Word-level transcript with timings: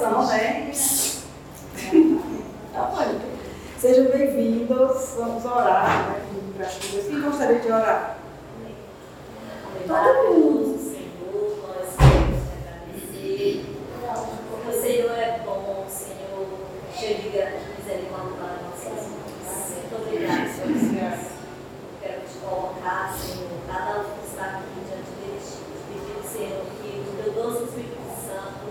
oração, 0.00 0.26
né? 0.28 0.70
Tá 2.72 2.82
bom. 2.84 3.20
Sejam 3.78 4.04
bem-vindos, 4.06 5.14
vamos 5.16 5.44
orar, 5.44 6.10
né? 6.10 6.68
Quem 7.06 7.20
gostaria 7.20 7.58
de 7.58 7.66
orar? 7.66 8.18
Todo 9.86 10.34
mundo. 10.34 10.78
Senhor, 10.78 11.58
nós 11.66 11.96
queremos 11.98 12.38
te 12.46 12.52
agradecer, 12.62 13.66
porque 14.50 14.68
o 14.68 14.80
Senhor 14.80 15.10
é 15.12 15.40
bom, 15.44 15.84
Senhor, 15.88 16.46
cheio 16.96 17.16
de 17.16 17.28
misericórdia 17.28 18.36
para 18.38 18.62
nossas 18.62 19.06
vidas. 19.08 19.58
Muito 19.74 19.94
obrigado, 19.96 20.46
Senhor. 20.54 21.18
Quero 22.00 22.20
te 22.20 22.38
colocar, 22.38 23.12
Senhor, 23.18 23.50
cada 23.66 23.98
um 23.98 24.04
que 24.04 24.26
está 24.26 24.44
aqui 24.44 24.78
diante 24.86 25.12
de 25.18 25.28
ti, 25.40 25.58
pedindo, 25.88 26.22
Senhor, 26.24 26.62
que 26.80 26.90
o 27.00 27.22
teu 27.22 27.32
doce 27.32 27.64
Espírito 27.64 27.98
Santo 28.24 28.70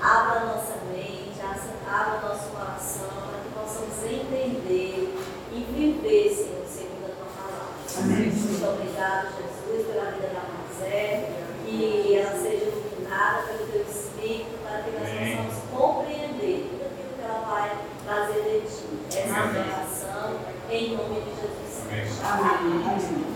abra 0.00 0.40
a 0.40 0.44
nossa 0.46 0.76
mente, 0.92 1.40
abra 1.86 2.18
o 2.18 2.28
nosso 2.28 2.48
coração, 2.50 3.08
para 3.08 3.38
que 3.40 3.48
possamos 3.54 4.02
entender 4.04 5.14
e 5.52 5.58
viver, 5.72 6.34
Senhor, 6.34 6.66
segundo 6.66 7.06
a 7.06 7.14
tua 7.14 7.26
palavra. 7.36 7.74
Amém. 7.98 8.30
Muito 8.30 8.66
obrigado, 8.66 9.28
Jesus, 9.38 9.86
pela 9.86 10.10
vida 10.10 10.28
da 10.28 10.42
Mazé, 10.50 11.30
que 11.64 12.16
ela 12.16 12.32
seja 12.32 12.64
iluminada 12.64 13.42
pelo 13.44 13.66
teu 13.68 13.82
Espírito, 13.82 14.58
para 14.62 14.82
que 14.82 14.90
nós 14.90 15.08
Amém. 15.08 15.36
possamos 15.36 15.56
compreender 15.70 16.68
tudo 16.68 16.82
aquilo 16.84 17.14
que 17.16 17.24
ela 17.24 17.40
vai 17.48 17.70
trazer 18.04 18.42
de 18.42 18.60
ti. 18.66 19.18
Essa 19.18 19.28
é 19.28 19.30
a 19.30 19.42
Amém. 19.42 19.52
minha 19.52 19.76
oração, 19.76 20.26
em 20.70 20.96
nome 20.96 21.20
de 21.20 21.30
Jesus. 21.30 22.20
Amém. 22.24 23.34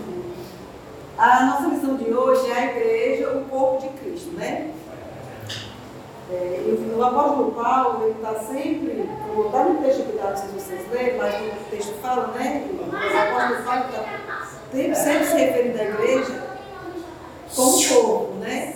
A 1.17 1.45
nossa 1.45 1.67
missão 1.67 1.95
de 1.97 2.13
hoje 2.13 2.51
é 2.51 2.53
a 2.53 2.65
igreja, 2.65 3.37
o 3.37 3.45
corpo 3.45 3.81
de 3.81 3.89
Cristo, 3.99 4.31
né? 4.33 4.73
É, 6.31 6.63
e 6.63 6.93
o 6.95 7.03
apóstolo 7.03 7.51
Paulo, 7.53 8.03
ele 8.03 8.11
está 8.11 8.35
sempre, 8.35 9.09
eu 9.27 9.33
vou 9.33 9.49
dar 9.49 9.65
um 9.65 9.81
texto 9.81 10.01
aqui, 10.01 10.15
não 10.15 10.37
sei 10.37 10.47
se 10.47 10.53
vocês 10.53 10.91
leram, 10.91 11.17
mas 11.17 11.35
o 11.35 11.69
texto 11.71 11.93
fala, 12.03 12.27
né? 12.27 12.67
O 12.71 12.83
apóstolo 12.85 13.63
Paulo 13.63 13.85
está 13.89 14.47
sempre, 14.71 14.95
sempre 14.95 15.25
se 15.25 15.37
referindo 15.37 15.79
à 15.79 15.83
igreja 15.85 16.49
como 17.55 17.87
corpo, 17.87 18.33
né? 18.35 18.75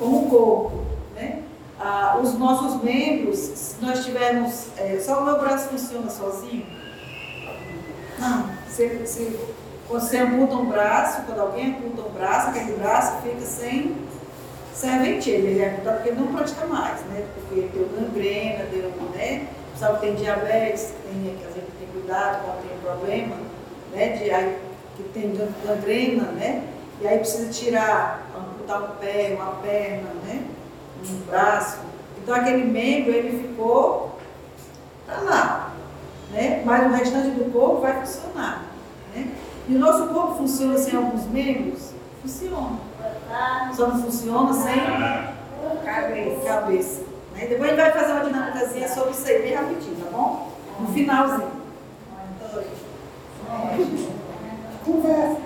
Como 0.00 0.28
corpo, 0.28 0.84
né? 1.14 1.42
Ah, 1.78 2.18
os 2.20 2.36
nossos 2.36 2.82
membros, 2.82 3.38
se 3.38 3.76
nós 3.80 4.04
tivermos, 4.04 4.66
é, 4.76 4.98
só 4.98 5.20
o 5.20 5.24
meu 5.24 5.38
braço 5.38 5.68
funciona 5.68 6.10
sozinho? 6.10 6.66
Não, 8.18 8.50
se, 8.68 9.06
se 9.06 9.38
você 9.88 10.18
amputa 10.18 10.56
um 10.56 10.66
braço, 11.02 11.22
quando 11.26 11.40
alguém 11.40 11.70
amputa 11.70 12.02
um 12.02 12.12
braço, 12.12 12.48
aquele 12.50 12.76
braço 12.76 13.22
fica 13.22 13.40
sem, 13.40 13.96
sem 14.72 14.90
a 14.90 14.98
ventilha, 14.98 15.48
ele 15.48 15.60
é 15.60 15.70
amputado 15.70 15.94
porque 15.96 16.08
ele 16.10 16.20
não 16.20 16.32
pratica 16.32 16.66
mais, 16.66 17.00
né? 17.06 17.26
Porque 17.34 17.68
deu 17.74 17.88
gangrena, 17.88 18.64
deu, 18.66 18.92
né? 19.14 19.48
Sabe 19.76 19.98
que 19.98 20.06
tem 20.06 20.14
diabetes, 20.14 20.92
que, 20.92 21.08
tem, 21.08 21.36
que 21.36 21.44
a 21.44 21.50
gente 21.50 21.70
tem 21.78 21.88
cuidado 21.92 22.44
quando 22.44 22.68
tem 22.68 22.78
problema, 22.78 23.36
né? 23.92 24.08
De, 24.10 24.30
aí, 24.30 24.58
que 24.96 25.02
tem 25.04 25.34
gangrena, 25.66 26.24
né? 26.32 26.62
E 27.00 27.08
aí 27.08 27.18
precisa 27.18 27.50
tirar, 27.52 28.28
amputar 28.36 28.82
um 28.82 28.96
pé, 28.96 29.36
uma 29.36 29.54
perna, 29.56 30.10
né? 30.24 30.44
Um 31.08 31.16
braço. 31.28 31.80
Então 32.22 32.34
aquele 32.36 32.64
membro, 32.64 33.10
ele 33.10 33.48
ficou, 33.48 34.16
tá 35.04 35.18
lá, 35.20 35.72
né? 36.30 36.62
Mas 36.64 36.86
o 36.86 36.94
restante 36.94 37.30
do 37.30 37.52
corpo 37.52 37.80
vai 37.80 38.06
funcionar, 38.06 38.66
né? 39.12 39.32
E 39.68 39.74
o 39.74 39.78
nosso 39.78 40.06
corpo 40.08 40.34
funciona 40.36 40.76
sem 40.78 40.96
alguns 40.96 41.26
membros? 41.26 41.90
Funciona. 42.20 42.78
Só 43.74 43.88
não 43.88 44.02
funciona 44.02 44.52
sem 44.52 44.74
cabeça. 45.84 46.40
cabeça 46.44 47.12
né? 47.34 47.46
Depois 47.46 47.70
a 47.70 47.74
gente 47.74 47.82
vai 47.82 47.92
fazer 47.92 48.12
uma 48.12 48.24
dinâmicazinha 48.24 48.88
sobre 48.88 49.10
isso 49.10 49.26
aí 49.26 49.42
bem 49.42 49.54
rapidinho, 49.54 49.96
tá 49.96 50.10
bom? 50.10 50.52
No 50.80 50.88
finalzinho. 50.88 51.50
Conversa. 54.84 55.40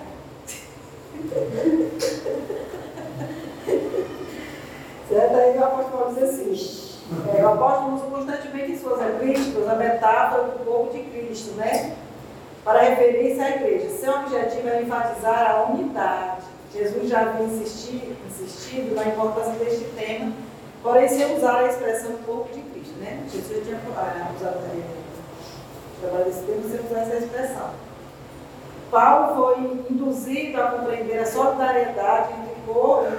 Certo? 5.09 5.37
Aí 5.37 5.59
o 5.59 5.65
apóstolo 5.65 6.15
diz 6.15 6.23
assim, 6.25 6.99
é, 7.37 7.45
o 7.45 7.49
apóstolo 7.49 7.95
usa 7.95 8.05
constantemente 8.07 8.73
em 8.73 8.79
suas 8.79 9.01
epístolas 9.01 9.69
a 9.69 9.75
metáfora 9.77 10.43
do 10.45 10.65
corpo 10.65 10.93
de 10.93 11.05
Cristo, 11.05 11.55
né? 11.55 11.95
Para 12.67 12.81
referir-se 12.81 13.41
à 13.41 13.51
igreja. 13.51 13.91
Seu 13.91 14.13
objetivo 14.13 14.69
é 14.69 14.83
enfatizar 14.83 15.53
a 15.53 15.71
unidade. 15.71 16.43
Jesus 16.75 17.09
já 17.09 17.21
havia 17.21 17.47
insistido, 17.47 18.17
insistido 18.27 18.93
na 18.97 19.07
importância 19.07 19.53
deste 19.53 19.85
tema, 19.97 20.33
porém 20.83 21.09
sem 21.09 21.37
usar 21.37 21.61
a 21.61 21.69
expressão 21.69 22.11
corpo 22.27 22.53
de 22.53 22.61
Cristo, 22.63 22.99
né? 22.99 23.23
Jesus 23.33 23.65
tinha 23.65 23.81
ah, 23.97 24.33
usado 24.37 24.59
trabalho 26.01 26.25
desse 26.25 26.43
termo 26.43 26.69
sem 26.69 26.81
usar 26.81 27.03
essa 27.03 27.25
expressão. 27.25 27.71
Paulo 28.91 29.37
foi 29.37 29.63
induzido 29.89 30.61
a 30.61 30.71
compreender 30.73 31.21
a 31.21 31.27
solidariedade 31.27 32.33
entre 32.33 32.55
corpo, 32.67 33.13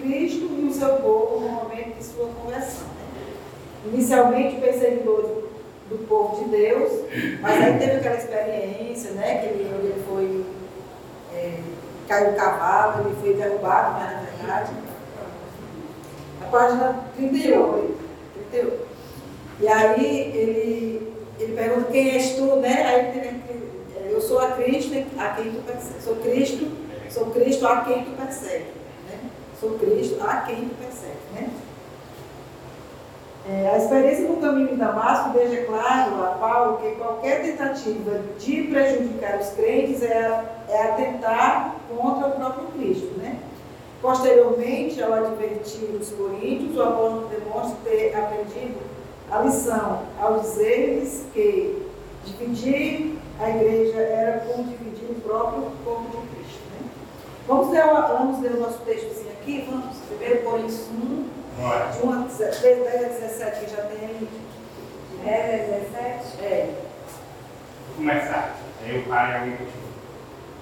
Cristo 0.00 0.48
e 0.48 0.68
o 0.70 0.72
seu 0.72 0.94
povo 0.98 1.40
no 1.40 1.48
momento 1.48 1.98
de 1.98 2.04
sua 2.04 2.28
conversão. 2.28 2.86
né? 2.86 3.34
Inicialmente 3.86 4.60
perseguidor 4.60 5.50
do, 5.92 6.06
povo 6.06 6.44
de 6.44 6.50
Deus, 6.50 6.92
mas 7.40 7.62
aí 7.62 7.78
teve 7.78 7.92
aquela 7.96 8.16
experiência, 8.16 9.12
né, 9.12 9.38
que 9.38 9.46
ele, 9.46 9.62
ele 9.62 10.04
foi, 10.06 10.44
é, 11.34 11.58
caiu 12.08 12.30
o 12.30 12.34
cavalo, 12.34 13.06
ele 13.06 13.16
foi 13.20 13.34
derrubado, 13.34 13.92
mas 13.98 14.12
na 14.12 14.20
verdade, 14.38 14.72
a 16.40 16.50
página 16.50 17.04
38, 17.16 17.98
38. 18.50 18.92
E 19.60 19.68
aí 19.68 20.32
ele, 20.34 21.12
ele 21.38 21.54
pergunta 21.54 21.92
quem 21.92 22.10
és 22.10 22.34
tu, 22.34 22.56
né? 22.56 22.84
Aí 22.84 23.18
ele, 23.18 23.42
ele, 23.48 24.12
eu 24.12 24.20
sou 24.20 24.40
a 24.40 24.52
Cristo 24.52 24.92
a 25.16 25.28
quem 25.30 25.52
tu 25.52 25.62
persegue. 25.64 26.02
Sou 26.02 26.16
Cristo, 26.16 26.68
sou 27.08 27.26
Cristo 27.26 27.66
a 27.66 27.80
quem 27.82 28.04
tu 28.04 28.10
persegue. 28.10 28.66
Né? 29.08 29.18
Sou 29.60 29.78
Cristo 29.78 30.20
a 30.20 30.36
quem 30.38 30.68
tu 30.68 30.74
persegue. 30.74 31.16
Né? 31.34 31.48
É, 33.44 33.72
a 33.74 33.78
experiência 33.78 34.28
no 34.28 34.36
caminho 34.36 34.68
de 34.68 34.76
Damasco 34.76 35.30
deixa 35.30 35.64
claro 35.64 36.24
a 36.24 36.28
Paulo 36.38 36.78
que 36.78 36.92
qualquer 36.92 37.42
tentativa 37.42 38.20
de 38.38 38.62
prejudicar 38.64 39.40
os 39.40 39.48
crentes 39.50 40.00
é, 40.02 40.44
é 40.68 40.82
atentar 40.84 41.74
contra 41.88 42.28
o 42.28 42.32
próprio 42.32 42.68
Cristo. 42.68 43.18
Né? 43.18 43.40
Posteriormente, 44.00 45.02
ao 45.02 45.12
advertir 45.12 45.88
os 46.00 46.10
coríntios, 46.10 46.76
o 46.76 46.82
apóstolo 46.82 47.28
demonstra 47.28 47.76
ter 47.84 48.16
aprendido 48.16 48.80
a 49.28 49.40
lição 49.40 50.02
ao 50.20 50.38
dizer-lhes 50.38 51.24
que 51.34 51.88
dividir 52.24 53.18
a 53.40 53.50
igreja 53.50 53.98
era 53.98 54.40
como 54.40 54.64
dividir 54.64 55.10
o 55.10 55.20
próprio 55.20 55.64
corpo 55.84 56.04
de 56.10 56.36
Cristo. 56.36 56.62
Né? 56.70 56.88
Vamos, 57.48 57.70
ler, 57.70 57.82
vamos 57.86 58.40
ler 58.40 58.52
o 58.52 58.60
nosso 58.60 58.78
textozinho 58.84 59.32
aqui? 59.32 59.66
Vamos? 59.68 59.96
1 60.12 60.44
Coríntios 60.44 60.86
1, 60.90 61.24
Bora. 61.32 61.41
De 61.58 62.06
1 62.06 62.12
a 62.12 62.16
10 62.24 63.04
a 63.04 63.08
17, 63.08 63.64
que 63.64 63.70
já 63.76 63.82
tem 63.82 64.08
aí. 64.08 64.28
É, 65.26 65.80
17? 65.92 66.44
É. 66.44 66.74
Vou 67.88 67.96
começar. 67.96 68.56
Aí 68.84 68.98
o 68.98 69.02
pai 69.04 69.34
alguém 69.36 69.56
continua. 69.56 69.82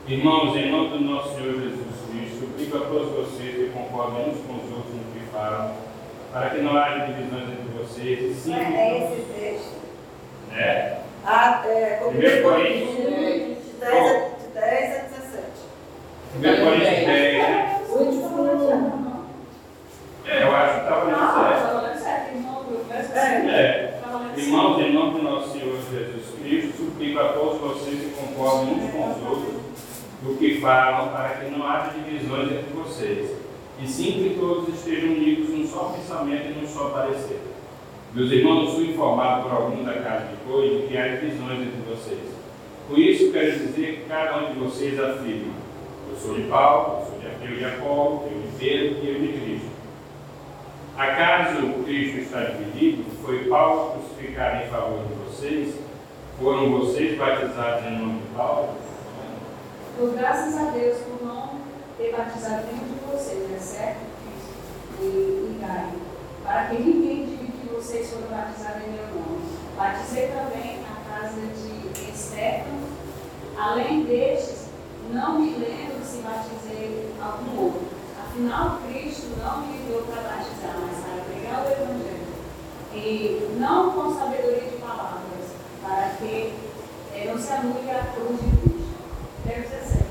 Irmãos, 0.08 0.56
em 0.56 0.70
nome 0.70 0.88
do 0.98 1.00
nosso 1.04 1.34
Senhor 1.36 1.52
Jesus 1.54 1.86
Cristo, 2.10 2.40
suplico 2.40 2.76
a 2.76 2.80
todos 2.80 3.10
vocês 3.12 3.54
que 3.54 3.70
concordem 3.72 4.30
uns 4.30 4.38
com 4.46 4.54
os 4.54 4.72
outros 4.76 4.94
no 4.94 5.12
que 5.12 5.26
falam, 5.32 5.72
para 6.32 6.50
que 6.50 6.58
não 6.62 6.76
haja 6.76 7.06
divisões 7.06 7.44
entre 7.44 7.78
vocês, 7.78 8.18
e 8.36 8.40
sim, 8.40 8.54
É 8.54 8.98
esse 8.98 9.22
texto? 9.32 9.80
né? 10.50 10.98
Ah, 11.24 11.62
é, 11.66 11.96
Primeiro 12.08 12.48
1 12.48 12.50
Coríntios. 12.52 12.96
de 12.96 13.72
10 13.78 13.92
a, 13.92 14.18
de 14.40 14.46
10 14.54 14.96
a 14.96 15.02
17. 15.02 15.46
1 16.36 16.64
Coríntios 16.64 17.06
10, 17.06 17.38
né? 17.38 17.80
É, 20.26 20.42
eu 20.42 20.54
acho 20.54 20.74
que 20.74 20.80
estava 20.80 21.04
Não, 21.04 21.10
nesse 21.10 21.32
tá 21.34 21.50
é. 21.50 21.66
falando 21.66 21.98
certo, 21.98 22.36
irmão, 22.36 22.64
peço 22.88 23.12
É. 23.12 23.40
Certo. 23.50 24.00
Irmãos, 24.36 24.80
em 24.80 24.92
nome 24.92 25.18
do 25.18 25.22
nosso 25.22 25.52
Senhor 25.52 25.76
Jesus 25.90 26.34
Cristo, 26.40 26.76
suplico 26.76 27.18
a 27.18 27.28
todos 27.32 27.60
vocês 27.60 28.00
que 28.00 28.10
concordem 28.10 28.74
uns 28.74 28.90
com 28.90 29.10
os 29.10 29.28
outros 29.28 29.60
do 30.22 30.38
que 30.38 30.60
falam, 30.60 31.08
para 31.08 31.30
que 31.30 31.50
não 31.50 31.66
haja 31.66 31.92
divisões 31.92 32.52
entre 32.52 32.72
vocês, 32.74 33.30
e 33.82 33.86
sim 33.86 34.12
que 34.12 34.36
todos 34.38 34.74
estejam 34.74 35.10
unidos 35.10 35.48
num 35.48 35.66
só 35.66 35.94
pensamento 35.96 36.50
e 36.50 36.60
num 36.60 36.68
só 36.68 36.90
parecer. 36.90 37.40
Meus 38.12 38.30
irmãos, 38.30 38.74
fui 38.74 38.90
informado 38.90 39.44
por 39.44 39.52
algum 39.52 39.82
da 39.84 39.94
casa 39.94 40.26
de 40.26 40.80
de 40.80 40.86
que 40.88 40.98
há 40.98 41.08
divisões 41.08 41.60
entre 41.60 41.80
vocês. 41.88 42.20
Com 42.88 42.96
isso, 42.96 43.32
quero 43.32 43.52
dizer 43.52 43.96
que 43.96 44.08
cada 44.08 44.38
um 44.38 44.52
de 44.52 44.58
vocês 44.58 44.98
afirma: 44.98 45.54
Eu 46.10 46.16
sou 46.16 46.34
de 46.34 46.42
Paulo, 46.42 47.00
eu 47.00 47.06
sou 47.06 47.18
de, 47.20 47.52
eu 47.52 47.56
de 47.56 47.64
Apolo, 47.64 48.28
eu 48.30 48.40
de 48.42 48.58
Pedro 48.58 48.98
e 49.02 49.08
eu 49.08 49.20
de 49.20 49.28
Cristo. 49.40 49.79
Acaso 51.00 51.82
Cristo 51.84 52.18
está 52.18 52.40
dividido? 52.40 53.10
Foi 53.24 53.48
Paulo 53.48 53.92
crucificado 53.92 54.62
em 54.62 54.68
favor 54.68 55.02
de 55.06 55.14
vocês? 55.14 55.74
Foram 56.38 56.78
vocês 56.78 57.16
batizados 57.16 57.86
em 57.86 57.98
nome 57.98 58.20
de 58.20 58.26
Paulo? 58.36 58.74
Dou 59.98 60.12
graças 60.12 60.58
a 60.58 60.70
Deus 60.72 60.98
por 60.98 61.26
não 61.26 61.54
ter 61.96 62.12
batizado 62.14 62.66
nenhum 62.66 62.84
de 62.84 63.10
vocês, 63.10 63.50
exceto 63.50 64.00
Cristo 64.20 65.00
e, 65.00 65.06
e 65.06 65.58
Gaio, 65.58 66.02
para 66.44 66.66
que 66.66 66.82
ninguém 66.82 67.24
dividiu 67.24 67.76
vocês 67.76 68.10
foram 68.10 68.36
batizados 68.36 68.82
em 68.82 68.90
meu 68.90 69.06
nome. 69.06 69.40
Batizei 69.78 70.28
também 70.28 70.80
a 70.84 71.18
casa 71.18 71.40
de 71.40 72.10
Estefano. 72.10 72.88
Além 73.56 74.04
destes, 74.04 74.66
não 75.10 75.40
me 75.40 75.52
lembro 75.52 76.04
se 76.04 76.18
batizei 76.18 77.08
algum 77.22 77.64
outro. 77.64 77.99
Afinal, 78.40 78.78
Cristo 78.88 79.36
não 79.36 79.66
me 79.66 79.76
enviou 79.76 80.00
para 80.04 80.22
batizar, 80.22 80.74
mas 80.80 81.04
para 81.04 81.24
pregar 81.24 81.62
o 81.62 81.70
Evangelho. 81.70 82.26
E 82.94 83.54
não 83.60 83.92
com 83.92 84.18
sabedoria 84.18 84.62
de 84.62 84.76
palavras, 84.78 85.44
para 85.82 86.08
que 86.16 86.54
eh, 87.14 87.24
não 87.26 87.38
se 87.38 87.52
anule 87.52 87.90
a 87.90 88.02
cruz 88.14 88.40
de 88.40 88.56
Cristo. 88.56 88.94
Verso 89.44 89.68
17. 89.68 90.04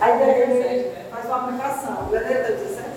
Aí 0.00 0.22
ele 0.22 0.96
faz 1.10 1.26
uma 1.26 1.36
aplicação. 1.42 2.06
O 2.06 2.10
Daniel 2.10 2.40
está 2.40 2.52
17, 2.54 2.88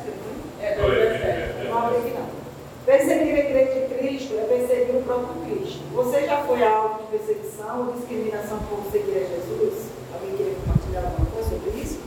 É, 0.61 0.81
Oi, 0.81 0.95
verso 0.95 1.21
17. 1.21 1.67
não 1.67 1.77
abre 1.79 1.97
aqui 1.97 2.11
não. 2.11 2.42
Perseguir 2.85 3.35
a 3.35 3.39
igreja 3.39 3.87
de 3.87 3.95
Cristo 3.95 4.33
é 4.37 4.43
perseguir 4.43 4.95
o 4.95 5.03
próprio 5.03 5.41
Cristo. 5.45 5.81
Você 5.93 6.25
já 6.25 6.43
foi 6.43 6.61
alvo 6.63 7.03
de 7.03 7.17
perseguição 7.17 7.87
ou 7.87 7.93
discriminação 7.93 8.59
por 8.69 8.83
seguir 8.91 9.17
a 9.17 9.35
Jesus? 9.35 9.85
Alguém 10.13 10.35
queria 10.35 10.55
compartilhar 10.55 11.05
alguma 11.05 11.31
coisa 11.31 11.49
sobre 11.49 11.79
isso? 11.79 11.99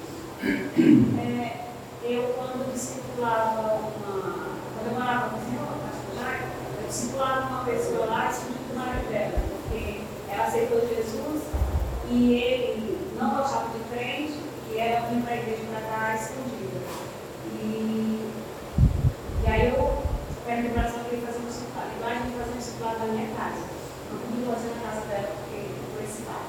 É, 1.19 1.67
eu, 2.05 2.23
quando 2.37 2.73
discipulava 2.73 3.81
uma. 3.97 4.57
Quando 4.77 4.87
eu 4.87 4.93
morava 4.93 5.31
com 5.31 5.37
o 5.37 5.45
senhor, 5.49 5.67
pastor 5.67 6.23
Jair, 6.23 6.43
eu 6.83 6.89
discipulava 6.89 7.49
uma 7.49 7.65
pessoa 7.65 8.07
lá 8.07 8.31
escondida 8.31 8.69
do 8.69 8.79
marido 8.79 9.57
porque 9.69 10.01
ela 10.31 10.45
aceitou 10.45 10.81
Jesus 10.81 11.43
e 12.11 12.35
ele 12.35 13.17
não 13.19 13.31
gostava 13.37 13.71
de 13.71 13.83
crente 13.91 14.39
e 14.71 14.79
ela 14.79 15.09
vinha 15.09 15.23
para 15.23 15.33
a 15.33 15.37
igreja 15.37 15.63
para 15.71 15.81
cá 15.81 16.15
escondida. 16.15 16.81
E, 17.63 18.31
e 19.43 19.49
aí 19.49 19.69
eu 19.71 19.97
perguntei 20.47 20.71
para 20.71 20.83
ela 20.83 20.91
se 20.91 20.97
ela 20.97 21.05
queria 21.09 21.27
fazer 21.27 21.39
um 21.39 21.47
discipulado. 21.47 21.91
E 21.97 22.01
lá 22.01 22.09
a 22.09 22.15
gente 22.15 22.37
fazia 22.37 22.55
um 22.55 22.59
discipulado 22.59 22.99
na 22.99 23.07
minha 23.07 23.29
casa. 23.35 23.63
Não 24.47 24.55
pude 24.55 24.63
fazer 24.63 24.75
na 24.75 24.91
casa 24.91 25.07
dela 25.07 25.29
porque 25.37 25.61
foi 25.95 26.05
esse 26.05 26.23
pai. 26.23 26.45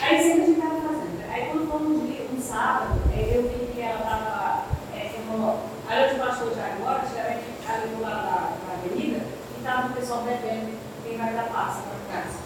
Aí 0.00 0.22
sempre 0.22 0.42
a 0.42 0.46
gente 0.46 0.58
estava 0.58 0.80
fazendo. 0.80 1.20
Aí 1.30 1.44
quando 1.50 1.70
foi 1.70 1.80
um 1.86 2.06
dia, 2.06 2.26
um 2.32 2.40
sábado, 2.40 3.00
eh, 3.12 3.32
eu 3.36 3.42
vi 3.42 3.72
que 3.72 3.80
ela 3.80 4.00
estava, 4.00 4.64
é, 4.96 5.10
como, 5.28 5.58
aí 5.88 6.02
eu 6.02 6.08
de 6.08 6.20
pastor 6.20 6.54
de 6.54 6.60
agora, 6.60 7.02
geralmente 7.12 7.44
ali 7.68 7.88
do 7.94 8.00
lado 8.02 8.22
da, 8.24 8.56
da 8.56 8.72
avenida, 8.74 9.20
e 9.20 9.58
estava 9.58 9.88
o 9.88 9.92
pessoal 9.92 10.22
bebendo, 10.22 10.72
quem 11.04 11.18
vai 11.18 11.32
dar 11.34 11.44
passa 11.44 11.82
para 11.82 12.22
casa. 12.22 12.38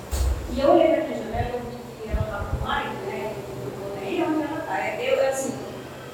E 0.53 0.61
eu 0.61 0.71
olhei 0.73 0.89
para 0.89 1.05
minha 1.05 1.19
janela 1.19 1.49
e 1.49 1.55
eu 1.55 1.61
vi 1.61 1.77
que 2.03 2.09
ela 2.11 2.21
estava 2.27 2.45
com 2.45 2.57
o 2.57 2.69
marido, 2.69 3.07
né? 3.07 3.33
Eu 3.65 3.71
vou 3.79 3.97
nem 4.01 4.23
onde 4.25 4.43
ela 4.43 4.59
está. 4.59 5.03
Eu, 5.03 5.29
assim, 5.29 5.55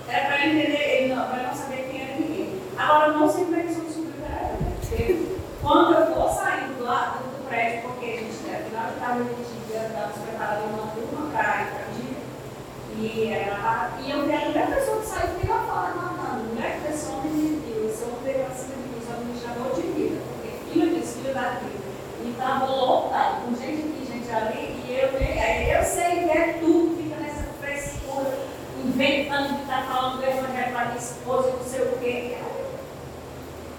era 0.07 0.27
para 0.27 0.45
ele 0.47 0.61
entender, 0.61 1.03
ele 1.03 1.15
não, 1.15 1.27
para 1.27 1.43
não 1.43 1.55
saber 1.55 1.89
quem 1.91 2.03
era 2.03 2.15
ninguém. 2.15 2.61
Agora, 2.77 3.07
eu 3.09 3.19
não 3.19 3.29
sei 3.29 3.45
como 3.45 3.57
é 3.57 3.61
que 3.63 3.73
isso 3.73 3.81
descobriu 3.81 4.13
para 4.21 4.37
ela, 4.37 4.53
né? 4.61 4.73
Porque 4.81 5.27
quando 5.63 5.95
eu 5.95 6.15
vou 6.15 6.29
saindo 6.29 6.79
do 6.79 6.85
lado 6.85 7.19
do 7.25 7.49
prédio, 7.49 7.83
porque 7.83 8.07
a 8.07 8.17
gente, 8.17 8.39
né, 8.47 8.63
afinal 8.65 8.87
de 8.93 9.01
tarde, 9.01 9.21
a 9.21 9.25
gente 9.25 9.73
ia 9.73 9.87
estar 9.87 10.07
nos 10.07 10.19
preparando 10.19 10.75
uma 10.75 10.87
turma 10.95 11.31
para 11.33 11.63
ir 11.63 11.67
para 11.67 11.85
o 11.85 11.93
dia. 11.99 12.17
E, 12.97 13.33
ela, 13.33 13.91
e 14.01 14.11
eu 14.11 14.25
vi 14.27 14.35
a 14.35 14.41
primeira 14.41 14.67
pessoa 14.69 15.01
que 15.01 15.07
saiu, 15.07 15.29
fiquei 15.35 15.51
lá 15.51 15.63
fora, 15.65 15.95
não, 15.95 16.13
não, 16.17 16.45
mulher 16.45 16.81
que 16.81 16.93
esse 16.93 17.07
homem 17.11 17.33
me 17.33 17.61
viu, 17.61 17.89
esse 17.91 18.05
homem 18.05 18.21
veio 18.25 18.47
acima 18.47 18.75
de 18.77 18.89
mim, 18.89 19.03
só 19.05 19.13
me 19.21 19.41
chamou 19.41 19.75
de 19.75 19.83
vida, 19.93 20.21
porque 20.29 20.71
filho 20.71 20.95
disso, 20.95 21.19
filho 21.19 21.35
daquilo. 21.35 21.81
E 22.25 22.31
estava 22.31 22.67
lotado, 22.67 23.45
com 23.45 23.55
gente 23.57 23.81
aqui, 23.83 24.07
gente 24.11 24.31
ali, 24.31 24.83
e 24.85 24.99
eu, 25.01 25.09
aí 25.17 25.71
eu 25.71 25.83
sei 25.85 26.25
que 26.25 26.31
é 26.31 26.59
tudo, 26.61 26.97
fica 27.03 27.17
nessa 27.17 27.45
frescura, 27.61 28.39
inventando 28.85 29.55
de 29.57 29.63
estar 29.63 29.83
falando 29.87 30.19
do 30.19 30.25
evangelho 30.25 30.73
para 30.73 30.85
minha 30.87 30.99
esposa, 30.99 31.51
não 31.51 31.65
sei 31.65 31.81
o 31.83 31.99
quê. 31.99 32.39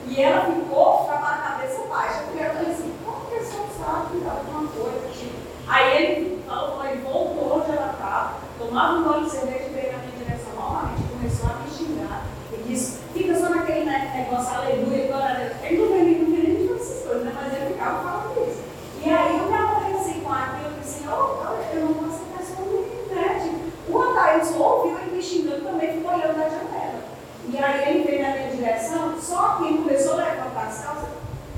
E 0.08 0.22
ela 0.22 0.46
ficou 0.46 1.06
com 1.06 1.12
a 1.12 1.18
cabeça 1.18 1.84
baixa, 1.88 2.24
porque 2.24 2.44
ela 2.44 2.54
falou 2.56 2.72
assim, 2.72 2.94
como 3.06 3.26
que 3.28 3.36
esse 3.36 3.56
homem 3.56 3.70
sabe 3.80 4.20
de 4.20 4.28
alguma 4.28 4.68
coisa? 4.72 5.08
Tipo, 5.14 5.52
Aí 5.68 6.04
ele 6.04 6.44
falou, 6.46 6.84
ele 6.86 7.02
voltou 7.02 7.60
onde 7.62 7.72
ela 7.72 7.92
estava, 7.94 8.34
tomava 8.60 8.98
um 8.98 9.04
gole 9.04 9.24
de 9.26 9.32
cerveja 9.32 9.66
e 9.70 9.74
veio 9.74 9.92
na 9.94 10.00
minha 10.00 10.18
direção 10.18 10.54
novamente, 10.56 11.04
começou 11.10 11.50
a 11.50 11.54
me 11.64 11.72
xingar. 11.72 12.26
Ele 12.52 12.64
disse, 12.68 13.00
fica 13.14 13.36
só 13.40 13.50
naquele 13.50 13.86
ne- 13.86 14.12
negócio, 14.14 14.54
aleluia, 14.54 15.08
glória 15.08 15.30
a 15.30 15.34
Deus. 15.40 15.54
Ele 15.64 15.78
não 15.78 15.88
veio 15.88 16.04
nem 16.04 16.20
não 16.20 16.26
queria 16.26 16.54
nem 16.60 16.68
fazer 16.68 16.82
essas 16.82 17.04
coisas, 17.06 17.24
né? 17.24 17.32
mas 17.34 17.54
ele 17.54 17.74
ficava 17.74 18.04
falando 18.04 18.50
isso. 18.50 18.62
E 19.06 19.10
aí 19.10 19.38
eu 19.38 19.46
me 19.48 19.56
aborreci 19.56 20.20
com 20.20 20.34
aquilo, 20.34 20.72
eu 20.76 20.82
disse, 20.82 21.04
oh, 21.08 21.40
olha, 21.40 21.74
eu 21.74 21.86
não 21.86 21.94
posso 21.94 22.20
ser 22.20 22.38
pessoa 22.38 22.68
ruim, 22.68 23.16
né? 23.16 23.40
Tipo, 23.40 23.98
o 23.98 24.02
Adailson 24.02 24.60
ouviu 24.60 25.00
ele 25.00 25.16
me 25.16 25.24
xingando 25.24 25.62
também, 25.64 25.94
ficou 25.94 26.12
olhando 26.12 26.36
da 26.38 26.50
janela. 26.50 27.00
E 27.48 27.58
aí 27.72 27.90
ele 27.90 28.04
veio 28.04 28.22
na 28.22 28.36
minha 28.36 28.50
direção, 28.50 29.16
só 29.20 29.56
que 29.56 29.66
ele 29.66 29.78
começou 29.80 30.14
a 30.14 30.18
levantar 30.18 30.68
as 30.68 30.84
calças. 30.84 31.10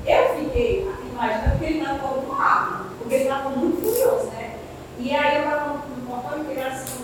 Eu 0.05 0.35
fiquei 0.35 0.91
imaginando 1.11 1.59
que 1.59 1.65
ele 1.65 1.79
estava 1.79 2.07
uma 2.15 2.43
arma, 2.43 2.85
porque 2.99 3.15
ele 3.15 3.23
estava 3.23 3.49
muito 3.49 3.81
furioso, 3.81 4.25
né? 4.27 4.55
E 4.99 5.15
aí 5.15 5.37
eu 5.37 5.43
estava 5.43 5.73
no 5.73 6.07
portão 6.07 6.41
e 6.41 6.43
peguei 6.45 6.63
assim. 6.63 7.03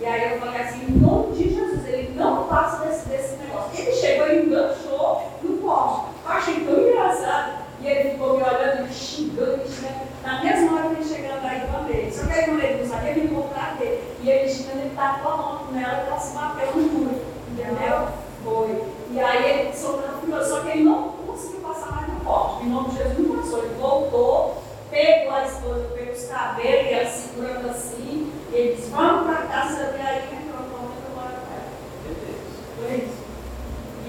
E 0.00 0.06
aí 0.06 0.32
eu 0.32 0.40
falei 0.40 0.62
assim, 0.62 0.86
em 0.88 0.98
nome 0.98 1.36
de 1.36 1.54
Jesus, 1.54 1.86
ele 1.86 2.14
não 2.16 2.44
passa 2.44 2.86
desse, 2.86 3.08
desse 3.08 3.36
negócio. 3.36 3.70
Ele 3.78 3.92
chegou 3.92 4.28
e 4.28 4.46
enganchou 4.46 5.22
no 5.42 5.58
poste. 5.58 6.06
Eu 6.24 6.30
achei 6.32 6.64
tão 6.64 6.80
engraçado. 6.80 7.60
E 7.82 7.86
ele 7.86 8.10
ficou 8.10 8.36
me 8.36 8.42
olhando, 8.42 8.82
me 8.86 8.92
xingando, 8.92 9.58
me 9.58 9.68
xingando. 9.68 10.10
Na 10.22 10.44
mesma 10.44 10.76
hora 10.76 10.88
que 10.90 11.00
ele 11.00 11.08
chegando 11.08 11.46
aí 11.46 11.60
do 11.60 11.86
dele. 11.86 12.12
Só 12.12 12.26
que 12.26 12.32
aí 12.32 12.44
quando 12.44 12.60
ele 12.60 12.74
viu 12.74 12.84
isso 12.84 12.94
aqui, 12.94 13.06
ele 13.08 13.28
ficou 13.28 13.44
pra 13.44 13.74
dele. 13.78 14.04
E 14.22 14.30
ele 14.30 14.48
xingando, 14.48 14.80
ele 14.80 14.94
tacou 14.94 15.32
a 15.32 15.36
mão 15.36 15.72
nela 15.72 16.02
e 16.04 16.06
ela 16.06 16.18
se 16.18 16.34
bateu 16.34 16.76
no 16.76 16.82
muro. 16.82 17.20
Entendeu? 17.50 18.08
Foi. 18.44 18.84
E 19.10 19.20
aí 19.20 19.50
ele 19.50 19.76
soltou 19.76 20.08
furioso, 20.20 20.50
só 20.50 20.60
que 20.60 20.68
ele 20.68 20.84
não 20.84 21.08
conseguiu 21.08 21.60
passar 21.60 21.92
mais 21.92 22.08
no 22.08 22.20
poste. 22.20 22.64
Em 22.64 22.68
nome 22.68 22.90
de 22.90 22.96
Jesus 22.98 23.18
não 23.18 23.36
passou. 23.36 23.58
Ele 23.64 23.74
voltou, 23.80 24.62
pegou 24.90 25.32
a 25.32 25.44
esposa 25.46 25.84
pelos 25.94 26.24
cabelos 26.24 26.86
e 26.86 26.92
ela 26.92 27.10
segurando 27.10 27.70
assim. 27.70 28.32
E 28.52 28.54
ele 28.54 28.76
disse, 28.76 28.90
vamos 28.90 29.26
pra 29.26 29.46
casa. 29.46 29.94
E 29.96 30.00
aí 30.00 30.22
entrou 30.24 30.62
no 30.62 30.68
momento 30.68 31.02
eu 31.08 31.16
moro 31.16 31.32
com 31.32 31.54
ela. 31.54 32.88
Foi 32.88 32.96
isso. 32.96 33.20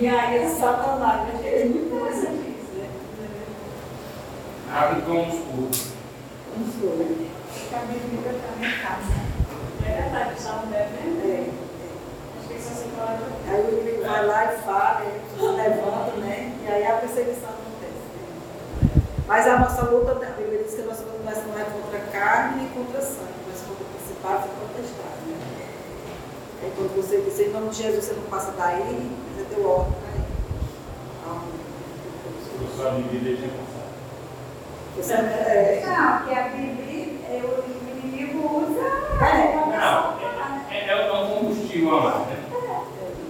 E 0.01 0.07
aí 0.31 0.39
É 0.39 0.44
essa 0.44 0.56
Satanás, 0.60 1.28
né? 1.28 1.42
é 1.44 1.66
muito 1.66 1.95
interessante 1.95 2.56
isso, 2.56 2.72
né? 2.78 2.89
Abre 4.74 5.01
com 5.01 5.28
os 5.28 5.36
puros. 5.45 5.92
Vamos 6.54 6.75
ver. 6.75 7.30
Fica 7.54 7.78
a 7.78 7.80
Bíblia 7.81 8.36
também 8.39 8.72
casa. 8.80 9.22
É 9.86 10.01
verdade, 10.01 10.33
o 10.38 10.42
salmo 10.42 10.68
deve, 10.68 10.92
né? 10.92 11.04
É. 11.25 11.50
Acho 12.40 12.47
que 12.47 12.61
só 12.61 12.73
se 12.76 12.88
fala 12.95 13.18
de 13.18 13.50
Aí 13.52 13.61
o 13.66 13.69
inimigo 13.81 14.04
vai 14.04 14.26
lá 14.26 14.54
e 14.54 14.57
fala, 14.59 15.02
ele 15.06 15.21
se 15.35 15.45
levanta, 15.45 16.11
né? 16.18 16.57
E 16.64 16.68
aí 16.71 16.85
a 16.85 16.94
perseguição 16.97 17.50
acontece. 17.50 18.06
né? 18.16 19.02
Mas 19.28 19.47
a 19.47 19.59
nossa 19.59 19.81
luta, 19.85 20.11
a 20.11 20.31
Bíblia 20.31 20.64
diz 20.64 20.76
que 20.76 20.81
a 20.81 20.85
nossa 20.85 21.04
luta 21.04 21.42
não 21.47 21.59
é 21.59 21.64
contra 21.66 22.00
carne 22.11 22.57
nem 22.57 22.68
contra 22.69 23.02
sangue, 23.02 23.42
mas 23.47 23.61
contra 23.61 23.85
principados 23.85 24.45
e 24.45 24.50
potestades. 24.56 25.23
Né? 25.28 25.38
Aí 26.64 26.71
quando 26.78 26.95
você 26.95 27.19
diz 27.21 27.40
em 27.40 27.50
nome 27.50 27.69
de 27.69 27.83
Jesus, 27.83 28.06
você 28.06 28.14
não 28.14 28.23
passa 28.23 28.54
daí, 28.57 29.11
você 29.35 29.56
deu 29.56 29.68
ordem 29.68 29.94
para 29.94 30.20
me 32.94 33.04
vi 33.04 33.19
desde 33.19 33.47
passado. 33.47 33.92
você 34.95 35.14
é, 35.14 35.83
Não, 35.85 36.18
porque 36.18 36.33
a 36.33 36.44
Bíblia, 36.50 37.19
é, 37.30 37.42
o 37.44 37.64
inimigo 38.02 38.40
usa. 38.59 38.88
É, 39.26 39.56
Não, 39.56 40.19
é, 40.69 40.78
é, 40.78 40.90
é 40.90 41.14
um 41.14 41.30
combustível 41.30 41.97
a 41.97 42.02
mais, 42.02 42.28
né? 42.28 42.38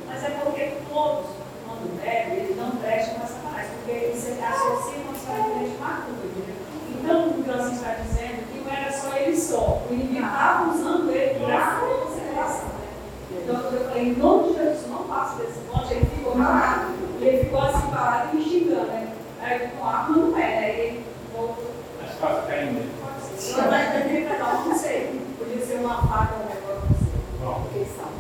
Mas 0.08 0.24
é 0.24 0.30
porque 0.44 0.74
todos, 0.90 1.26
quando 1.66 2.02
bebem, 2.02 2.38
eles 2.40 2.58
não 2.58 2.72
prestam 2.72 3.16
para 3.16 3.28
Satanás, 3.28 3.68
porque 3.76 3.92
eles 3.92 4.18
associam 4.18 5.04
com 5.04 5.12
necessariamente 5.12 5.78
macumba, 5.80 6.26
entendeu? 6.26 6.56
Então, 6.90 7.28
o 7.28 7.34
que 7.34 7.50
você 7.50 7.76
está 7.76 7.94
dizendo 7.94 8.52
que 8.52 8.60
não 8.64 8.74
era 8.74 8.92
só 8.92 9.18
ele 9.18 9.38
só, 9.38 9.82
o 9.90 9.94
inimigo 9.94 10.26
estava 10.26 10.72
usando 10.72 11.12
ele 11.12 11.40
para 11.40 11.82
consideração, 11.82 12.68
né? 12.70 12.88
Então, 13.32 13.56
eu 13.56 13.86
falei, 13.86 14.04
em 14.04 14.16
nome 14.16 14.50
de 14.50 14.60
Jesus, 14.60 14.88
não 14.90 15.04
passa 15.04 15.44
desse 15.44 15.60
ponto, 15.60 15.92
ele 15.92 16.06
ficou 16.06 16.36
parado, 16.36 16.92
e 17.20 17.26
ele 17.26 17.44
ficou 17.46 17.62
assim 17.62 17.88
parado 17.88 18.30
e 18.34 18.36
me 18.38 18.44
xingando, 18.44 18.88
né? 18.88 19.14
Aí, 19.42 19.70
com 19.70 19.88
arma 19.88 20.18
não 20.18 20.38
é, 20.38 20.42
né? 20.42 20.80
Ele 20.80 21.06
voltou. 21.36 21.72
Mas 22.00 22.12
fácil 22.20 22.44
cair 22.48 22.66
nele. 22.74 22.92
Se 23.38 23.58
eu 23.58 23.72
mais 23.72 23.94
daquele 23.94 24.26
canal, 24.26 24.64
não 24.66 24.76
sei. 24.78 25.20
Podia 25.40 25.66
ser 25.66 25.80
uma 25.80 25.96
faca, 26.08 26.36
um 26.36 26.46
negócio 26.46 26.90
assim. 26.92 27.12
Bom, 27.44 27.66
quem 27.74 27.86
sabe. 27.86 28.12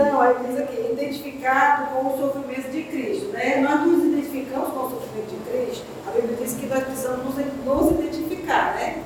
Então, 0.00 0.20
aí 0.20 0.36
diz 0.46 0.60
aqui, 0.60 0.92
identificado 0.92 1.88
com 1.92 2.06
o 2.06 2.16
sofrimento 2.16 2.70
de 2.70 2.84
Cristo. 2.84 3.26
Né? 3.32 3.56
Nós 3.56 3.80
nos 3.80 4.04
identificamos 4.04 4.68
com 4.68 4.78
o 4.78 4.90
sofrimento 4.90 5.30
de 5.30 5.50
Cristo. 5.50 5.84
A 6.06 6.10
Bíblia 6.12 6.36
diz 6.40 6.54
que 6.54 6.66
nós 6.66 6.84
precisamos 6.84 7.34
nos, 7.34 7.90
identificar, 7.98 8.76
né? 8.76 9.02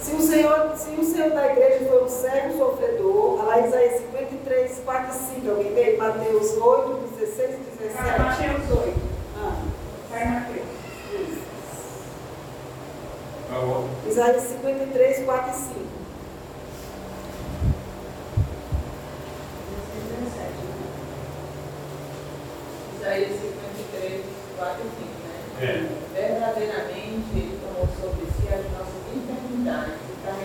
Se 0.00 0.16
o, 0.16 0.20
Senhor, 0.20 0.76
se 0.76 0.90
o 1.00 1.04
Senhor 1.04 1.30
da 1.30 1.46
igreja 1.52 1.86
foi 1.88 2.04
um 2.04 2.08
cego 2.08 2.58
sofredor, 2.58 3.44
lá 3.44 3.60
Isaías 3.60 4.00
53, 4.00 4.82
4 4.84 5.10
e 5.10 5.34
5, 5.40 5.50
alguém 5.50 5.74
vê? 5.74 5.96
Mateus 5.96 6.56
8, 6.56 7.08
16 7.18 7.50
e 7.50 7.84
17. 7.84 8.18
Mateus 8.20 8.78
8. 8.78 9.00
Ah, 9.36 9.62
Vai, 10.10 10.24
Mateus. 10.24 10.66
isso. 11.12 11.40
favor. 13.48 13.84
Isaías 14.08 14.42
53, 14.42 15.24
4 15.24 15.50
e 15.50 15.54
5. 15.54 15.86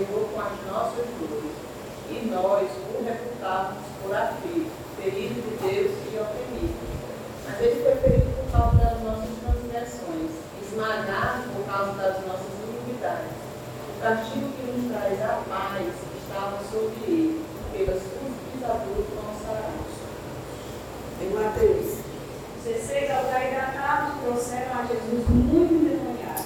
Senhor 0.02 0.30
com 0.34 0.42
as 0.42 0.58
nossas 0.66 1.06
dores, 1.22 1.54
e 2.10 2.26
nós 2.26 2.68
o 2.90 3.06
reputávamos 3.06 3.86
por 4.02 4.16
aflito, 4.16 4.72
ferido 4.98 5.36
de 5.36 5.58
Deus 5.62 5.92
e 6.10 6.18
oprimido. 6.18 6.74
Mas 7.46 7.62
ele 7.62 7.84
foi 7.84 7.96
ferido 8.02 8.32
por 8.34 8.52
causa 8.52 8.78
das 8.78 9.02
nossas 9.04 9.30
transgressões, 9.46 10.32
esmagado 10.60 11.44
por 11.54 11.66
causa 11.70 11.92
das 12.02 12.26
nossas 12.26 12.50
iniquidades. 12.66 13.30
O 13.30 14.02
castigo 14.02 14.50
que 14.58 14.72
nos 14.74 14.92
traz 14.92 15.22
a 15.22 15.44
paz 15.48 15.86
estava 16.18 16.58
sobre 16.66 16.98
ele, 17.06 17.46
pelas 17.72 18.02
suas 18.02 18.34
pisaduras 18.50 19.06
nós 19.16 19.38
saramos. 19.46 20.02
Em 21.21 21.21
Mateus. 21.34 21.98
16 22.64 23.10
ao 23.12 23.24
Gaidatados 23.32 24.22
trouxeram 24.24 24.72
a 24.80 24.86
Jesus 24.86 25.28
muito 25.30 25.74
endemoniado, 25.74 26.44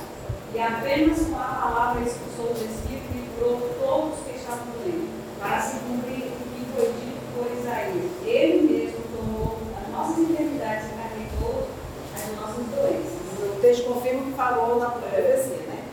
e 0.53 0.59
apenas 0.59 1.19
com 1.27 1.35
a 1.35 1.59
palavra 1.61 2.03
expulsou 2.03 2.53
os 2.53 2.61
espíritos 2.61 3.15
e 3.15 3.29
curou 3.37 3.59
todos 3.79 4.19
que 4.25 4.37
estavam 4.37 4.65
doentes, 4.79 5.09
para 5.39 5.59
se 5.59 5.79
cumprir 5.79 6.23
o 6.23 6.37
que 6.53 6.65
foi 6.73 6.85
dito 6.85 7.19
por 7.35 7.51
Isaías. 7.51 8.11
Ele 8.25 8.61
mesmo 8.61 8.99
tomou 9.15 9.57
as 9.81 9.91
nossas 9.91 10.19
enfermidades 10.19 10.85
e 10.85 10.95
carregou 10.95 11.67
as 12.15 12.39
nossas 12.39 12.65
doenças. 12.65 13.15
O 13.41 13.59
texto 13.61 13.83
confirma 13.85 14.21
o 14.21 14.25
que 14.25 14.31
falou 14.33 14.79
na 14.79 14.89
PVC, 14.91 15.49
né? 15.67 15.83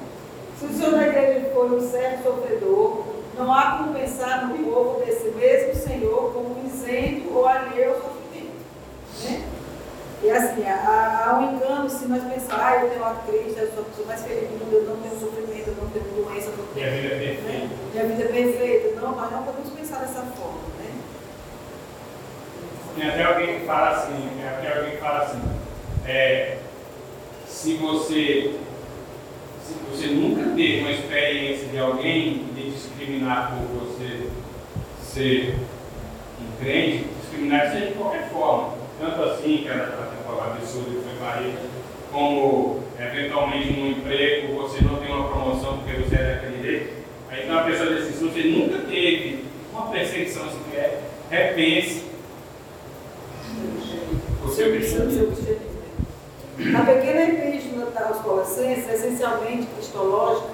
Se 0.58 0.66
o 0.66 0.72
Senhor 0.72 0.92
da 0.92 1.08
igreja 1.08 1.50
for 1.52 1.72
um 1.72 1.90
certo 1.90 2.22
sofredor, 2.22 3.04
não 3.37 3.52
há 3.52 3.78
como 3.78 3.94
pensar 3.94 4.46
no 4.46 4.64
povo 4.64 5.04
desse 5.04 5.28
mesmo 5.30 5.75
Senhor 5.75 6.32
como 6.32 6.61
um 6.61 6.66
isento 6.66 7.34
ou 7.34 7.46
alheio 7.46 7.94
ao 7.94 7.96
sofrimento. 7.96 8.62
Né? 9.25 9.44
E 10.21 10.21
assim, 10.36 10.64
há, 10.66 11.38
um 11.38 11.54
engano 11.54 11.88
se 11.88 12.06
nós 12.06 12.22
pensarmos, 12.22 12.64
ah, 12.64 12.84
eu 12.84 12.90
tenho 12.90 13.04
a 13.04 13.14
Cristo, 13.26 13.58
eu 13.58 13.72
sou 13.72 13.82
a 13.82 13.84
pessoa 13.86 14.06
mais 14.06 14.22
feliz 14.22 14.48
do 14.48 14.64
mundo, 14.64 14.74
eu 14.74 14.84
não 14.84 14.96
tenho 14.96 15.20
sofrimento, 15.20 15.68
eu 15.68 15.74
não 15.74 15.90
tenho 15.90 16.04
doença, 16.04 16.50
eu 16.50 16.56
não 16.56 16.66
tenho. 16.66 16.86
Minha 16.86 17.02
vida 17.02 17.14
é 17.14 17.18
perfeita. 17.18 17.48
Né? 17.48 17.70
Minha 17.92 18.04
vida 18.04 18.22
é 18.22 18.26
perfeita. 18.26 19.00
Não, 19.00 19.16
nós 19.16 19.32
não 19.32 19.42
podemos 19.42 19.70
pensar 19.70 19.98
dessa 20.00 20.22
forma. 20.22 20.60
Né? 20.78 20.90
Tem 22.96 23.08
até 23.08 23.24
alguém 23.24 23.60
que 23.60 23.66
fala 23.66 23.90
assim, 23.90 24.30
tem 24.36 24.48
até 24.48 24.78
alguém 24.78 24.90
que 24.92 24.98
fala 24.98 25.24
assim, 25.24 25.40
é, 26.06 26.58
se 27.46 27.74
você 27.74 28.54
se 29.66 29.74
você 29.90 30.06
nunca 30.08 30.42
teve 30.56 30.80
uma 30.80 30.90
experiência 30.90 31.68
de 31.68 31.78
alguém 31.78 32.44
de 32.54 32.70
discriminar 32.72 33.52
por 33.52 33.86
você 33.86 34.28
ser 35.00 35.56
um 36.40 36.62
crente, 36.62 37.06
discriminar 37.20 37.70
seja 37.70 37.86
de 37.86 37.94
qualquer 37.94 38.28
forma, 38.28 38.74
tanto 39.00 39.22
assim 39.22 39.58
que 39.58 39.68
era 39.68 39.86
Maria, 41.20 41.54
como 42.10 42.80
eventualmente 42.98 43.72
num 43.72 43.90
emprego 43.90 44.56
você 44.62 44.84
não 44.84 44.96
tem 44.96 45.12
uma 45.12 45.28
promoção 45.28 45.78
porque 45.78 46.02
você 46.02 46.14
é 46.14 46.34
daquele 46.34 46.62
jeito, 46.62 46.92
aí 47.30 47.44
então 47.44 47.58
a 47.58 47.62
pessoa 47.62 47.94
diz 47.94 48.08
assim, 48.08 48.28
você 48.28 48.42
nunca 48.44 48.78
teve 48.88 49.44
uma 49.72 49.86
perseguição 49.86 50.44
sequer, 50.50 51.02
repense 51.30 52.12
seu 54.52 54.70
cristianismo. 54.70 55.32
Na 56.58 56.84
pequena 56.84 57.22
epístola 57.22 57.90
aos 58.06 58.18
Colossenses, 58.18 58.88
essencialmente 58.92 59.66
cristológica, 59.74 60.50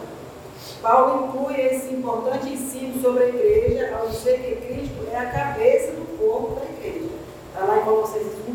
Paulo 0.81 1.27
inclui 1.27 1.61
esse 1.61 1.93
importante 1.93 2.49
ensino 2.49 3.01
sobre 3.03 3.25
a 3.25 3.29
igreja 3.29 3.97
ao 3.97 4.09
dizer 4.09 4.39
que 4.39 4.67
Cristo 4.67 5.09
é 5.13 5.17
a 5.17 5.27
cabeça 5.27 5.93
do 5.93 6.19
corpo 6.19 6.61
da 6.61 6.67
igreja. 6.67 7.09
Está 7.53 7.65
lá 7.65 7.79
em 7.79 7.85
Colossenses 7.85 8.33
1, 8.49 8.53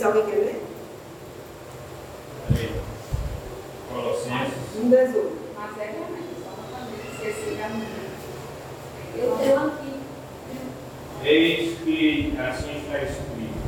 18. 0.00 0.04
Esse, 0.04 0.04
quer 0.04 0.04
se 0.04 0.04
alguém 0.04 0.24
quer 0.24 0.36
ler? 0.36 0.62
Colossenses 3.92 4.54
1, 4.82 4.88
18. 4.88 5.32
Mas 5.58 5.78
é 5.78 5.92
realmente, 5.92 6.32
só 6.42 6.50
para 6.56 6.64
fazer 6.78 6.96
esquecer 7.12 7.56
da 7.58 7.68
música. 7.68 8.00
Eu 9.16 9.36
tenho 9.38 9.58
aqui. 9.66 9.90
Eis 11.22 11.78
que 11.80 12.34
assim 12.38 12.78
está 12.78 12.98
escrito. 13.02 13.60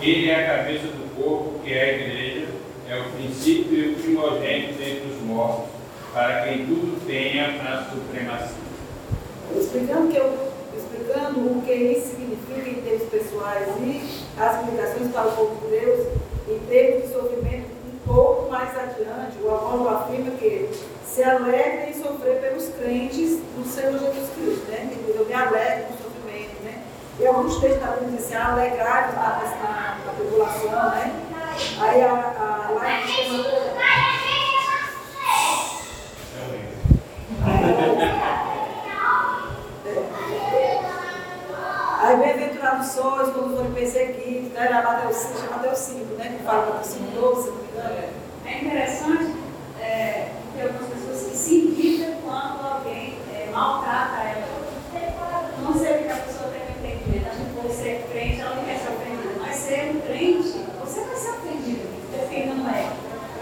Ele 0.00 0.30
é 0.30 0.34
a 0.34 0.56
cabeça 0.58 0.86
do 0.86 1.14
corpo, 1.14 1.60
que 1.60 1.72
é 1.72 1.82
a 1.82 1.92
igreja, 1.92 2.48
é 2.88 3.00
o 3.00 3.12
princípio 3.12 3.78
e 3.78 3.92
o 3.92 3.96
primogênito 3.96 4.78
dentre 4.78 5.08
os 5.08 5.22
mortos, 5.22 5.70
para 6.12 6.42
quem 6.44 6.66
tudo 6.66 7.06
tenha 7.06 7.46
a 7.46 7.90
supremacia. 7.90 8.56
Explicando, 9.56 10.08
que 10.08 10.16
eu, 10.16 10.52
explicando 10.76 11.40
o 11.40 11.62
que 11.62 11.72
isso 11.72 12.10
significa 12.10 12.68
em 12.68 12.82
termos 12.82 13.08
pessoais 13.08 13.68
e 13.80 14.24
as 14.38 14.62
implicações 14.62 15.12
para 15.12 15.28
o 15.28 15.32
povo 15.32 15.66
de 15.66 15.78
Deus 15.78 16.06
em 16.48 16.58
termos 16.68 17.02
de 17.02 17.12
sofrimento, 17.12 17.70
um 17.86 17.98
pouco 18.06 18.50
mais 18.50 18.70
adiante, 18.70 19.38
o 19.42 19.54
apóstolo 19.54 19.88
afirma 19.88 20.30
que 20.32 20.70
se 21.04 21.22
alegra 21.22 21.90
em 21.90 21.94
sofrer 21.94 22.40
pelos 22.40 22.68
crentes 22.68 23.40
do 23.56 23.66
Senhor 23.66 23.98
Jesus 23.98 24.30
Cristo, 24.34 24.70
né? 24.70 24.96
Eu 25.08 25.26
me 25.26 25.34
alegro 25.34 25.86
no 25.90 25.98
sofrimento, 25.98 26.62
né? 26.62 26.82
E 27.18 27.26
alguns 27.26 27.58
textos 27.58 27.82
também 27.82 28.10
dizem 28.10 28.36
assim, 28.36 28.52
alegrar 28.52 29.12
na, 29.14 29.22
na, 29.56 29.98
na 30.06 30.12
tribulação, 30.12 30.90
né? 30.90 31.12
Aí 31.80 32.02
a, 32.02 32.12
a, 32.12 32.70
lá 32.70 33.00
em 33.00 33.08
Aí 42.00 42.16
bem-aventurados 42.16 42.86
sois 42.86 43.28
quando 43.34 43.56
forem 43.56 43.72
perseguidos, 43.72 44.52
né? 44.52 44.68
Lá 44.70 44.82
Mateus 44.82 45.16
5, 45.16 45.40
chama 45.40 45.56
Mateus 45.56 45.78
5, 45.78 46.14
né? 46.14 46.36
Que 46.38 46.44
fala 46.44 46.66
Mateus 46.66 46.86
5, 46.86 47.04
12, 47.20 47.42
se 47.42 47.48
não 47.48 47.56
me 47.56 47.68
engano. 47.68 48.08
É 48.46 48.58
interessante 48.58 49.34
é, 49.80 50.28
que 50.54 50.62
algumas 50.62 50.88
pessoas 50.88 51.22
que 51.24 51.36
se 51.36 51.54
irritam 51.54 52.14
quando 52.24 52.66
alguém 52.66 53.18
é, 53.34 53.50
maltrata 53.52 54.22
ela. 54.22 54.48
Não 55.60 55.74
sei 55.74 55.96
o 55.96 56.02
que 56.04 56.08
a 56.08 56.16
pessoa 56.16 56.50
tem 56.50 56.62
que 56.62 56.86
entender. 56.86 57.28
A 57.28 57.34
gente 57.34 57.60
pode 57.60 57.74
ser 57.74 58.06
crente, 58.10 58.40
ela 58.40 58.54
não 58.54 58.64
quer 58.64 58.78
ser 58.78 58.88
ofendida. 58.88 59.34
Mas 59.40 59.56
ser 59.56 59.90
um 59.90 60.00
crente, 60.00 60.64
você 60.80 61.00
vai 61.00 61.16
ser 61.16 61.30
ofendido, 61.30 61.88
defenda 62.10 62.54
não 62.54 62.70
é. 62.70 62.90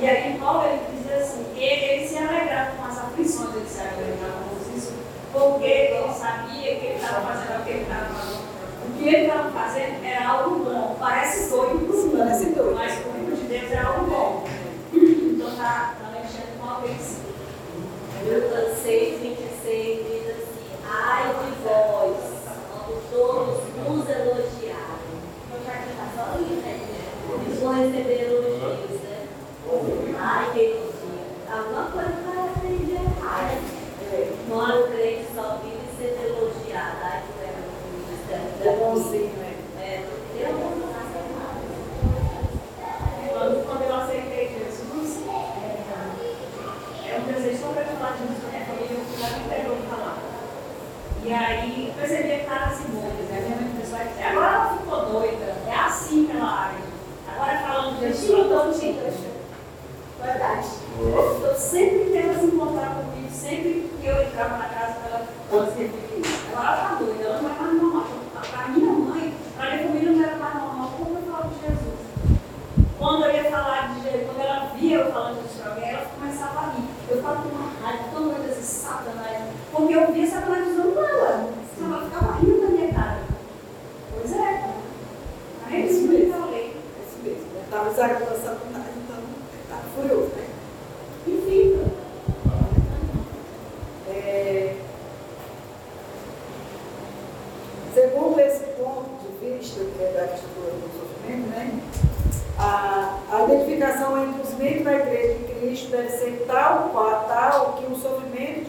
E 0.00 0.06
aí 0.08 0.38
Paulo 0.40 0.64
ele 0.64 0.80
diz 0.92 1.12
assim, 1.12 1.44
que 1.54 1.62
ele, 1.62 1.84
ele 1.84 2.08
se 2.08 2.18
alegrava 2.18 2.70
com 2.76 2.84
as 2.84 2.98
aflições, 2.98 3.54
ele 3.54 3.68
se 3.68 3.80
alegrava 3.80 4.42
com 4.42 4.76
isso, 4.76 4.92
porque 5.32 5.64
ele 5.64 6.12
sabia 6.12 6.76
que 6.76 6.86
ele 6.86 6.96
estava 6.96 7.20
fazendo 7.26 7.60
o 7.60 7.64
que 7.64 7.70
ele 7.70 7.82
estava 7.82 8.06
fazendo. 8.12 8.56
O 8.86 8.95
que 9.06 9.14
ele 9.14 9.26
estava 9.28 9.50
fazendo 9.50 10.04
era 10.04 10.28
algo 10.28 10.64
bom. 10.64 10.96
Parece 10.98 11.48
doido 11.48 11.76
o 11.76 11.78
mundo, 11.78 12.18
Parece 12.18 12.46
doido. 12.46 12.74
mas 12.74 12.92
o 13.06 13.10
reino 13.12 13.36
de 13.36 13.42
Deus 13.44 13.70
era 13.70 13.86
algo 13.86 14.10
bom. 14.10 14.44
Então 14.92 15.48
está 15.48 15.94
tá 16.00 16.10
mexendo 16.10 16.58
com 16.58 16.68
a 16.68 16.80
vez. 16.80 17.18
Lucas 18.26 18.78
6, 18.82 19.20
26 19.20 20.06
diz 20.06 20.30
assim: 20.30 20.66
Ai 20.90 21.22
de 21.28 21.62
vós, 21.62 22.16
quando 22.68 23.10
todos 23.12 23.62
nos 23.86 24.10
elogiarem. 24.10 25.14
Eu 25.52 25.64
já 25.64 25.72
que 25.82 25.90
está 25.90 26.08
só 26.16 26.32
ali, 26.34 26.56
né? 26.56 26.80
Eles 27.46 27.60
vão 27.60 27.74
receber 27.74 28.24
elogios, 28.24 29.00
né? 29.02 29.28
Ai, 30.18 30.50
que 30.52 30.58
elogio. 30.58 31.26
Alguma 31.48 31.84
coisa 31.92 32.16
parece 32.26 32.84
de 32.84 32.92
errado. 32.92 33.76
Não 34.48 34.60
há 34.60 34.74
um 34.74 34.86
crente 34.90 35.26
só 35.32 35.60
vive 35.62 35.86
sendo 35.96 36.26
elogiado. 36.26 36.96
Ai, 37.02 37.22
que 38.26 38.34
é 38.34 38.68
É 38.68 38.76
bonzinho, 38.76 39.32
né? 39.38 39.54
É, 39.80 40.04
eu 40.40 40.52
não. 40.52 40.86
Quando, 43.36 43.66
quando 43.66 43.82
eu 43.82 43.94
aceitei 43.94 44.48
Jesus, 44.48 45.20
é, 45.28 47.10
é 47.10 47.18
um 47.18 47.32
desejo 47.32 47.58
só 47.60 47.68
para 47.68 47.84
falar 47.84 48.12
de 48.12 48.26
Jesus 48.26 48.50
minha 48.50 48.64
família, 48.64 48.96
eu 48.96 48.98
me 48.98 49.44
entregou 49.44 49.76
para 49.76 49.96
falar. 49.96 50.18
E 51.22 51.32
aí 51.32 51.88
eu 51.88 51.94
percebi 51.94 52.44
caras 52.44 52.80
e 52.80 52.88
molhos, 52.92 53.28
né? 53.28 53.40
Minha 53.44 53.56
mãe 53.56 53.68
começou 53.70 53.98
a 53.98 54.04
dizer, 54.04 54.22
agora 54.22 54.54
ela 54.54 54.78
ficou 54.78 55.06
doida, 55.06 55.54
é 55.68 55.74
assim 55.74 56.26
que 56.26 56.36
ela 56.36 56.66
age. 56.66 56.82
Agora 57.28 57.58
falando 57.58 58.00
de 58.00 58.06
Jesus, 58.06 58.30
eu 58.30 58.70
estou 58.70 58.72
te 58.72 58.92
Verdade. 60.22 60.68
Eu 60.98 61.54
sempre 61.54 62.10
tento 62.10 62.40
se 62.40 62.46
encontrar 62.46 62.94
comigo, 62.94 63.30
sempre 63.30 63.90
que 64.00 64.06
eu 64.06 64.22
entrava 64.22 64.56
na 64.56 64.68
casa, 64.68 64.96
ela, 65.06 65.26
ela 65.52 65.66
se 65.72 65.78
referia. 65.78 66.24
Agora 66.50 66.66
ela 66.66 66.82
está 66.82 66.94
doida, 66.94 67.24
ela 67.24 67.42
não 67.42 67.50
é 67.50 67.52
mais 67.52 67.82
normal. 67.82 68.06
Para 68.50 68.68
minha 68.68 68.92
mãe, 68.92 69.34
para 69.56 69.70
minha 69.70 69.86
família 69.86 70.12
não 70.12 70.24
era 70.24 70.36
mais 70.36 70.54
normal. 70.54 70.92
Como 70.96 71.18
eu 71.18 71.22
falava 71.22 71.48
de 71.48 71.60
Jesus? 71.60 71.96
Quando 72.98 73.24
eu 73.24 73.32
ia 73.32 73.50
falar 73.50 73.94
de 73.94 74.02
Jesus, 74.02 74.26
quando 74.26 74.40
ela 74.40 74.70
via 74.74 74.96
eu 74.96 75.12
falando 75.12 75.42
disso 75.42 75.60
para 75.60 75.70
alguém, 75.72 75.90
ela 75.90 76.06
começava 76.06 76.60
a 76.60 76.70
rir. 76.70 76.88
Eu 77.10 77.22
falo 77.22 77.42
com 77.42 77.48
uma 77.50 77.70
raiva 77.82 78.04
tão 78.12 78.28
grande 78.28 78.50
assim, 78.50 78.62
satanás, 78.62 79.42
porque 79.86 79.94
eu 79.94 80.12
via 80.12 80.26
satanás 80.26 80.66
usando 80.66 80.98
ela. 80.98 81.48
Ela 81.80 82.04
ficava 82.10 82.32
rindo 82.40 82.60
da 82.60 82.66
minha 82.68 82.92
cara. 82.92 83.18
Pois 84.12 84.32
é. 84.32 84.64
Aí 85.64 85.86
Isso 85.86 85.98
isso 86.00 86.08
mesmo. 86.08 86.26
me 86.26 86.32
falei. 86.32 86.76
Esse 87.06 87.22
mesmo, 87.22 87.52
né? 87.54 87.60
Estava 87.64 87.90
exagerando 87.90 88.24
a 88.24 88.36
Satanás, 88.36 88.86
então 88.96 89.16
estava 89.62 89.82
furioso, 89.94 90.32
né? 90.34 90.46
Enfim, 91.28 91.86
É, 94.08 94.74
Segundo 97.94 98.40
esse 98.40 98.64
ponto 98.74 99.08
de 99.22 99.46
vista, 99.46 99.80
que 99.84 100.02
é 100.02 100.12
da 100.12 100.26
questão 100.28 100.48
do 100.50 100.90
sofrimento, 100.98 101.48
né? 101.48 101.80
A, 102.58 103.18
a 103.32 103.44
identificação 103.44 104.22
entre 104.22 104.42
os 104.42 104.54
membros 104.54 104.84
da 104.84 104.94
igreja 104.94 105.32
e 105.32 105.54
Cristo 105.60 105.90
deve 105.90 106.08
ser 106.10 106.44
tal, 106.46 106.90
qual, 106.92 107.24
tal 107.28 107.72
que 107.74 107.86
o 107.92 107.96
sofrimento 107.96 108.65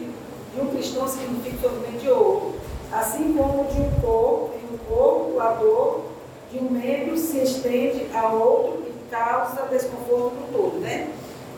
de, 0.54 0.60
um 0.60 0.66
cristão 0.68 1.08
significa 1.08 1.68
sofrimento 1.68 2.00
de 2.00 2.10
outro. 2.10 2.54
Assim 2.92 3.34
como 3.34 3.64
de 3.64 3.80
um 3.80 3.90
corpo, 4.00 4.50
em 4.54 4.74
um 4.74 4.78
corpo, 4.78 5.40
a 5.40 5.52
dor 5.52 6.04
de 6.50 6.58
um 6.58 6.70
membro 6.70 7.16
se 7.16 7.38
estende 7.38 8.06
a 8.14 8.28
outro 8.28 8.84
e 8.88 9.10
causa 9.10 9.62
desconforto 9.70 10.34
no 10.34 10.46
todo, 10.52 10.80
né? 10.80 11.10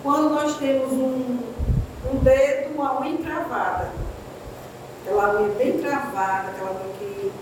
Quando 0.03 0.31
nós 0.31 0.57
temos 0.59 0.93
um, 0.93 1.39
um 2.11 2.19
dedo, 2.23 2.75
uma 2.75 3.01
unha 3.01 3.11
encravada, 3.11 3.91
aquela 5.03 5.41
unha 5.41 5.55
bem 5.55 5.79
travada, 5.79 6.49
aquela 6.49 6.71
unha 6.73 6.95
que. 6.99 7.33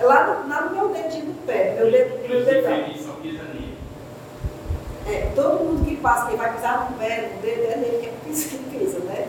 É 0.00 0.04
lá 0.04 0.26
no, 0.26 0.48
lá 0.48 0.60
no 0.62 0.76
meu 0.76 0.88
dedinho 0.90 1.26
do 1.26 1.46
pé, 1.46 1.74
meu 1.76 1.90
dedo, 1.90 2.28
meu 2.28 2.44
dedão. 2.44 2.72
É, 5.06 5.32
todo 5.34 5.64
mundo 5.64 5.86
que 5.86 5.96
passa, 5.96 6.30
que 6.30 6.36
vai 6.36 6.52
pisar 6.52 6.90
no 6.90 6.98
pé, 6.98 7.32
no 7.34 7.40
dedo, 7.40 7.72
é 7.72 7.76
nele 7.76 7.98
que 7.98 8.28
pisa, 8.28 8.58
que 8.58 8.78
pisa, 8.78 8.98
né? 9.00 9.26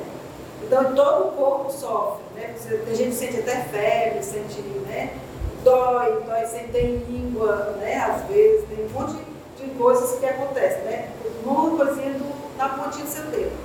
Então 0.69 0.93
todo 0.93 1.29
o 1.29 1.31
corpo 1.31 1.71
sofre, 1.71 2.23
né? 2.35 2.53
Tem 2.85 2.95
gente 2.95 3.09
que 3.09 3.15
sente 3.15 3.39
até 3.39 3.55
febre, 3.55 4.21
sente, 4.21 4.61
né? 4.87 5.17
Dói, 5.63 6.21
dói, 6.27 6.45
sente 6.45 6.71
tem 6.71 6.97
língua, 7.09 7.75
né? 7.79 7.95
Às 7.95 8.27
vezes, 8.27 8.67
tem 8.69 8.85
um 8.85 8.89
monte 8.89 9.17
de 9.57 9.67
coisas 9.71 10.19
que 10.19 10.25
acontecem, 10.27 10.83
né? 10.83 11.09
Uma 11.43 11.75
coisinha 11.75 12.13
do, 12.13 12.55
na 12.55 12.69
pontinha 12.69 13.03
do 13.03 13.09
seu 13.09 13.23
dedo, 13.23 13.57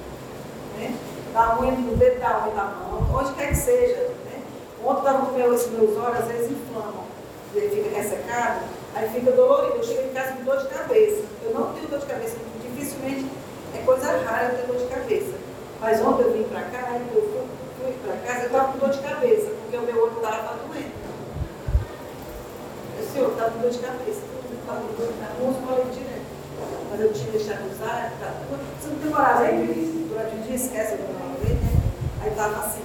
né? 0.79 0.97
Na 1.35 1.61
unha 1.61 1.73
do 1.73 1.95
dedo, 1.95 2.21
da 2.21 2.47
unha 2.47 2.55
da 2.55 2.65
mão, 2.65 3.07
onde 3.21 3.35
quer 3.35 3.49
que 3.49 3.57
seja, 3.57 4.01
né? 4.25 4.41
Ontem 4.83 5.01
estava 5.01 5.27
com 5.27 5.33
meus, 5.33 5.67
meus 5.73 5.99
olhos, 5.99 6.21
às 6.21 6.29
vezes 6.29 6.53
inflamam, 6.53 7.05
ele 7.55 7.69
fica 7.69 7.95
ressecado, 7.95 8.63
aí 8.95 9.11
fica 9.11 9.31
dolorido. 9.31 9.77
Eu 9.77 9.85
chego 9.85 10.09
em 10.09 10.15
casa 10.15 10.33
com 10.33 10.45
dor 10.45 10.57
de 10.57 10.69
cabeça. 10.69 11.23
Eu 11.43 11.53
não 11.53 11.71
tenho 11.75 11.87
dor 11.87 11.99
de 11.99 12.07
cabeça, 12.07 12.37
dificilmente 12.63 13.27
é 13.75 13.83
coisa 13.85 14.07
rara 14.07 14.55
eu 14.55 14.59
ter 14.59 14.67
dor 14.67 14.77
de 14.79 14.87
cabeça. 14.87 15.44
Mas 15.85 16.01
ontem 16.01 16.23
eu 16.23 16.33
vim 16.33 16.45
para 16.45 16.63
cá, 16.63 16.99
eu 17.15 17.23
fui, 17.23 17.45
fui 17.77 17.93
para 18.03 18.17
casa, 18.25 18.45
eu 18.45 18.47
estava 18.47 18.73
com 18.73 18.79
dor 18.79 18.89
de 18.89 19.01
cabeça, 19.01 19.51
porque 19.51 19.77
o 19.77 19.83
meu 19.83 20.03
olho 20.03 20.17
estava 20.17 20.57
doendo. 20.57 20.95
Eu, 22.99 23.07
senhor, 23.13 23.31
estava 23.33 23.51
com 23.51 23.59
dor 23.59 23.71
de 23.71 23.79
cabeça, 23.81 24.21
estava 24.61 24.81
com 24.81 24.95
dor 24.95 25.13
de 25.13 25.19
cabeça, 25.21 25.45
músculo 25.45 25.75
ali 25.75 25.91
direto. 25.93 26.25
Mas 26.91 27.01
eu 27.01 27.13
tinha 27.13 27.33
deixado 27.33 27.69
de 27.69 27.75
usar, 27.75 28.13
tá, 28.19 28.33
você 28.81 28.89
não 28.89 28.97
tem 28.97 29.11
coragem, 29.11 30.07
durante 30.09 30.37
o 30.37 30.39
dia 30.39 30.57
esquece 30.57 30.95
uma 30.95 31.37
vez, 31.37 31.53
né? 31.53 31.73
Aí 32.23 32.31
estava 32.31 32.65
assim. 32.65 32.83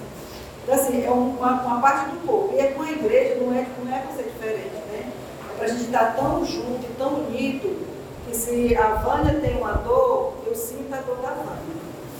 Então, 0.63 0.75
assim, 0.75 1.06
é 1.06 1.10
uma, 1.10 1.51
uma 1.51 1.82
parte 1.82 2.10
do 2.10 2.27
corpo. 2.27 2.53
E 2.53 2.60
é 2.60 2.72
com 2.72 2.82
a 2.82 2.91
igreja, 2.91 3.36
não 3.36 3.53
é, 3.53 3.65
não 3.82 3.96
é 3.96 4.03
ser 4.13 4.24
diferente, 4.24 4.75
né? 4.91 5.10
É 5.53 5.56
para 5.56 5.65
a 5.68 5.70
gente 5.70 5.86
estar 5.86 6.18
tão 6.18 6.46
junto 6.46 6.84
e 6.84 6.96
tão 6.98 7.13
unido 7.13 7.79
que 8.27 8.36
se 8.36 8.75
a 8.75 8.96
Vânia 8.96 9.39
tem 9.39 9.56
uma 9.56 9.72
dor, 9.72 10.34
eu 10.46 10.53
sinto 10.53 10.94
a 10.94 10.98
dor 10.98 11.15
da 11.22 11.29
Vânia. 11.29 11.79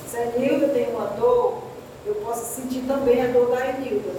Se 0.10 0.18
a 0.18 0.26
Nilda 0.26 0.70
tem 0.70 0.90
uma 0.90 1.06
dor, 1.06 1.60
eu 2.04 2.16
posso 2.16 2.56
sentir 2.56 2.82
também 2.88 3.22
a 3.22 3.28
dor 3.28 3.52
da 3.52 3.70
Enilda. 3.70 4.10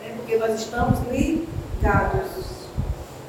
Né? 0.00 0.14
Porque 0.18 0.36
nós 0.36 0.52
estamos 0.52 1.00
ligados. 1.10 2.46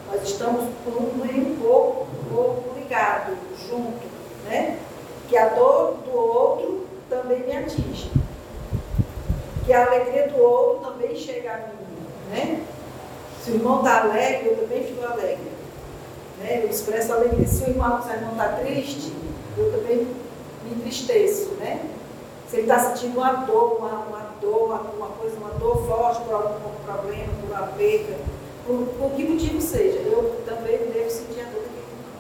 Nós 0.05 0.21
estamos 0.21 0.65
em 0.85 1.41
um 1.41 1.57
corpo, 1.59 2.05
corpo 2.31 2.77
ligado, 2.77 3.35
junto. 3.67 4.05
Né? 4.45 4.77
Que 5.27 5.35
a 5.35 5.49
dor 5.49 5.95
do 6.05 6.15
outro 6.15 6.87
também 7.09 7.39
me 7.39 7.57
atinge. 7.57 8.11
Que 9.65 9.73
a 9.73 9.87
alegria 9.87 10.27
do 10.27 10.37
outro 10.37 10.91
também 10.91 11.15
chega 11.15 11.51
a 11.51 11.57
mim. 11.57 11.97
Né? 12.29 12.63
Se 13.43 13.49
o 13.49 13.55
irmão 13.55 13.79
está 13.79 14.03
alegre, 14.03 14.49
eu 14.49 14.57
também 14.57 14.83
fico 14.83 15.03
alegre. 15.03 15.51
Né? 16.37 16.61
Eu 16.63 16.69
expresso 16.69 17.11
alegria. 17.11 17.47
Se 17.47 17.63
o 17.63 17.69
irmão 17.69 17.97
está 17.97 18.49
triste, 18.59 19.11
eu 19.57 19.71
também 19.71 20.07
me 20.67 20.75
entristeço, 20.75 21.51
né? 21.55 21.81
Se 22.49 22.57
ele 22.57 22.63
está 22.63 22.79
sentindo 22.79 23.17
uma 23.17 23.33
dor, 23.45 23.77
uma, 23.77 23.91
uma 24.05 24.29
dor, 24.39 24.65
uma, 24.65 24.79
uma 24.79 25.07
coisa, 25.09 25.35
uma 25.37 25.49
dor 25.51 25.85
forte 25.85 26.21
por 26.21 26.33
algum 26.33 26.69
problema, 26.85 27.33
por 27.41 27.49
uma 27.49 27.67
perda, 27.67 28.17
por, 28.65 28.87
por 28.97 29.11
que 29.11 29.23
motivo 29.25 29.61
seja, 29.61 29.97
eu 29.99 30.41
também 30.45 30.77
devo 30.77 31.09
sentir 31.09 31.41
a 31.41 31.45
dor 31.45 31.63
daquele 31.63 31.87
irmão, 31.91 32.13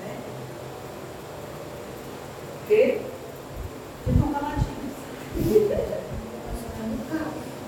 né? 0.00 0.16
Ok? 2.64 3.02
Ficam 4.04 4.32
caladinhos. 4.32 5.94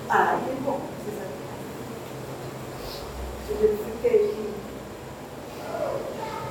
Ah, 0.09 0.39
que 0.41 0.61
bom. 0.61 0.79
Identifiquei 3.49 4.29
aqui. 4.29 4.53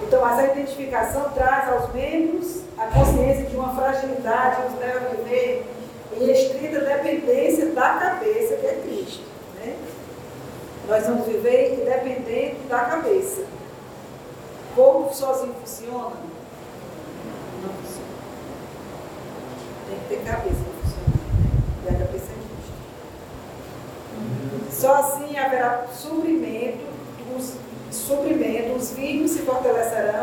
Então, 0.03 0.21
mas 0.21 0.39
a 0.39 0.53
identificação 0.53 1.31
traz 1.31 1.73
aos 1.73 1.91
membros 1.95 2.66
a 2.87 2.90
consciência 2.90 3.46
de 3.46 3.57
uma 3.57 3.75
fragilidade 3.75 4.62
que 4.62 4.68
os 4.68 4.79
leva 4.79 5.07
a 5.07 5.09
viver 5.14 5.66
em 6.16 6.31
estrita 6.31 6.81
dependência 6.81 7.66
da 7.72 7.94
cabeça, 7.94 8.57
que 8.57 8.66
é 8.66 8.81
Cristo. 8.83 9.25
Né? 9.57 9.77
Nós 10.88 11.05
vamos 11.05 11.27
viver 11.27 11.81
independente 11.81 12.61
da 12.68 12.81
cabeça. 12.81 13.42
O 14.70 14.75
corpo 14.77 15.12
sozinho 15.14 15.55
funciona? 15.61 16.16
Não 17.62 17.70
funciona. 17.75 18.07
Tem 19.88 19.99
que 19.99 20.09
ter 20.09 20.31
cabeça 20.31 20.57
para 20.62 20.72
funcionar. 20.83 21.11
Né? 21.42 21.51
E 21.85 21.88
a 21.88 21.92
cabeça 22.07 22.27
é 22.31 22.37
Cristo. 24.68 24.81
Só 24.81 24.94
assim 24.94 25.37
haverá 25.37 25.87
suprimento 25.92 26.87
dos 27.33 27.55
suprimento, 27.90 28.77
os 28.77 28.90
vínculos 28.92 29.31
se 29.33 29.40
fortalecerão 29.40 30.16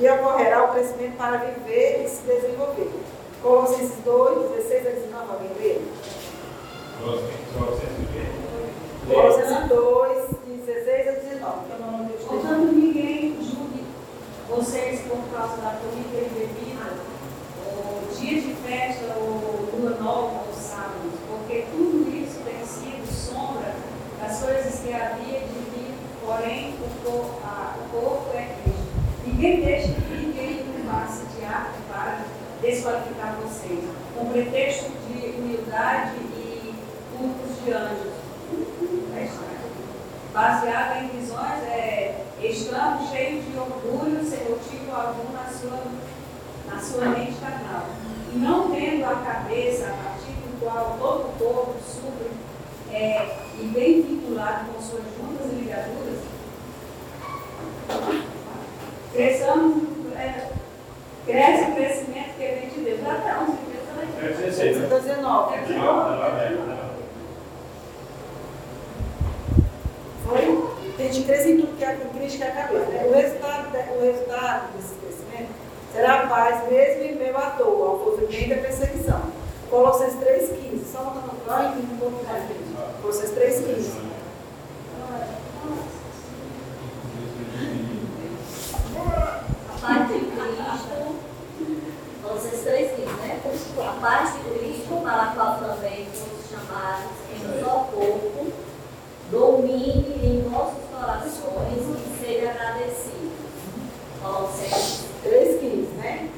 e 0.00 0.08
ocorrerá 0.08 0.64
o 0.64 0.72
crescimento 0.72 1.16
para 1.16 1.38
viver 1.38 2.04
e 2.04 2.08
se 2.08 2.22
desenvolver. 2.22 2.90
Colossenses 3.42 3.96
2, 4.04 4.50
16 4.50 4.86
a 4.86 4.90
19, 4.90 5.32
alguém 5.32 5.50
lê? 5.58 5.80
Colossenses 9.08 9.68
2, 9.68 10.28
16 10.66 11.08
a 11.08 11.12
19, 11.12 11.58
que 11.66 12.18
de 12.18 12.24
Portanto, 12.24 12.72
ninguém 12.72 13.38
julgue 13.42 13.84
vocês 14.48 15.00
por 15.02 15.18
causa 15.32 15.56
da 15.56 15.78
comida 15.80 16.28
bebida, 16.34 16.94
ou 17.66 18.02
dia 18.14 18.40
de 18.40 18.54
festa, 18.54 19.14
ou 19.16 19.68
lua 19.72 19.90
nova, 19.98 20.44
ou 20.46 20.54
sábado, 20.54 21.10
porque 21.28 21.66
tudo 21.70 22.08
isso 22.10 22.40
tem 22.44 22.64
sido 22.64 23.06
sombra 23.06 23.74
das 24.20 24.40
coisas 24.40 24.80
que 24.80 24.92
havia 24.92 25.40
de 25.40 25.58
vir, 25.70 25.94
porém 26.24 26.74
o 26.74 27.04
corpo, 27.04 27.40
a, 27.44 27.74
o 27.80 28.00
corpo 28.00 28.30
é 28.34 28.54
Cristo. 28.62 28.77
Ninguém 29.28 29.60
deixe 29.60 29.88
que 29.92 30.14
ninguém 30.14 30.64
faça 30.90 31.22
teatro 31.38 31.82
para 31.92 32.24
desqualificar 32.62 33.36
vocês, 33.42 33.84
com 34.16 34.30
pretexto 34.30 34.90
de 35.06 35.36
humildade 35.38 36.16
e 36.16 36.74
cultos 37.16 37.62
de 37.62 37.72
anjos. 37.72 38.14
É 39.14 39.28
baseada 40.32 41.00
em 41.00 41.08
visões 41.08 41.62
é, 41.64 42.24
estranho, 42.42 43.06
cheio 43.10 43.42
de 43.42 43.58
orgulho, 43.58 44.24
sem 44.24 44.48
motivo 44.48 44.96
algum 44.96 45.30
na 45.32 45.44
sua, 45.50 45.82
na 46.66 46.80
sua 46.80 47.04
mente 47.10 47.36
carnal. 47.38 47.86
E 48.32 48.38
não 48.38 48.70
tendo 48.70 49.04
a 49.04 49.16
cabeça 49.16 49.88
a 49.88 50.04
partir 50.04 50.32
do 50.32 50.58
qual 50.58 50.96
todo 50.98 51.28
o 51.28 51.32
corpo 51.38 51.74
supre 51.84 52.30
é, 52.90 53.36
e 53.60 53.66
bem 53.66 54.02
vinculado 54.02 54.72
com 54.72 54.80
suas 54.80 55.04
juntas 55.16 55.52
e 55.52 55.56
ligaduras, 55.56 56.18
cresçamos, 59.18 59.82
é, 60.16 60.46
cresce 61.26 61.70
o 61.70 61.74
crescimento 61.74 62.36
que 62.38 62.46
vem 62.46 62.68
de 62.68 62.80
Deus. 62.84 63.00
Até 63.04 63.32
também. 63.32 64.08
É 64.22 64.28
16, 64.28 64.76
né? 64.76 64.88
19. 64.88 65.54
É 65.54 65.60
Não, 65.76 65.96
não, 65.96 66.16
não, 66.16 66.88
Foi? 70.24 70.68
A 70.98 71.02
gente 71.02 71.26
cresce 71.26 71.50
em 71.50 71.60
tudo 71.60 71.76
que 71.76 71.84
é 71.84 71.92
com 71.96 72.16
Cristo 72.16 72.38
que 72.38 72.44
é 72.44 72.48
a 72.48 72.52
cabeça. 72.52 72.84
Né? 72.86 73.06
O, 73.08 73.12
resultado, 73.12 73.70
de- 73.72 73.98
o 73.98 74.00
resultado 74.02 74.72
desse 74.76 74.94
crescimento 74.94 75.50
será 75.92 76.20
a 76.20 76.26
paz 76.28 76.70
mesmo 76.70 77.02
em 77.02 77.14
meio 77.16 77.36
à 77.36 77.48
dor, 77.50 77.88
ao 77.88 78.04
sofrimento 78.04 78.50
e 78.50 78.54
à 78.54 78.58
perseguição. 78.58 79.22
Colossenses 79.68 80.14
3,15. 80.20 80.92
Só 80.92 81.00
uma 81.00 81.22
nota 81.22 81.74
e 81.76 81.82
um 81.82 81.96
pouco 81.98 82.24
mais. 82.24 82.44
Colossenses 83.02 83.36
3,15. 83.36 84.08
A 88.98 89.78
paz 89.80 90.08
de 90.08 90.18
Cristo, 90.18 90.38
vocês 92.22 92.62
três 92.64 92.94
filhos, 92.94 93.12
né? 93.20 93.40
A 93.78 94.00
paz 94.00 94.34
de 94.34 94.38
Cristo, 94.50 95.00
para 95.02 95.22
a 95.22 95.26
qual 95.34 95.58
também 95.58 96.06
fomos 96.06 96.48
chamados 96.50 97.10
em 97.32 97.46
um 97.46 97.64
só 97.64 97.88
corpo, 97.92 98.52
domine 99.30 100.20
em 100.22 100.50
nossos 100.50 100.84
corações 100.92 101.82
e 101.82 102.24
seja 102.24 102.50
agradecido. 102.50 103.18
Colossenses 104.22 105.04
3,15, 105.24 105.88
né? 105.96 106.28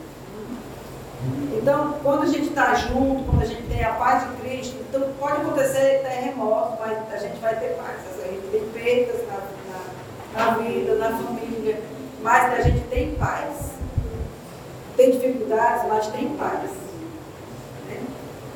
Então, 1.52 1.94
quando 2.02 2.22
a 2.22 2.26
gente 2.26 2.48
está 2.48 2.74
junto, 2.74 3.24
quando 3.24 3.42
a 3.42 3.46
gente 3.46 3.62
tem 3.62 3.84
a 3.84 3.92
paz 3.92 4.22
de 4.22 4.36
Cristo, 4.36 4.76
então 4.88 5.02
pode 5.18 5.42
acontecer 5.42 6.00
terremoto, 6.02 6.78
mas 6.80 7.12
a 7.12 7.16
gente 7.18 7.38
vai 7.40 7.58
ter 7.58 7.76
paz. 7.76 7.96
A 8.22 8.28
gente 8.28 8.46
tem 8.50 8.68
perdas 8.68 9.20
na, 9.26 10.44
na, 10.44 10.46
na 10.46 10.58
vida, 10.58 10.94
na 10.94 11.10
família, 11.10 11.39
mas 12.22 12.54
a 12.54 12.62
gente 12.62 12.86
tem 12.88 13.14
paz. 13.14 13.70
Tem 14.96 15.12
dificuldades, 15.12 15.88
mas 15.88 16.06
tem 16.08 16.28
paz. 16.36 16.70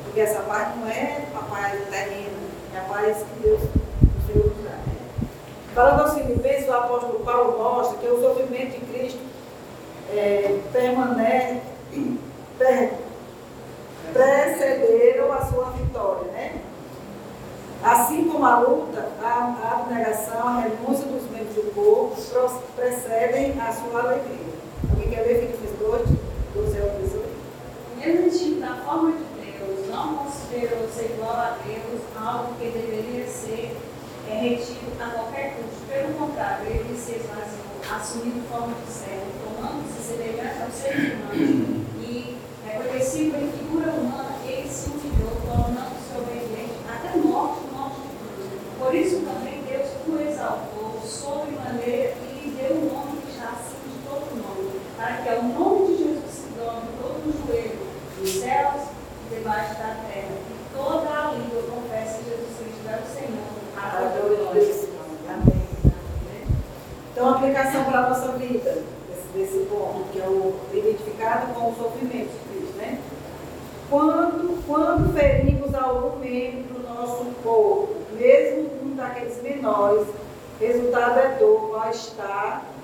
Porque 0.03 0.21
essa 0.21 0.39
paz 0.41 0.75
não 0.77 0.87
é 0.87 1.25
a 1.35 1.39
paz 1.39 1.73
terrena, 1.89 2.37
é 2.73 2.79
a 2.79 2.83
paz 2.83 3.17
que 3.17 3.39
Deus 3.41 3.59
nos 3.59 4.33
deu 4.33 4.55
né? 4.63 4.79
Falando 5.73 6.01
aos 6.03 6.13
Filipenses, 6.13 6.69
o 6.69 6.73
apóstolo 6.73 7.19
Paulo 7.19 7.57
mostra 7.57 7.97
que 7.97 8.07
o 8.07 8.21
sofrimento 8.21 8.79
de 8.79 8.85
Cristo 8.85 9.19
é, 10.13 10.59
permanece, 10.71 11.61
per, 12.57 12.93
precederam 14.13 15.33
a 15.33 15.45
sua 15.47 15.71
vitória, 15.71 16.31
né? 16.31 16.61
Assim 17.85 18.27
como 18.29 18.43
a 18.43 18.59
luta, 18.59 19.09
a, 19.21 19.79
abnegação, 19.79 20.47
a 20.47 20.61
renúncia 20.61 21.05
dos 21.05 21.29
membros 21.29 21.53
do 21.53 21.71
corpo 21.75 22.15
precedem 22.75 23.53
a 23.61 23.71
sua 23.71 24.01
alegria. 24.01 24.55
Alguém 24.89 25.09
quer 25.09 25.21
ler 25.21 25.39
Filipenses 25.39 25.79
2, 25.79 26.01
12 26.55 26.81
ao 26.81 26.89
18? 26.89 27.25
Mesmo 27.97 28.39
tipo 28.39 28.61
da 28.61 28.75
forma 28.77 29.11
de 29.11 29.23
Deus, 29.39 29.89
não 29.89 30.17
considerou 30.17 30.87
ser 30.89 31.11
igual 31.15 31.33
a 31.33 31.57
Deus 31.63 32.01
algo 32.15 32.55
que 32.55 32.69
deveria 32.69 33.27
ser 33.27 33.77
é, 34.29 34.33
retido 34.33 34.91
a 34.99 35.09
qualquer 35.09 35.55
custo. 35.55 35.85
Pelo 35.87 36.13
contrário, 36.15 36.65
ele 36.67 36.97
se 36.97 37.11
esvaziou, 37.11 37.79
assumindo 37.95 38.41
forma 38.49 38.73
de 38.85 38.91
servo, 38.91 39.29
tornando-se 39.43 40.01
semelhante 40.01 40.61
aos 40.63 40.73
seres 40.73 41.13
humanos 41.13 41.85
e, 42.01 42.37
reconhecido 42.65 43.35
em 43.35 43.51
figura 43.51 43.91
humana, 43.91 44.35
ele 44.47 44.67
se 44.67 44.89
humilhou, 44.89 45.31
tornando-se 45.45 46.17
obediente 46.17 46.73
até 46.89 47.09
a 47.09 47.17
morte, 47.17 47.61
morte 47.71 48.01
de 48.01 48.07
cruz. 48.17 48.49
Por 48.79 48.95
isso 48.95 49.21
também 49.21 49.63
Deus 49.63 49.89
o 50.07 50.19
exaltou 50.21 51.01
sobremaneira 51.05 52.13
e 52.21 52.49
lhe 52.49 52.55
deu 52.55 52.77
um 52.77 52.93
nome 52.93 53.21
que 53.21 53.31
está 53.31 53.49
acima 53.49 53.85
de 53.87 53.99
todo 54.07 54.35
que 55.25 55.29
ao 55.29 55.41
nome 55.41 55.87
de 55.87 56.03
Jesus 56.03 56.29
se 56.29 56.47
dobre 56.49 56.87
todo 57.01 57.17
o 57.25 57.47
joelho 57.47 57.79
dos 58.19 58.29
céus 58.29 58.83
e 59.25 59.35
debaixo 59.35 59.73
da 59.73 59.95
terra, 60.07 60.35
e 60.51 60.77
toda 60.77 61.09
a 61.09 61.31
língua 61.31 61.63
confesse 61.63 62.19
que 62.19 62.29
Jesus 62.29 62.57
Cristo 62.59 62.87
é 62.87 62.99
o 63.01 63.07
Senhor, 63.11 63.55
a 63.75 63.89
de 64.53 64.59
Deus. 64.59 64.87
Amém. 65.27 65.65
Então, 67.11 67.29
aplicação 67.29 67.85
para 67.85 68.05
a 68.05 68.09
nossa 68.09 68.33
vida, 68.33 68.83
desse, 69.09 69.27
desse 69.33 69.65
ponto, 69.65 70.05
que 70.13 70.21
é 70.21 70.27
o 70.27 70.59
identificado 70.71 71.55
com 71.55 71.71
o 71.71 71.75
sofrimento 71.75 72.29
de 72.29 72.59
Cristo, 72.59 72.77
né? 72.77 72.99
Quando, 73.89 74.63
quando 74.67 75.11
ferimos 75.11 75.73
algum 75.73 76.19
membro 76.19 76.75
do 76.75 76.87
nosso 76.87 77.25
corpo, 77.41 77.95
mesmo 78.13 78.69
um 78.83 78.95
daqueles 78.95 79.41
menores, 79.41 80.05
resultado 80.59 81.19
é 81.19 81.29
dor, 81.39 81.71
mal-estar, 81.71 82.74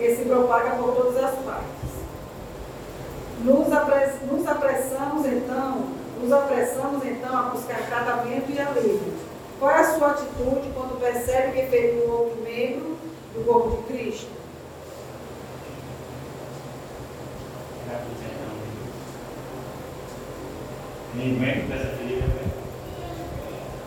que 0.00 0.16
se 0.16 0.24
propaga 0.24 0.70
por 0.76 0.94
todas 0.94 1.22
as 1.22 1.34
partes. 1.40 1.90
Nos, 3.44 3.68
nos 3.68 4.48
apressamos 4.48 5.26
então, 5.26 5.84
nos 6.22 6.32
apressamos 6.32 7.04
então 7.04 7.36
a 7.36 7.42
buscar 7.50 7.86
tratamento 7.86 8.50
e 8.50 8.58
alívio. 8.58 9.12
Qual 9.58 9.70
é 9.70 9.80
a 9.80 9.94
sua 9.94 10.12
atitude 10.12 10.70
quando 10.74 10.98
percebe 10.98 11.52
que 11.52 11.66
feriu 11.66 12.06
um 12.06 12.12
outro 12.12 12.42
membro 12.42 12.96
do 13.34 13.44
corpo 13.44 13.76
de 13.76 13.92
Cristo? 13.92 14.30
Ninguém 21.14 21.66
dessa 21.66 21.96
ferida 21.96 22.26
né? 22.26 22.50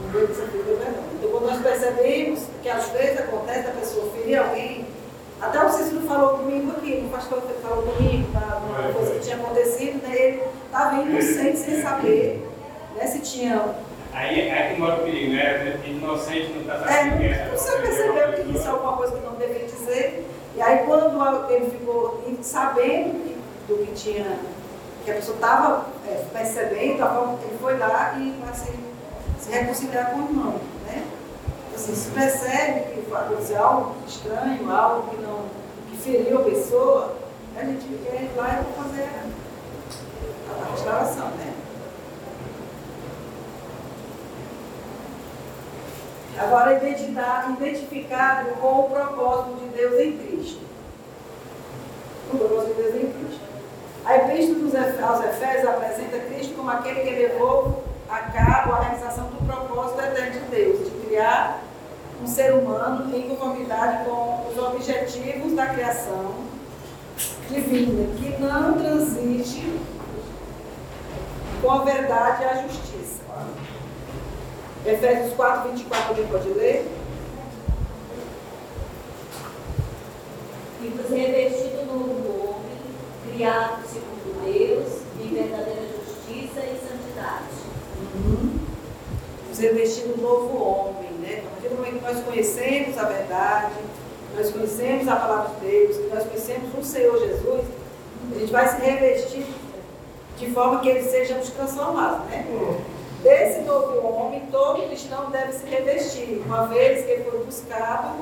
Não 0.01 0.11
deu 0.11 0.25
essa 0.25 0.45
ferida, 0.45 0.91
não. 0.91 1.17
Então, 1.17 1.31
quando 1.31 1.45
nós 1.45 1.61
percebemos 1.61 2.41
que 2.61 2.69
às 2.69 2.89
vezes 2.89 3.19
acontece 3.19 3.67
a 3.67 3.71
pessoa 3.71 4.11
ferir 4.11 4.37
alguém, 4.37 4.82
até 5.43 5.65
o 5.65 5.69
Cícero 5.69 6.01
falou 6.01 6.37
comigo 6.39 6.71
aqui, 6.71 7.03
o 7.05 7.09
pastor 7.09 7.41
falou 7.61 7.83
comigo, 7.83 8.27
uma 8.31 8.83
Foi, 8.83 8.93
coisa 8.93 9.11
que 9.15 9.19
tinha 9.19 9.35
acontecido, 9.35 10.01
né? 10.07 10.15
ele 10.15 10.43
estava 10.65 11.01
inocente 11.01 11.57
sem 11.57 11.81
saber 11.81 12.49
né, 12.95 13.07
se 13.07 13.19
tinha 13.19 13.75
Aí 14.13 14.47
é 14.49 14.73
que 14.73 14.79
mora 14.79 15.01
o 15.01 15.03
perigo, 15.03 15.33
né? 15.33 15.79
Inocente 15.85 16.53
não 16.53 16.61
está 16.61 16.75
É, 16.75 16.77
sabendo 17.03 17.23
é. 17.23 17.49
não 17.71 17.81
percebeu 17.81 18.33
que 18.33 18.43
disse 18.43 18.67
alguma 18.67 18.95
coisa 18.95 19.15
que 19.15 19.25
não 19.25 19.33
deveria 19.33 19.65
dizer. 19.65 20.27
E 20.55 20.61
aí 20.61 20.85
quando 20.85 21.51
ele 21.51 21.71
ficou 21.71 22.23
sabendo 22.43 23.35
do 23.67 23.83
que 23.83 23.91
tinha, 23.93 24.37
que 25.03 25.09
a 25.09 25.15
pessoa 25.15 25.35
estava 25.35 25.85
percebendo, 26.31 26.99
forma 26.99 27.37
que 27.39 27.45
ele 27.45 27.57
foi 27.59 27.77
lá 27.79 28.13
e 28.19 28.39
vai 28.39 28.53
se, 28.53 28.71
se 29.39 29.51
reconciliar 29.51 30.11
com 30.11 30.19
o 30.19 30.23
irmão. 30.25 30.59
Assim, 31.73 31.95
se 31.95 32.09
percebe 32.11 32.81
que 32.81 33.13
aconteceu 33.13 33.63
algo 33.63 33.95
estranho, 34.07 34.71
algo 34.71 35.09
que 35.09 35.21
não 35.21 35.45
que 35.89 35.97
feriu 35.97 36.39
a 36.39 36.43
pessoa, 36.43 37.15
a 37.55 37.63
gente 37.63 37.85
quer 38.03 38.23
ir 38.23 38.31
lá 38.35 38.61
e 38.61 38.81
fazer 38.81 39.09
a, 39.09 40.61
a 40.61 40.71
restauração, 40.71 41.27
né? 41.31 41.53
Agora, 46.37 46.73
identificado 46.73 48.49
com 48.59 48.79
o 48.79 48.89
propósito 48.89 49.59
de 49.59 49.67
Deus 49.77 49.99
em 49.99 50.17
Cristo. 50.17 50.61
O 52.33 52.37
propósito 52.37 52.73
de 52.75 52.81
Deus 52.81 52.95
em 52.95 53.11
Cristo. 53.11 53.41
A 54.05 54.15
Epístola 54.17 55.07
aos 55.07 55.23
Efésios 55.23 55.67
apresenta 55.67 56.19
Cristo 56.19 56.55
como 56.55 56.69
aquele 56.69 57.01
que 57.01 57.15
levou 57.15 57.83
a 58.09 58.19
cabo 58.19 58.73
a 58.73 58.79
realização 58.81 59.27
do 59.27 59.45
propósito 59.45 60.01
eterno 60.01 60.31
de 60.31 60.39
Deus, 60.47 60.79
de 60.85 61.07
criar 61.07 61.62
um 62.23 62.27
ser 62.27 62.53
humano 62.53 63.13
em 63.13 63.27
conformidade 63.27 64.05
com 64.05 64.47
os 64.49 64.57
objetivos 64.57 65.53
da 65.53 65.67
criação 65.67 66.35
divina, 67.49 68.07
que 68.15 68.41
não 68.41 68.73
transige 68.73 69.77
com 71.61 71.69
a 71.69 71.83
verdade 71.83 72.43
e 72.43 72.45
a 72.45 72.61
justiça. 72.63 73.23
Efésios 74.85 75.33
4, 75.33 75.71
24, 75.71 76.09
alguém 76.09 76.27
pode 76.27 76.49
ler? 76.49 76.89
E 80.81 80.87
vos 80.87 81.09
revestido 81.09 81.85
do 81.85 81.85
novo 81.85 82.49
homem, 82.49 83.33
criado 83.33 83.83
segundo 83.85 84.43
Deus, 84.45 85.01
em 85.21 85.33
verdadeira 85.33 85.81
justiça 85.81 86.59
e 86.59 86.79
santidade. 86.79 87.43
Nos 89.47 89.59
revestir 89.59 90.07
do 90.07 90.21
novo 90.21 90.57
homem, 90.57 91.11
né? 91.21 91.43
A 91.45 91.49
partir 91.51 91.69
do 91.69 91.75
momento 91.75 91.82
que 91.93 92.03
nós 92.03 92.23
conhecemos 92.23 92.97
a 92.97 93.03
verdade, 93.03 93.73
nós 94.35 94.51
conhecemos 94.51 95.07
a 95.07 95.15
palavra 95.15 95.51
de 95.55 95.67
Deus, 95.67 95.97
que 95.97 96.15
nós 96.15 96.23
conhecemos 96.27 96.69
o 96.77 96.83
Senhor 96.83 97.19
Jesus, 97.19 97.65
a 98.35 98.39
gente 98.39 98.51
vai 98.51 98.67
se 98.67 98.81
revestir 98.81 99.45
de 100.37 100.49
forma 100.51 100.79
que 100.81 100.89
ele 100.89 101.03
sejamos 101.03 101.49
transformados, 101.51 102.25
né? 102.27 102.45
Desse 103.21 103.61
novo 103.61 104.05
homem, 104.05 104.43
todo 104.51 104.87
cristão 104.87 105.29
deve 105.29 105.53
se 105.53 105.65
revestir, 105.65 106.41
uma 106.45 106.65
vez 106.67 107.05
que 107.05 107.11
ele 107.11 107.23
foi 107.23 107.45
buscado 107.45 108.15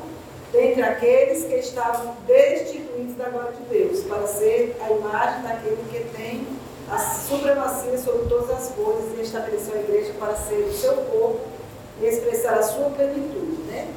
dentre 0.51 0.81
aqueles 0.83 1.45
que 1.45 1.55
estavam 1.55 2.15
destituídos 2.27 3.15
da 3.15 3.29
glória 3.29 3.53
de 3.53 3.63
Deus, 3.63 4.03
para 4.03 4.27
ser 4.27 4.75
a 4.81 4.91
imagem 4.91 5.41
daquele 5.43 5.83
que 5.89 6.17
tem 6.17 6.45
a 6.91 6.99
supremacia 6.99 7.97
sobre 7.97 8.27
todas 8.27 8.49
as 8.49 8.69
coisas 8.73 9.17
e 9.17 9.21
estabeleceu 9.21 9.75
a 9.75 9.79
igreja 9.79 10.13
para 10.19 10.35
ser 10.35 10.67
o 10.69 10.73
seu 10.73 10.93
corpo 10.93 11.39
e 12.01 12.05
expressar 12.05 12.55
a 12.55 12.63
sua 12.63 12.89
plenitude. 12.89 13.60
Né? 13.71 13.87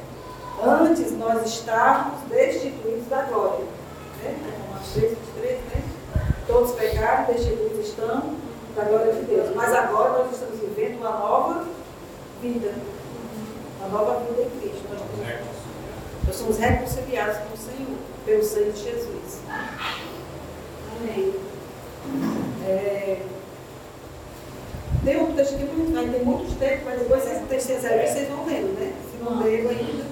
Antes 0.63 1.11
nós 1.17 1.45
estávamos 1.45 2.21
destituídos 2.29 3.07
da 3.09 3.23
glória. 3.23 3.65
Né? 4.23 4.37
Romanos 4.67 4.87
3, 4.93 5.09
23, 5.35 5.59
né? 5.65 5.83
Todos 6.47 6.71
pecaram, 6.73 7.25
destituídos 7.25 7.87
estão 7.87 8.35
da 8.75 8.83
glória 8.85 9.13
de 9.13 9.21
Deus. 9.23 9.53
Mas 9.55 9.73
agora 9.73 10.23
nós 10.23 10.31
estamos 10.33 10.59
vivendo 10.59 10.99
uma 10.99 11.11
nova 11.11 11.65
vida. 12.41 12.73
Uma 13.79 13.89
nova 13.89 14.19
vida 14.21 14.41
em 14.43 14.59
Cristo. 14.59 14.83
Nós 14.89 15.55
nós 16.27 16.35
somos 16.37 16.57
reconciliados 16.57 17.37
com 17.37 17.53
o 17.53 17.57
Senhor, 17.57 17.97
pelo 18.25 18.43
sangue 18.43 18.71
de 18.71 18.83
Jesus. 18.83 19.39
Amém. 20.99 21.35
É, 22.67 23.21
tem 25.03 25.21
um 25.21 25.33
texto 25.35 25.53
aqui, 25.55 25.65
muito- 25.65 26.11
tem 26.11 26.25
muitos 26.25 26.53
textos, 26.55 26.83
mas 26.85 26.99
depois 26.99 27.23
vocês 27.23 27.81
vocês 27.81 28.27
vão 28.29 28.45
lendo, 28.45 28.79
né? 28.79 28.93
Não 29.21 29.43
leram 29.43 29.69
ainda. 29.69 30.05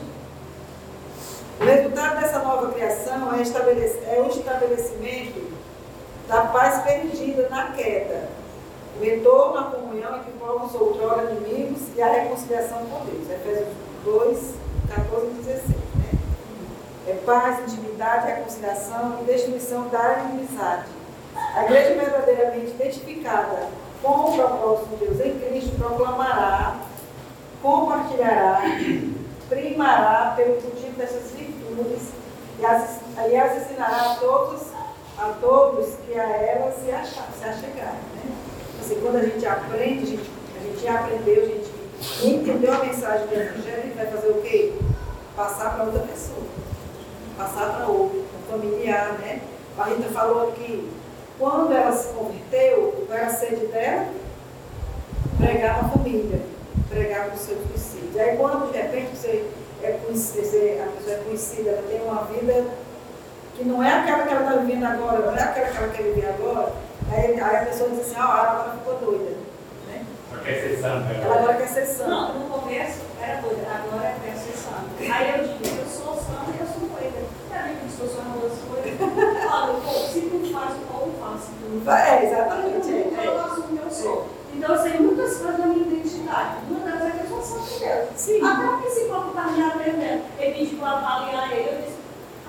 O 1.60 1.64
resultado 1.64 2.20
dessa 2.20 2.40
nova 2.40 2.72
criação 2.72 3.34
é, 3.34 4.16
é 4.16 4.22
o 4.22 4.28
estabelecimento 4.28 5.54
da 6.28 6.42
paz 6.48 6.84
perdida 6.84 7.48
na 7.50 7.72
queda, 7.72 8.30
o 9.00 9.04
retorno 9.04 9.60
à 9.60 9.64
comunhão 9.64 10.18
entre 10.18 10.32
povos 10.34 10.74
outrora 10.76 11.32
inimigos 11.32 11.82
e 11.96 12.02
a 12.02 12.08
reconciliação 12.08 12.80
com 12.86 13.06
Deus. 13.06 13.30
Efésios 13.30 13.70
2, 14.04 14.54
14 14.96 15.28
e 15.28 15.44
16. 15.44 15.68
Né? 15.68 16.20
É 17.08 17.14
paz, 17.26 17.60
intimidade, 17.62 18.28
reconciliação 18.28 19.20
e 19.22 19.26
destruição 19.26 19.88
da 19.90 20.24
inimizade. 20.30 20.86
A 21.56 21.64
igreja 21.66 21.96
verdadeiramente 21.96 22.72
identificada 22.72 23.68
com 24.02 24.10
o 24.10 24.36
propósito 24.36 24.90
de 24.90 25.06
Deus 25.06 25.20
em 25.22 25.40
Cristo 25.40 25.76
proclamará, 25.78 26.78
compartilhará, 27.64 28.62
primará 29.48 30.34
pelo 30.36 30.62
cultivo 30.62 30.98
dessas 30.98 31.32
virtudes 31.32 32.10
e 32.60 32.66
as, 32.66 33.00
e 33.30 33.36
as 33.38 33.64
ensinará 33.64 34.12
a 34.12 34.16
todos, 34.16 34.62
a 35.18 35.34
todos 35.40 35.96
que 36.06 36.20
a 36.20 36.28
elas 36.30 36.76
se, 36.76 36.92
achar, 36.92 37.30
se 37.40 37.46
achegarem. 37.46 38.02
Né? 38.16 38.36
Assim, 38.82 39.00
quando 39.02 39.16
a 39.16 39.24
gente 39.24 39.46
aprende, 39.46 40.04
a 40.04 40.06
gente, 40.06 40.32
a 40.58 40.60
gente 40.60 40.88
aprendeu, 40.88 41.44
a 41.44 41.48
gente 41.48 41.72
entendeu 42.22 42.74
a 42.74 42.80
mensagem 42.80 43.28
do 43.28 43.34
Evangelho, 43.34 43.78
a 43.78 43.86
gente 43.86 43.96
vai 43.96 44.08
fazer 44.08 44.30
o 44.30 44.42
quê? 44.42 44.74
Passar 45.34 45.74
para 45.76 45.86
outra 45.86 46.02
pessoa. 46.02 46.44
Passar 47.38 47.78
para 47.78 47.88
outro, 47.88 48.20
um 48.20 48.52
familiar, 48.52 49.14
né? 49.20 49.42
A 49.78 49.86
Rita 49.86 50.10
falou 50.10 50.52
que 50.52 50.92
quando 51.40 51.74
ela 51.74 51.92
se 51.94 52.14
converteu, 52.14 53.06
qual 53.08 53.18
era 53.18 53.28
a 53.28 53.34
sede 53.34 53.68
dela? 53.68 54.08
Pregar 55.40 55.80
para 55.80 55.88
a 55.88 55.92
família, 55.92 56.42
pregar 56.90 57.26
para 57.26 57.36
os 57.36 57.42
seus 57.42 57.60
discípulos. 57.74 58.18
Aí 58.18 58.38
quando 58.38 58.72
de 58.72 58.78
repente 58.78 59.16
você 59.16 59.46
é 59.82 59.92
conhecida, 60.06 60.84
a 60.84 60.88
pessoa 60.98 61.16
é 61.16 61.24
conhecida, 61.24 61.70
ela 61.72 61.84
tem 61.90 62.02
uma 62.02 62.24
vida 62.26 62.66
que 63.56 63.64
não 63.66 63.84
é 63.84 63.94
aquela 63.94 64.24
que 64.24 64.34
ela 64.34 64.42
está 64.50 64.56
vivendo 64.62 64.84
agora, 64.86 65.20
não 65.32 65.36
é 65.38 65.44
aquela 65.44 65.68
que 65.68 65.78
ela 65.78 65.88
quer 65.90 66.04
viver 66.04 66.28
agora, 66.30 66.74
aí, 67.12 67.40
aí 67.40 67.56
a 67.58 67.66
pessoa 67.66 67.90
diz 67.90 68.00
assim, 68.00 68.16
ah, 68.18 68.22
ela 68.22 68.52
agora 68.52 68.78
ficou 68.78 68.98
doida. 69.00 69.36
Né? 69.88 70.06
Só 70.32 70.38
quer 70.40 70.54
ser 70.62 70.76
santa. 70.82 71.00
né? 71.00 71.22
Ela 71.24 71.36
agora 71.36 71.54
quer 71.56 71.68
ser 71.68 71.86
santa. 71.86 72.10
Não, 72.10 72.40
no 72.40 72.50
começo 72.50 73.00
era 73.22 73.42
doida, 73.42 73.62
agora 73.70 74.08
é 74.08 74.16
quero 74.24 74.38
ser 74.40 74.58
santa. 74.58 75.14
Aí 75.14 75.40
eu 75.40 75.48
digo, 75.48 75.80
eu 75.80 75.86
sou 75.88 76.16
santa 76.16 76.52
e 76.52 76.60
eu 76.60 76.68
sou 76.68 76.88
doida. 76.90 77.24
Pra 77.50 77.64
mim, 77.64 77.76
que 77.76 77.86
distorciona 77.88 78.30
duas 78.40 78.54
coisas. 78.68 79.00
Olha, 79.54 80.10
se 80.12 80.22
tu 80.22 80.52
faz, 80.54 80.72
o 80.74 80.80
povo 80.92 81.12
faz, 81.86 82.08
É, 82.08 82.26
exatamente. 82.26 82.90
eu 83.24 83.40
assumo 83.40 83.78
que 83.78 83.84
eu 83.86 83.92
sou. 83.92 84.28
Então 84.56 84.76
eu 84.76 84.82
sei 84.82 85.00
muitas 85.00 85.38
coisas 85.38 85.58
da 85.58 85.66
minha 85.66 85.88
identidade. 85.88 86.56
Uma 86.70 86.80
delas 86.80 87.02
é 87.02 87.12
que 87.12 87.24
eu 87.24 87.30
sou 87.30 87.42
santa 87.42 87.74
de 87.74 87.80
Deus. 87.80 88.10
Sim. 88.16 88.46
Até 88.46 88.88
esse 88.88 89.06
povo 89.06 89.30
está 89.30 89.44
me 89.48 89.62
atendendo. 89.64 90.24
Ele 90.40 90.54
pediu 90.54 90.78
para 90.80 90.92
avaliar 90.92 91.52
ele. 91.52 91.70
Eu 91.70 91.82
disse, 91.82 91.98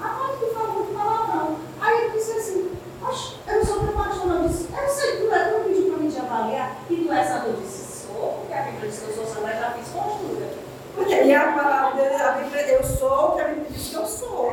ah, 0.02 0.16
mas 0.20 0.38
tu 0.38 0.46
falou 0.54 0.72
muito 0.74 0.94
palavrão. 0.98 1.56
Aí 1.80 2.04
ele 2.04 2.10
disse 2.10 2.32
assim, 2.32 2.70
"Oxe, 3.02 3.36
eu 3.48 3.56
não 3.56 3.64
sou 3.64 3.80
preparada, 3.80 4.14
não. 4.26 4.42
Eu 4.42 4.48
disse, 4.48 4.68
eu 4.72 4.88
sei 4.88 5.12
que 5.12 5.22
tu 5.22 5.34
é, 5.34 5.44
tu 5.44 5.64
pediu 5.64 5.86
para 5.90 5.98
mim 5.98 6.08
te 6.10 6.18
avaliar. 6.20 6.76
E 6.90 6.96
tu 6.96 7.12
é 7.12 7.24
santa. 7.24 7.46
Eu 7.46 7.56
disse, 7.56 8.06
sou, 8.06 8.38
porque 8.40 8.52
a 8.54 8.62
Bíblia 8.62 8.90
diz 8.90 8.98
que 9.00 9.08
eu 9.08 9.14
sou 9.14 9.26
santa, 9.26 9.40
mas 9.42 9.58
já 9.58 9.70
fiz 9.70 9.88
postura. 9.88 10.48
Porque, 10.94 11.14
e 11.24 11.34
a 11.34 11.52
palavra 11.52 12.00
dele, 12.02 12.22
a 12.22 12.32
Bíblia, 12.32 12.62
eu 12.68 12.84
sou 12.84 13.28
o 13.30 13.32
que 13.34 13.40
a 13.40 13.48
Bíblia 13.48 13.66
diz 13.70 13.88
que 13.88 13.94
eu 13.96 14.06
sou. 14.06 14.52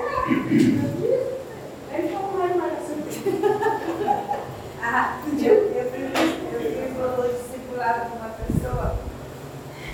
Ele 1.94 2.08
falou 2.10 2.32
mais, 2.40 2.56
mais 2.56 2.74
assim. 2.80 3.04
Ah, 4.84 5.18
eu, 5.40 5.54
eu, 5.54 5.92
fiz- 5.92 6.98
eu 6.98 7.34
discipulado 7.38 8.10
com 8.10 8.16
uma 8.18 8.30
pessoa 8.30 8.96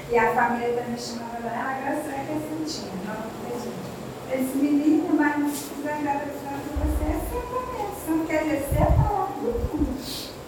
e 0.10 0.18
a 0.18 0.34
família 0.34 0.74
também 0.82 0.98
chamava 0.98 1.38
ela, 1.38 1.52
ah, 1.54 1.82
Graça 1.82 2.10
é 2.10 2.26
que 2.26 2.32
é 2.32 2.40
santinha, 2.50 2.92
não 3.06 3.14
acredito. 3.14 3.88
Esse 4.32 4.58
menino, 4.58 5.10
mas 5.16 5.70
zangada 5.84 6.26
você 6.26 7.04
é 7.04 7.08
mesmo, 7.08 7.96
você 7.96 8.12
não 8.12 8.26
quer 8.26 8.44
dizer 8.44 8.68
separado 8.70 9.34
do 9.42 9.78
mundo. 9.78 9.98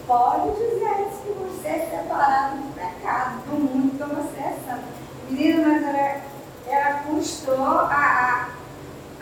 Pode 0.08 0.52
dizer 0.52 1.08
isso 1.08 1.22
que 1.22 1.34
você 1.34 1.68
é 1.68 1.90
separado 1.92 2.56
do 2.58 2.74
pecado, 2.74 3.42
do 3.46 3.56
mundo, 3.60 3.92
então 3.94 4.08
você 4.10 4.40
é 4.40 4.58
santa. 4.66 4.84
Menino, 5.30 5.68
mas 5.68 5.84
ela, 5.84 6.22
ela 6.68 6.94
custou 7.04 7.64
a, 7.66 8.50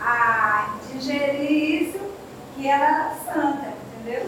a 0.00 0.68
digerir 0.92 1.82
isso 1.88 2.00
que 2.56 2.66
ela 2.68 2.84
era 2.84 3.14
santa, 3.26 3.68
entendeu? 4.00 4.26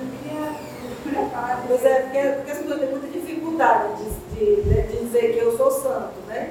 Eu 0.00 0.06
queria, 0.22 0.40
eu 0.40 0.96
queria 1.02 1.28
falar 1.30 1.64
Pois 1.66 1.84
é, 1.84 1.94
porque, 2.00 2.18
porque 2.36 2.50
as 2.50 2.58
pessoas 2.58 2.80
têm 2.80 2.90
muita 2.90 3.06
dificuldade 3.08 3.88
de, 3.96 4.62
de, 4.62 4.82
de 4.82 5.04
dizer 5.04 5.32
que 5.32 5.38
eu 5.38 5.56
sou 5.56 5.70
santo, 5.70 6.14
né? 6.28 6.50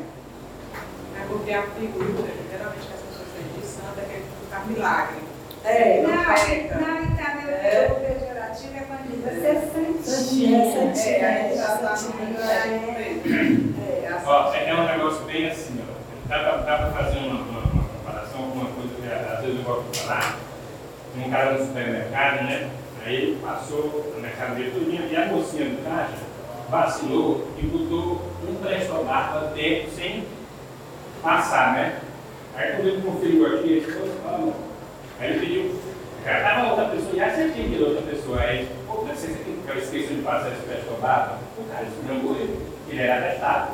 É 1.17 1.25
porque 1.29 1.53
a 1.53 1.63
figura, 1.63 2.27
geralmente 2.51 2.87
que 2.87 2.93
as 2.93 3.01
pessoas 3.01 3.27
têm 3.35 3.61
de 3.61 3.65
santa, 3.65 4.01
é 4.01 4.05
que 4.05 4.45
ficar 4.45 4.67
milagre. 4.67 5.17
É. 5.63 6.01
Não, 6.01 6.09
é, 6.11 6.15
não, 6.15 7.03
então, 7.03 7.41
meu 7.41 7.55
É. 7.55 7.87
o 7.91 7.95
pejorativo 7.95 8.77
é 8.77 8.81
quando 8.81 9.09
diz 9.09 9.23
você 9.23 9.47
é 9.47 9.61
santinha. 9.73 10.71
Santinha, 10.71 11.27
É, 11.27 11.55
tá 11.57 11.95
santinha. 11.95 12.25
no 12.25 12.91
mesmo. 12.93 13.75
É, 13.81 14.07
a 14.07 14.21
Ó, 14.29 14.53
é 14.53 14.69
é 14.69 14.75
um 14.75 14.85
negócio 14.85 15.23
bem 15.25 15.49
assim, 15.49 15.79
ó. 15.81 15.95
Dá 16.27 16.39
pra, 16.39 16.57
dá 16.57 16.77
pra 16.77 16.91
fazer 17.03 17.17
uma, 17.19 17.41
uma, 17.41 17.59
uma 17.61 17.83
comparação 17.83 18.39
com 18.51 18.59
uma 18.59 18.69
coisa 18.71 18.89
que 18.95 19.07
às 19.11 19.41
vezes 19.41 19.57
eu 19.57 19.63
gosto 19.63 19.89
de 19.91 19.99
falar. 20.01 20.37
Um 21.17 21.29
cara 21.31 21.53
no 21.53 21.65
supermercado, 21.65 22.43
né? 22.43 22.69
Aí 23.05 23.15
ele 23.15 23.39
passou 23.39 24.11
na 24.15 24.21
mercadoria 24.23 24.71
tudinho 24.71 25.07
e 25.07 25.15
a 25.15 25.27
mocinha 25.27 25.69
do 25.69 25.83
caixa 25.83 26.23
vacilou 26.67 27.47
e 27.55 27.61
botou 27.67 28.31
um 28.49 28.55
presto-barba 28.55 29.51
dentro 29.53 29.91
sem 29.91 30.23
passar, 31.21 31.73
né? 31.73 31.99
Aí 32.55 32.71
quando 32.71 32.87
ele 32.87 33.01
conferiu 33.03 33.45
aqui, 33.45 33.69
ele 33.73 33.81
falou, 33.81 34.09
ah, 34.25 34.37
não. 34.39 34.53
Aí 35.19 35.29
ele 35.29 35.39
pediu, 35.39 35.79
já 36.25 36.41
tava 36.41 36.69
outra 36.71 36.85
pessoa, 36.85 37.15
e 37.15 37.21
acertei 37.21 37.69
que 37.69 37.83
outra 37.83 38.01
pessoa. 38.01 38.39
Aí, 38.39 38.67
pô, 38.87 39.03
deve 39.03 39.19
ser 39.19 39.27
que 39.27 39.69
eu 39.69 39.77
esqueci 39.77 40.13
de 40.15 40.21
passar 40.23 40.51
esse 40.51 40.61
presto-barba. 40.61 41.37
O 41.59 41.63
cara 41.71 41.85
esfrangou 41.85 42.35
ele, 42.35 42.59
ele 42.89 43.01
era 43.01 43.27
atestado. 43.27 43.71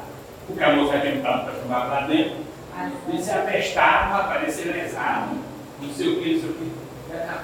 Cara 0.58 0.76
moço 0.76 0.92
já 0.92 1.00
tinha 1.00 1.16
botado 1.16 1.42
o 1.42 1.46
presto-barba 1.46 1.88
lá 1.88 2.02
dentro. 2.02 2.36
Ele 3.08 3.24
se 3.24 3.32
atestava, 3.32 4.24
aparecer 4.24 4.74
lesado, 4.74 5.38
não 5.82 5.90
sei 5.94 6.08
o 6.10 6.22
que, 6.22 6.34
não 6.34 6.42
sei 6.42 6.50
o 6.50 6.54
que. 6.54 6.81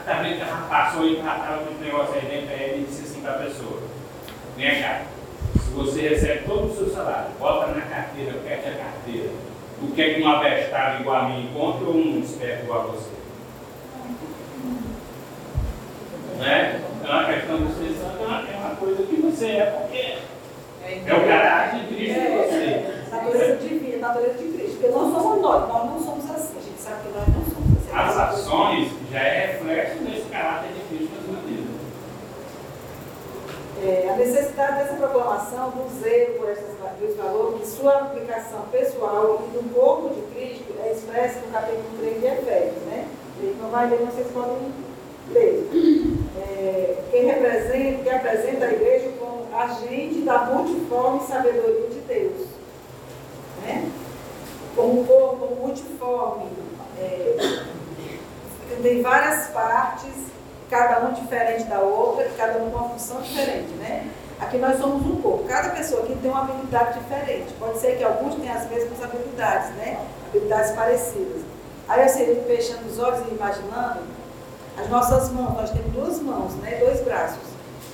Tá 0.06 0.14
vendo 0.22 0.40
que 0.40 0.70
passou 0.70 1.06
e 1.08 1.16
tratava 1.18 1.64
com 1.64 1.72
esse 1.74 1.84
negócio 1.84 2.14
aí 2.16 2.22
dentro, 2.22 2.50
aí 2.56 2.64
ele 2.70 2.86
disse 2.88 3.04
assim 3.04 3.22
para 3.22 3.32
a 3.34 3.38
pessoa, 3.40 3.80
vem 4.56 4.82
cá, 4.82 5.02
se 5.62 5.70
você 5.72 6.02
recebe 6.10 6.44
todo 6.48 6.72
o 6.72 6.76
seu 6.76 6.90
salário, 6.90 7.32
bota 7.40 7.68
na 7.74 7.82
carteira, 7.82 8.34
pede 8.46 8.68
a 8.70 8.84
carteira, 8.84 9.30
o 9.82 9.92
que 9.92 10.02
é 10.02 10.14
que 10.14 10.22
um 10.22 10.28
abestado 10.30 11.02
igual 11.02 11.18
a 11.18 11.30
mim 11.30 11.46
encontra 11.50 11.88
ou 11.88 11.96
um 11.96 12.20
esperto 12.20 12.64
igual 12.64 12.82
a 12.82 12.84
você? 12.94 13.10
Né? 16.40 16.82
Então 17.02 17.20
a 17.20 17.24
questão 17.26 17.58
de 17.66 17.74
ser 17.74 17.96
santo 18.00 18.24
é 18.24 18.26
uma- 18.28 18.42
é 18.42 18.76
coisa 18.80 19.04
que 19.04 19.16
você 19.22 19.46
é 19.48 19.66
porque 19.66 20.18
é 21.10 21.14
o 21.16 21.28
caráter 21.28 21.80
de 21.82 21.96
Cristo 21.96 22.20
em 22.20 22.38
você. 22.38 22.94
Natureza 23.12 23.56
divina, 23.58 24.08
natureza 24.08 24.34
de 24.38 24.50
Cristo. 24.54 24.78
Porque 24.80 24.88
nós 24.94 25.12
somos 25.14 25.42
nós, 25.42 25.68
nós 25.68 25.86
não 25.86 26.00
somos 26.04 26.30
assim. 26.32 26.58
A 26.58 26.62
gente 26.62 26.80
sabe 26.80 26.96
que 27.04 27.10
nós 27.18 27.28
não 27.28 27.34
somos 27.34 27.47
assim. 27.47 27.47
As 27.98 28.16
ações 28.16 28.92
já 29.12 29.20
é 29.20 29.48
reflexo 29.48 30.04
desse 30.04 30.30
caráter 30.30 30.70
de 30.72 30.82
Cristo 30.82 31.16
na 31.16 31.34
sua 31.34 31.42
vida. 31.48 31.68
É, 33.84 34.10
a 34.12 34.16
necessidade 34.18 34.84
dessa 34.84 34.94
proclamação 34.98 35.72
do 35.72 36.00
zelo 36.00 36.34
por 36.36 36.48
esses 36.52 37.18
valores, 37.18 37.60
de 37.60 37.66
sua 37.66 37.96
aplicação 37.96 38.62
pessoal 38.72 39.48
e 39.50 39.58
do 39.58 39.74
corpo 39.74 40.14
de 40.14 40.22
Cristo 40.32 40.76
é 40.84 40.92
expressa 40.92 41.40
no 41.40 41.52
capítulo 41.52 41.86
3 41.98 42.20
de 42.20 42.26
Efésios, 42.28 42.84
né? 42.86 43.08
A 43.40 43.42
gente 43.44 43.58
não 43.60 43.70
vai 43.72 43.90
ler, 43.90 43.98
vocês 43.98 44.28
podem 44.32 44.72
ler. 45.32 45.68
É, 46.38 46.98
quem 47.10 47.26
representa, 47.26 48.04
que 48.04 48.10
apresenta 48.12 48.66
a 48.66 48.74
igreja 48.74 49.10
como 49.18 49.48
agente 49.56 50.22
da 50.22 50.46
multiforme 50.46 51.22
sabedoria 51.22 51.88
de 51.90 52.00
Deus. 52.02 52.48
Né? 53.64 53.90
Como 54.76 55.04
corpo 55.04 55.56
multiforme. 55.56 56.46
É, 57.00 57.77
tem 58.76 59.02
várias 59.02 59.48
partes, 59.48 60.14
cada 60.70 61.06
um 61.06 61.14
diferente 61.14 61.64
da 61.66 61.80
outra, 61.80 62.30
cada 62.38 62.60
um 62.60 62.70
com 62.70 62.78
uma 62.78 62.90
função 62.90 63.22
diferente, 63.22 63.72
né? 63.74 64.08
Aqui 64.40 64.58
nós 64.58 64.78
somos 64.78 65.06
um 65.06 65.22
corpo. 65.22 65.46
Cada 65.48 65.70
pessoa 65.70 66.04
aqui 66.04 66.16
tem 66.22 66.30
uma 66.30 66.42
habilidade 66.42 67.00
diferente. 67.00 67.54
Pode 67.60 67.80
ser 67.80 67.98
que 67.98 68.04
alguns 68.04 68.36
tenham 68.36 68.56
as 68.56 68.70
mesmas 68.70 69.04
habilidades, 69.04 69.70
né? 69.76 70.00
Habilidades 70.30 70.72
parecidas. 70.72 71.42
Aí 71.88 72.04
eu 72.04 72.10
sei, 72.10 72.44
fechando 72.46 72.88
os 72.88 73.00
olhos 73.00 73.26
e 73.28 73.34
imaginando, 73.34 74.02
as 74.78 74.90
nossas 74.90 75.32
mãos, 75.32 75.56
nós 75.56 75.72
temos 75.72 75.92
duas 75.92 76.20
mãos, 76.20 76.54
né? 76.56 76.78
Dois 76.80 77.02
braços. 77.02 77.40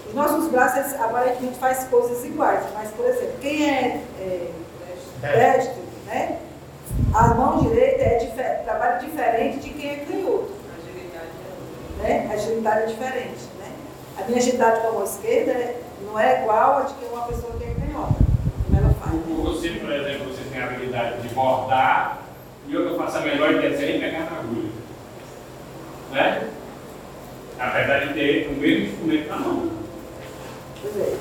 Os 0.07 0.13
nossos 0.13 0.49
braços, 0.49 0.93
aparentemente, 0.99 1.57
fazem 1.57 1.87
coisas 1.87 2.25
iguais, 2.25 2.63
mas, 2.73 2.91
por 2.91 3.05
exemplo, 3.05 3.35
quem 3.39 3.69
é, 3.69 4.03
é 4.19 4.51
destro, 5.21 5.81
né? 6.07 6.39
A 7.13 7.27
mão 7.29 7.59
direita 7.59 8.03
é 8.03 8.61
trabalha 8.65 8.97
diferente 8.97 9.59
de 9.59 9.69
quem 9.69 9.91
é 9.91 9.95
canhoto 9.97 10.51
é 10.51 10.52
né? 12.03 12.27
A 12.29 12.33
agilidade 12.33 12.83
é 12.83 12.85
diferente, 12.87 13.43
né? 13.59 13.71
A 14.19 14.23
minha 14.25 14.37
agilidade 14.37 14.81
com 14.81 14.87
a 14.87 14.91
mão 14.91 15.03
esquerda 15.03 15.51
é- 15.51 15.81
não 16.05 16.19
é 16.19 16.41
igual 16.41 16.77
a 16.77 16.81
de 16.81 16.93
que 16.93 17.05
uma 17.05 17.25
pessoa 17.25 17.53
que 17.57 17.63
é 17.63 17.73
canhota, 17.73 18.15
como 18.65 18.77
ela 18.77 18.93
faz. 19.01 19.13
né? 19.13 19.43
Você, 19.43 19.69
por 19.79 19.91
exemplo, 19.91 20.25
você 20.31 20.43
tem 20.51 20.61
a 20.61 20.65
habilidade 20.65 21.21
de 21.21 21.33
bordar 21.33 22.19
e 22.67 22.73
eu 22.73 22.89
que 22.91 22.97
faço 22.97 23.17
a 23.17 23.21
melhor 23.21 23.53
desenho 23.59 23.97
e 23.97 23.99
pegar 23.99 24.19
na 24.29 24.39
agulha. 24.39 24.69
Né? 26.11 26.49
Apesar 27.59 27.99
de 28.07 28.13
ter 28.13 28.47
o 28.49 28.53
mesmo 28.53 28.85
instrumento 28.85 29.29
na 29.29 29.37
mão. 29.37 29.69
Pois 30.81 30.97
é. 30.97 31.17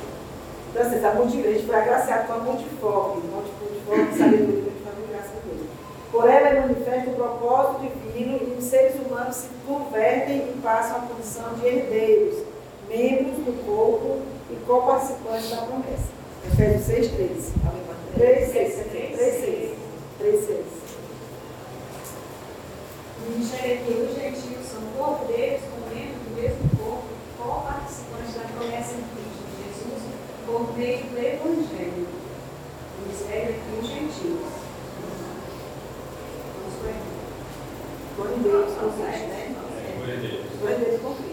Então, 0.71 0.83
assim, 0.83 1.05
a 1.05 1.15
multigrande 1.15 1.63
foi 1.67 1.75
agraciado 1.75 2.27
com 2.27 2.33
a 2.33 2.39
multiforme, 2.39 3.23
multiforme, 3.31 4.13
sabedoria, 4.13 4.13
multiforme, 4.13 4.13
graça 4.15 4.25
a 4.25 4.29
Deus. 4.29 4.72
Por 6.13 6.29
ela 6.29 6.49
é 6.49 6.61
manifesto 6.61 7.11
o 7.11 7.15
propósito 7.15 7.81
divino 7.81 8.39
e 8.39 8.57
os 8.59 8.65
seres 8.65 8.95
humanos 9.01 9.35
se 9.35 9.49
convertem 9.67 10.37
e 10.37 10.61
passam 10.63 10.99
a 10.99 11.01
condição 11.01 11.55
de 11.55 11.67
herdeiros, 11.67 12.45
membros 12.89 13.39
do 13.39 13.65
corpo 13.65 14.21
e 14.51 14.57
co-participantes 14.67 15.51
da 15.51 15.63
promessa. 15.63 16.13
Efésios 16.47 16.85
6, 16.85 17.11
13. 17.13 17.53
3, 18.15 18.53
6, 18.53 18.87
3, 18.91 19.17
6. 19.17 19.71
3, 20.19 20.47
6. 20.47 20.59
O 23.25 23.31
ministério 23.31 23.75
aqui, 23.75 23.93
os 23.93 24.15
gentios 24.15 24.67
são 24.67 24.83
o 24.83 24.93
corpo 24.99 25.25
deles, 25.33 25.63
como 25.71 25.95
membro 25.95 26.19
do 26.21 26.31
mesmo 26.35 26.69
corpo, 26.77 27.09
co-participantes 27.39 28.35
da 28.35 28.43
promessa 28.43 28.93
em 28.95 29.05
Cristo 29.15 29.43
Jesus, 29.63 30.03
por 30.45 30.77
meio 30.77 31.05
do 31.05 31.19
Evangelho. 31.19 32.05
Ele 32.05 33.13
escreve 33.13 33.51
aqui 33.55 33.71
os 33.81 33.87
gentios. 33.89 34.53
Vamos 36.55 36.75
por 36.79 36.89
aqui. 36.89 37.13
Põe 38.17 38.32
Deus 38.43 38.73
com 38.75 38.91
Cristo. 38.91 39.29
Põe 40.61 40.75
Deus 40.75 41.01
com 41.01 41.15
Cristo. 41.15 41.33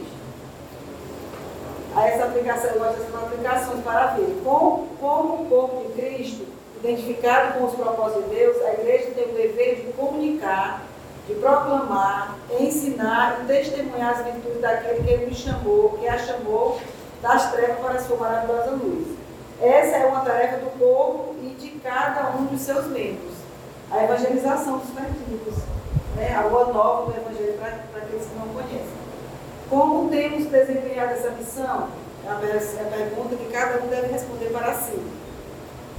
Aí 1.95 2.12
essa 2.12 2.26
aplicação, 2.26 2.69
eu 2.72 2.80
gosto 2.80 3.00
dessas 3.00 3.15
aplicações 3.15 3.84
para 3.84 4.08
ver 4.08 4.41
como, 4.43 4.88
como 5.00 5.41
o 5.41 5.45
corpo 5.50 5.88
de 5.88 6.02
Cristo, 6.02 6.45
identificado 6.78 7.58
com 7.58 7.65
os 7.65 7.74
propósitos 7.74 8.26
de 8.26 8.36
Deus, 8.36 8.58
a 8.63 8.74
igreja 8.74 9.12
tem 9.12 9.26
o 9.26 9.34
dever 9.34 9.76
de 9.78 9.93
comunicar, 9.93 10.84
de 11.28 11.34
proclamar, 11.36 12.38
ensinar 12.60 13.41
e 13.41 13.48
testemunhar 13.48 14.19
as 14.19 14.26
virtudes 14.26 14.62
daquele 14.62 15.04
que 15.04 15.10
ele 15.12 15.26
me 15.26 15.36
chamou, 15.36 15.98
que 16.00 16.08
a 16.08 16.17
chamou 16.17 16.80
das 17.22 17.52
trevas 17.52 17.80
para 17.80 17.95
a 17.95 18.02
sua 18.02 18.17
maravilhosa 18.17 18.72
luz. 18.72 19.08
Essa 19.62 19.98
é 19.98 20.06
uma 20.06 20.22
tarefa 20.22 20.58
do 20.58 20.80
corpo 20.80 21.36
e 21.43 21.50
de 21.50 21.72
cada 21.80 22.30
um 22.38 22.45
dos 22.45 22.62
seus 22.62 22.86
membros. 22.88 23.34
A 23.91 24.04
evangelização 24.04 24.78
dos 24.78 24.89
perdidos. 24.91 25.78
Né? 26.15 26.36
A 26.36 26.41
boa 26.43 26.74
nova 26.74 27.12
do 27.12 27.17
evangelho 27.17 27.58
para 27.60 28.02
aqueles 28.02 28.26
que 28.26 28.36
não 28.38 28.48
conhecem. 28.50 29.00
Como 29.69 30.10
temos 30.10 30.45
desempenhado 30.45 31.13
essa 31.13 31.30
missão? 31.32 31.89
É 32.26 32.30
é 32.30 32.82
a 32.82 32.86
pergunta 32.86 33.36
que 33.36 33.52
cada 33.52 33.84
um 33.84 33.88
deve 33.88 34.08
responder 34.08 34.50
para 34.52 34.74
si. 34.74 35.00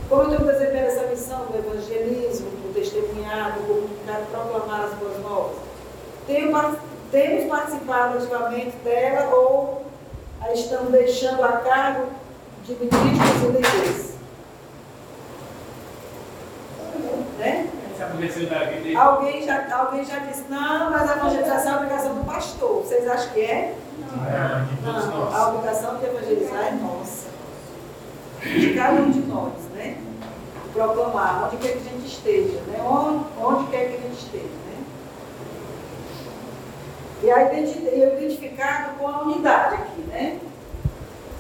Como 0.09 0.29
tenho 0.29 0.44
desempenhado 0.44 0.88
essa 0.88 1.07
missão 1.07 1.46
do 1.46 1.57
evangelismo, 1.57 2.51
do 2.51 2.75
testemunhar, 2.75 3.53
do 3.53 3.66
comunicar, 3.66 4.20
do 4.20 4.27
proclamar 4.31 4.85
as 4.87 4.94
boas 4.94 5.18
novas? 5.20 5.57
Tenho 6.27 6.51
temos 7.11 7.49
participado 7.49 8.18
ativamente 8.18 8.77
dela 8.85 9.35
ou 9.35 9.85
a 10.40 10.53
estamos 10.53 10.90
deixando 10.90 11.42
a 11.44 11.53
cargo 11.59 12.09
de 12.64 12.75
ministros 12.75 13.42
e 13.42 13.46
líderes? 13.46 14.11
Né? 17.38 17.70
Essa 17.94 18.07
professora 18.07 18.09
da 18.09 18.09
vida 18.09 18.10
Alguém 18.96 19.42
já, 19.42 19.76
alguém 19.76 20.04
já 20.04 20.18
disse, 20.20 20.44
não, 20.48 20.90
mas 20.90 21.11
a 21.11 21.16
evangelização 21.16 21.72
é 21.72 21.74
a 21.74 21.76
obrigação 21.78 22.14
do 22.14 22.24
pastor. 22.24 22.83
Vocês 22.83 23.09
acham 23.09 23.33
que 23.33 23.40
é? 23.40 23.74
É, 24.26 24.64
de 24.70 24.83
todos 24.85 25.06
Não, 25.06 25.37
a 25.37 25.48
obrigação 25.48 25.96
de 25.98 26.04
evangelizar 26.06 26.66
é 26.66 26.70
nossa. 26.72 27.28
De 28.42 28.74
cada 28.74 29.00
um 29.02 29.11
de 29.11 29.20
nós, 29.20 29.52
né? 29.74 29.98
Proclamar 30.72 31.44
onde 31.46 31.56
quer 31.59 31.72
que 31.72 31.78
a 31.88 31.90
gente 31.90 32.06
esteja, 32.06 32.61
né? 32.68 32.78
Onde, 32.83 33.24
onde 33.40 33.70
quer 33.70 33.88
que 33.90 33.96
a 33.96 34.00
gente 34.00 34.18
esteja, 34.18 34.44
né? 34.44 34.85
E 37.22 37.30
a 37.30 37.42
identi- 37.52 37.85
eu 37.87 38.16
identificado 38.18 38.94
com 38.98 39.06
a 39.09 39.22
unidade 39.22 39.74
aqui, 39.74 40.00
né? 40.09 40.38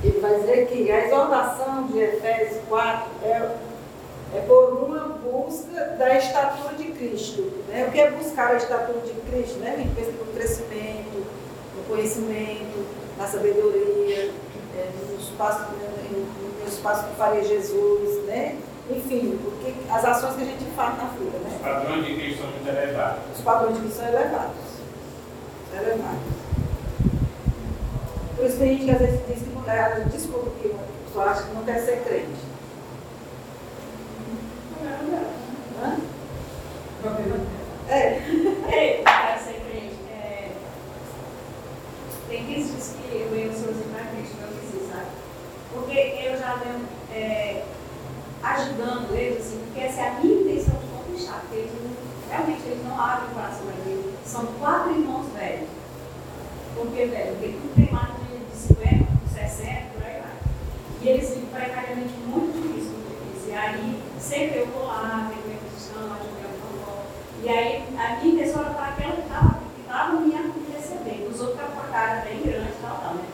Ele 0.02 0.20
vai 0.20 0.34
dizer 0.40 0.66
que 0.66 0.90
a 0.90 1.06
exortação 1.06 1.84
de 1.86 1.98
Efésios 1.98 2.60
4 2.68 3.02
é, 3.22 3.28
é 3.28 3.50
da 6.00 6.16
estatura 6.16 6.74
de 6.76 6.84
Cristo. 6.92 7.42
Né? 7.68 7.84
O 7.86 7.92
que 7.92 8.00
é 8.00 8.10
buscar 8.10 8.52
a 8.52 8.56
estatura 8.56 9.00
de 9.00 9.12
Cristo? 9.30 9.58
Né? 9.58 9.74
A 9.74 9.76
gente 9.76 9.94
pensa 9.94 10.12
no 10.12 10.32
crescimento, 10.32 11.26
no 11.76 11.82
conhecimento, 11.86 12.86
na 13.18 13.26
sabedoria, 13.26 14.32
é, 14.74 14.88
no 15.10 15.20
espaço, 15.20 15.70
no, 15.72 16.60
no 16.62 16.66
espaço 16.66 17.06
que 17.06 17.16
faria 17.16 17.44
Jesus, 17.44 18.24
né? 18.24 18.56
Enfim, 18.88 19.38
porque 19.44 19.74
as 19.90 20.02
ações 20.02 20.36
que 20.36 20.42
a 20.42 20.46
gente 20.46 20.64
faz 20.74 20.96
na 20.96 21.04
vida, 21.04 21.38
né? 21.38 21.50
Os 21.54 21.62
padrões 21.62 22.06
de 22.06 22.14
Cristo 22.14 22.38
são 22.38 22.50
muito 22.50 22.68
elevados. 22.68 23.22
Os 23.36 23.44
padrões 23.44 23.76
de 23.76 23.82
vida 23.82 23.94
são 23.94 24.08
elevados. 24.08 24.70
São 25.70 25.82
elevados. 25.82 26.40
Por 28.36 28.46
isso 28.46 28.56
tem 28.56 28.68
gente 28.68 28.84
que 28.86 28.90
às 28.90 28.98
vezes 28.98 29.20
diz 29.28 29.42
que 29.42 29.54
não 29.54 29.70
é, 29.70 30.00
desculpa 30.10 30.50
que 30.62 30.68
a 30.72 31.06
pessoa 31.06 31.24
acha 31.26 31.42
que 31.42 31.54
não 31.54 31.62
quer 31.62 31.78
ser 31.80 32.02
crente. 32.04 32.50
Hã? 35.82 35.96
É. 37.88 39.00
Para 39.02 39.38
ser 39.38 39.60
crente, 39.68 39.96
é, 40.12 40.50
tem 42.28 42.44
que 42.44 42.54
dias 42.54 42.94
que 42.96 43.16
eu 43.16 43.30
venho 43.30 43.52
sozinho 43.52 43.88
para 43.92 44.04
Cristo, 44.04 44.36
sabe? 44.92 45.06
Porque 45.72 45.98
eu 45.98 46.38
já 46.38 46.56
venho 46.56 46.86
é, 47.12 47.64
ajudando 48.42 49.14
eles, 49.14 49.46
assim, 49.46 49.58
porque 49.64 49.80
essa 49.80 50.00
é 50.00 50.08
a 50.08 50.12
minha 50.20 50.40
intenção 50.42 50.74
de 50.74 50.86
conquistar, 50.86 51.40
porque 51.40 51.56
eles 51.56 51.72
não, 51.72 51.90
realmente 52.28 52.62
eles 52.66 52.84
não 52.84 53.00
abrem 53.00 53.30
o 53.30 53.34
coração 53.34 53.66
para 53.66 53.84
mim. 53.84 54.14
São 54.24 54.46
quatro 54.58 54.92
irmãos 54.92 55.26
velhos. 55.32 55.68
Por 56.74 56.86
que 56.88 57.06
velho? 57.06 57.36
Porque 57.36 57.48
tudo 57.48 57.74
tem 57.74 57.92
mais 57.92 58.08
de 58.08 58.56
50, 58.56 59.06
60, 59.34 59.72
por 59.94 60.04
aí 60.04 60.20
vai. 60.20 60.32
E 61.02 61.08
eles 61.08 61.28
vivem 61.30 61.46
precariamente 61.46 62.14
muito 62.26 62.62
difícil, 62.62 62.92
muito 62.92 63.32
difícil. 63.32 63.52
E 63.52 63.56
aí, 63.56 64.02
sempre 64.20 64.58
eu 64.58 64.66
vou 64.66 64.86
lá, 64.86 65.30
tenho 65.90 66.06
minha 66.06 66.18
cristã, 66.18 66.40
ajudando 66.40 66.70
a 66.70 66.90
avó. 66.90 67.04
E 67.42 67.48
aí, 67.48 67.84
a 67.98 68.20
minha 68.20 68.34
intenção 68.34 68.62
era 68.62 68.74
para 68.74 68.86
aquela 68.88 69.12
que 69.16 69.22
estava 69.22 69.60
que 69.74 69.82
tava 69.88 70.20
me 70.20 70.30
recebendo. 70.72 71.30
Os 71.30 71.40
outros 71.40 71.58
estavam 71.58 71.76
com 71.76 71.82
a 71.82 71.92
cara 71.92 72.20
bem 72.22 72.42
grande 72.42 72.70
e 72.70 72.82
tal, 72.82 72.96
tal, 73.02 73.14
né? 73.14 73.24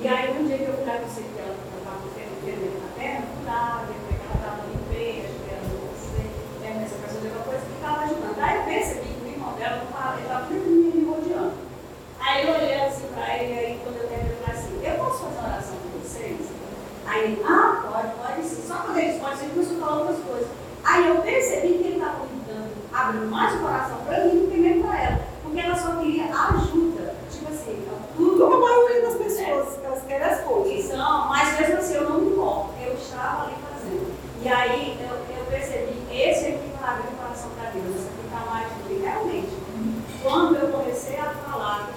E 0.00 0.08
aí, 0.08 0.36
um 0.36 0.46
dia 0.46 0.58
que 0.58 0.64
eu 0.64 0.74
fui 0.74 0.84
lá, 0.84 0.96
que 0.96 1.02
eu 1.02 1.08
sei 1.08 1.24
que 1.24 1.38
ela 1.38 1.54
estava 1.54 2.02
tendo 2.14 2.44
ferimento 2.44 2.78
na 2.82 2.90
perna, 2.98 3.22
eu 3.22 3.32
fui 3.32 3.44
lá, 3.46 3.84
é 3.86 4.12
que 4.12 4.24
ela 4.26 4.36
estava 4.36 4.60
limpeza, 4.66 5.28
esperando 5.32 5.72
você, 5.88 6.22
né, 6.60 6.82
essa 6.84 6.98
pessoa 7.00 7.20
de 7.22 7.28
uma 7.28 7.44
coisa 7.44 7.62
que 7.62 7.76
estava 7.78 7.98
ajudando. 8.04 8.38
Aí 8.42 8.56
eu 8.56 8.64
percebi 8.64 9.08
que 9.14 9.24
o 9.24 9.32
irmão 9.32 9.52
dela 9.54 9.82
estava, 9.82 10.50
me 10.50 11.04
rodeando. 11.04 11.54
Aí 12.18 12.46
eu 12.46 12.54
olhei 12.54 12.80
assim 12.82 13.06
para 13.14 13.38
ele, 13.38 13.52
aí 13.58 13.80
quando 13.82 13.96
eu 13.96 14.08
terminei, 14.08 14.32
eu 14.32 14.42
falei 14.42 14.60
assim, 14.60 14.72
eu 14.82 14.94
posso 14.98 15.18
fazer 15.22 15.38
uma 15.38 15.48
oração 15.48 15.76
com 15.82 15.98
vocês? 15.98 16.40
Aí 17.06 17.24
ele, 17.24 17.42
ah, 17.44 17.82
pode, 17.82 18.10
pode 18.14 18.48
sim. 18.48 18.62
Só 18.66 18.74
quando 18.82 18.98
eles 18.98 19.16
ele 19.16 19.50
começou 19.54 19.76
a 19.76 19.80
falar 19.80 19.98
outras 20.00 20.18
coisas. 20.24 20.48
Aí 20.84 21.08
eu 21.08 21.22
percebi 21.22 21.68
que 21.78 21.84
ele 21.84 21.96
estava 21.98 22.24
me 22.26 22.42
mais 23.12 23.54
o 23.54 23.58
coração 23.58 23.96
para 24.06 24.24
mim 24.24 24.40
do 24.46 24.50
que 24.50 24.58
mesmo 24.58 24.84
para 24.84 25.02
ela. 25.02 25.20
Porque 25.42 25.60
ela 25.60 25.76
só 25.76 25.96
queria 25.96 26.24
ajuda. 26.24 27.14
Tipo 27.30 27.52
assim, 27.52 27.72
então, 27.82 27.98
tudo. 28.16 28.38
Como 28.44 28.56
a 28.56 28.68
maioria 28.68 29.02
das 29.02 29.14
pessoas, 29.14 29.78
elas 29.84 30.02
querem 30.06 30.26
as 30.26 30.40
coisas. 30.40 30.84
São, 30.90 31.28
mas 31.28 31.58
mesmo 31.60 31.76
assim 31.78 31.94
eu 31.94 32.08
não 32.10 32.18
me 32.20 32.30
importo. 32.30 32.70
Eu 32.84 32.94
estava 32.94 33.44
ali 33.44 33.54
fazendo. 33.70 34.12
E 34.42 34.48
aí 34.48 34.98
eu, 35.00 35.36
eu 35.36 35.44
percebi, 35.46 36.02
esse 36.10 36.46
aqui 36.46 36.70
vai 36.80 36.90
abrir 36.90 37.08
o 37.08 37.16
coração 37.16 37.50
para 37.58 37.70
Deus, 37.70 37.94
esse 37.96 38.08
aqui 38.08 38.24
está 38.26 38.50
mais 38.50 38.66
do 38.68 38.88
que 38.88 38.94
realmente. 39.02 39.52
Quando 40.22 40.56
eu 40.56 40.68
comecei 40.68 41.16
a 41.16 41.24
falar, 41.30 41.90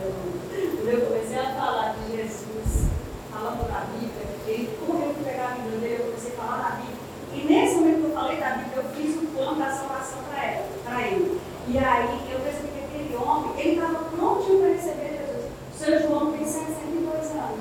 quando 0.00 0.88
eu 0.88 1.06
comecei 1.06 1.38
a 1.38 1.54
falar 1.54 1.94
de 1.94 2.16
Jesus, 2.16 2.88
falando 3.32 3.66
da 3.68 3.80
Bíblia, 3.94 4.26
ele 4.46 4.76
correu 4.86 5.14
para 5.14 5.30
pegar 5.32 5.44
a 5.46 5.54
Bíblia 5.54 5.78
dele, 5.78 5.96
eu 6.00 6.06
comecei 6.06 6.32
a 6.32 6.42
falar 6.42 6.62
da 6.62 6.76
Bíblia. 6.76 6.94
E 7.34 7.40
nesse 7.52 7.74
momento 7.76 8.00
que 8.00 8.04
eu 8.06 8.14
falei 8.14 8.36
da 8.38 8.50
Bíblia, 8.50 8.76
eu 8.76 8.84
fiz 8.94 9.16
um 9.16 9.26
plano 9.26 9.58
da 9.58 9.70
salvação 9.70 10.18
para 10.30 10.44
ela, 10.44 10.66
para 10.84 11.02
ele. 11.02 11.40
E 11.68 11.78
aí 11.78 12.20
eu 12.32 12.40
percebi 12.40 12.68
que 12.68 12.84
aquele 12.84 13.16
homem, 13.16 13.50
ele 13.58 13.74
estava 13.80 14.04
prontinho 14.04 14.58
para 14.60 14.68
receber 14.68 15.10
Jesus. 15.18 15.44
O 15.74 15.78
seu 15.78 16.02
João 16.02 16.32
tem 16.32 16.44
62 16.44 17.30
anos. 17.30 17.60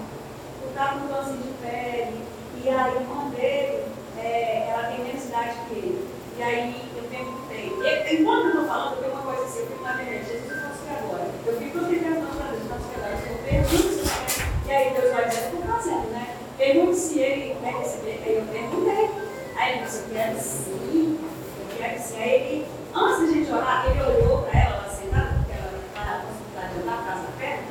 Eu 0.61 0.69
estava 0.69 0.99
com 0.99 1.07
câncer 1.07 1.37
de 1.37 1.49
pele. 1.61 2.21
E 2.63 2.69
aí 2.69 2.75
a 2.75 2.87
irmã 3.01 3.29
dele, 3.29 3.83
é, 4.19 4.69
ela 4.69 4.83
tem 4.89 5.03
menos 5.03 5.23
idade 5.25 5.55
que 5.67 5.73
ele. 5.75 6.07
E 6.37 6.43
aí 6.43 6.91
eu 6.95 7.03
perguntei. 7.03 7.65
E, 7.65 8.21
enquanto 8.21 8.43
eu 8.43 8.49
estou 8.49 8.65
falando, 8.65 8.99
tem 9.01 9.09
uma 9.11 9.21
coisa 9.21 9.43
assim, 9.43 9.59
eu 9.59 9.67
fico 9.67 9.83
na 9.83 9.93
mente, 9.95 10.25
Jesus, 10.25 10.51
eu 10.51 10.61
faço 10.61 10.81
o 10.81 10.85
que 10.85 10.93
agora? 10.93 11.27
Eu 11.45 11.57
fico 11.57 11.79
perguntando 11.79 12.37
para 12.37 12.47
Deus, 12.51 12.61
eu 12.63 12.69
faço 12.69 12.85
o 12.85 12.89
que 12.89 12.95
agora? 12.95 13.17
Eu 13.25 13.37
pergunto 13.43 13.93
se 13.93 13.99
eu 13.99 14.05
quero. 14.05 14.67
E 14.67 14.71
aí 14.71 14.93
Deus 14.93 15.13
vai 15.13 15.27
dizer, 15.29 15.41
eu 15.41 15.45
estou 15.59 15.73
fazendo, 15.73 16.09
né? 16.11 16.35
Pergunte 16.57 16.95
se 16.95 17.19
ele 17.19 17.57
quer 17.61 17.73
receber. 17.73 18.21
Aí 18.25 18.35
eu 18.37 18.45
perguntei. 18.45 19.09
Aí 19.55 19.73
ele 19.77 19.85
disse, 19.85 19.97
eu 19.99 20.09
quero 20.15 20.39
sim, 20.39 21.19
eu 21.59 21.77
quero 21.77 21.99
sim. 22.01 22.17
Aí 22.21 22.29
ele, 22.33 22.67
antes 22.95 23.19
de 23.19 23.25
a 23.25 23.33
gente 23.37 23.51
orar, 23.51 23.85
ele 23.89 24.01
olhou 24.01 24.41
para 24.43 24.59
ela, 24.59 24.75
ela 24.77 24.89
sentada, 24.89 25.29
porque 25.37 25.51
ela 25.53 25.71
está 25.87 26.01
na 26.05 26.21
possibilidade 26.25 26.73
de 26.73 26.79
andar 26.81 26.97
para 27.03 27.13
casa 27.13 27.27
perto. 27.37 27.63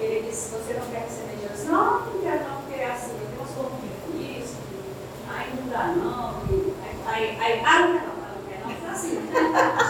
Ele 0.00 0.28
disse, 0.30 0.48
você 0.50 0.72
não 0.74 0.86
quer 0.86 1.00
receber 1.04 1.36
Jesus? 1.42 1.68
Não, 1.68 2.00
não 2.00 2.20
quero 2.22 2.44
não, 2.48 2.56
porque 2.62 2.80
é 2.80 2.90
assim, 2.90 3.10
eu 3.12 3.26
tenho 3.26 3.40
umas 3.40 3.52
roupas 3.54 3.78
difíceis, 3.84 4.56
aí 5.28 5.48
não 5.60 5.68
dá 5.68 5.84
não. 5.88 6.42
e- 6.50 6.76
Aí, 7.06 7.38
aí, 7.40 7.62
ah, 7.64 7.80
não 7.80 7.92
quer 7.92 8.02
não, 8.02 8.16
ela 8.16 8.34
não 8.34 8.48
quer 8.48 8.60
não. 8.64 8.70
Então, 8.72 8.90
assim, 8.90 9.10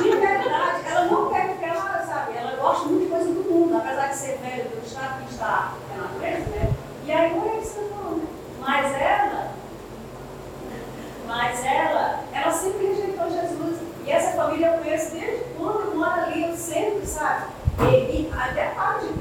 de 0.03 0.17
verdade, 0.17 0.83
ela 0.87 1.05
não 1.07 1.31
quer 1.33 1.49
porque 1.49 1.65
ela, 1.65 2.05
sabe, 2.07 2.37
ela 2.37 2.57
gosta 2.57 2.85
muito 2.89 3.05
de 3.05 3.11
coisa 3.11 3.25
do 3.33 3.51
mundo, 3.51 3.77
apesar 3.79 4.09
de 4.09 4.17
ser 4.17 4.39
velha, 4.43 4.65
do 4.65 4.87
estado 4.87 5.25
que 5.25 5.33
está 5.33 5.73
na 5.97 6.03
natureza, 6.03 6.51
né? 6.51 6.73
E 7.07 7.13
aí, 7.13 7.35
não 7.35 7.49
é 7.49 7.57
isso 7.61 7.73
que 7.73 7.79
eu 7.79 7.89
tô 7.89 7.95
falando, 7.95 8.17
né? 8.19 8.27
Mas 8.61 8.93
ela, 9.01 9.51
mas 11.27 11.65
ela, 11.65 12.21
ela 12.33 12.53
sempre 12.53 12.87
rejeitou 12.87 13.31
Jesus. 13.31 13.79
E 14.07 14.11
essa 14.11 14.37
família 14.57 14.69
eu 14.69 14.79
conheço 14.79 15.13
desde 15.13 15.45
quando 15.57 15.81
eu 15.81 15.95
moro 15.97 16.21
ali, 16.21 16.45
eu 16.45 16.57
sempre, 16.57 17.07
sabe? 17.07 17.47
E, 17.81 17.95
e 17.95 18.31
até 18.33 18.67
para 18.71 18.99
de 18.99 19.07
sobre 19.07 19.21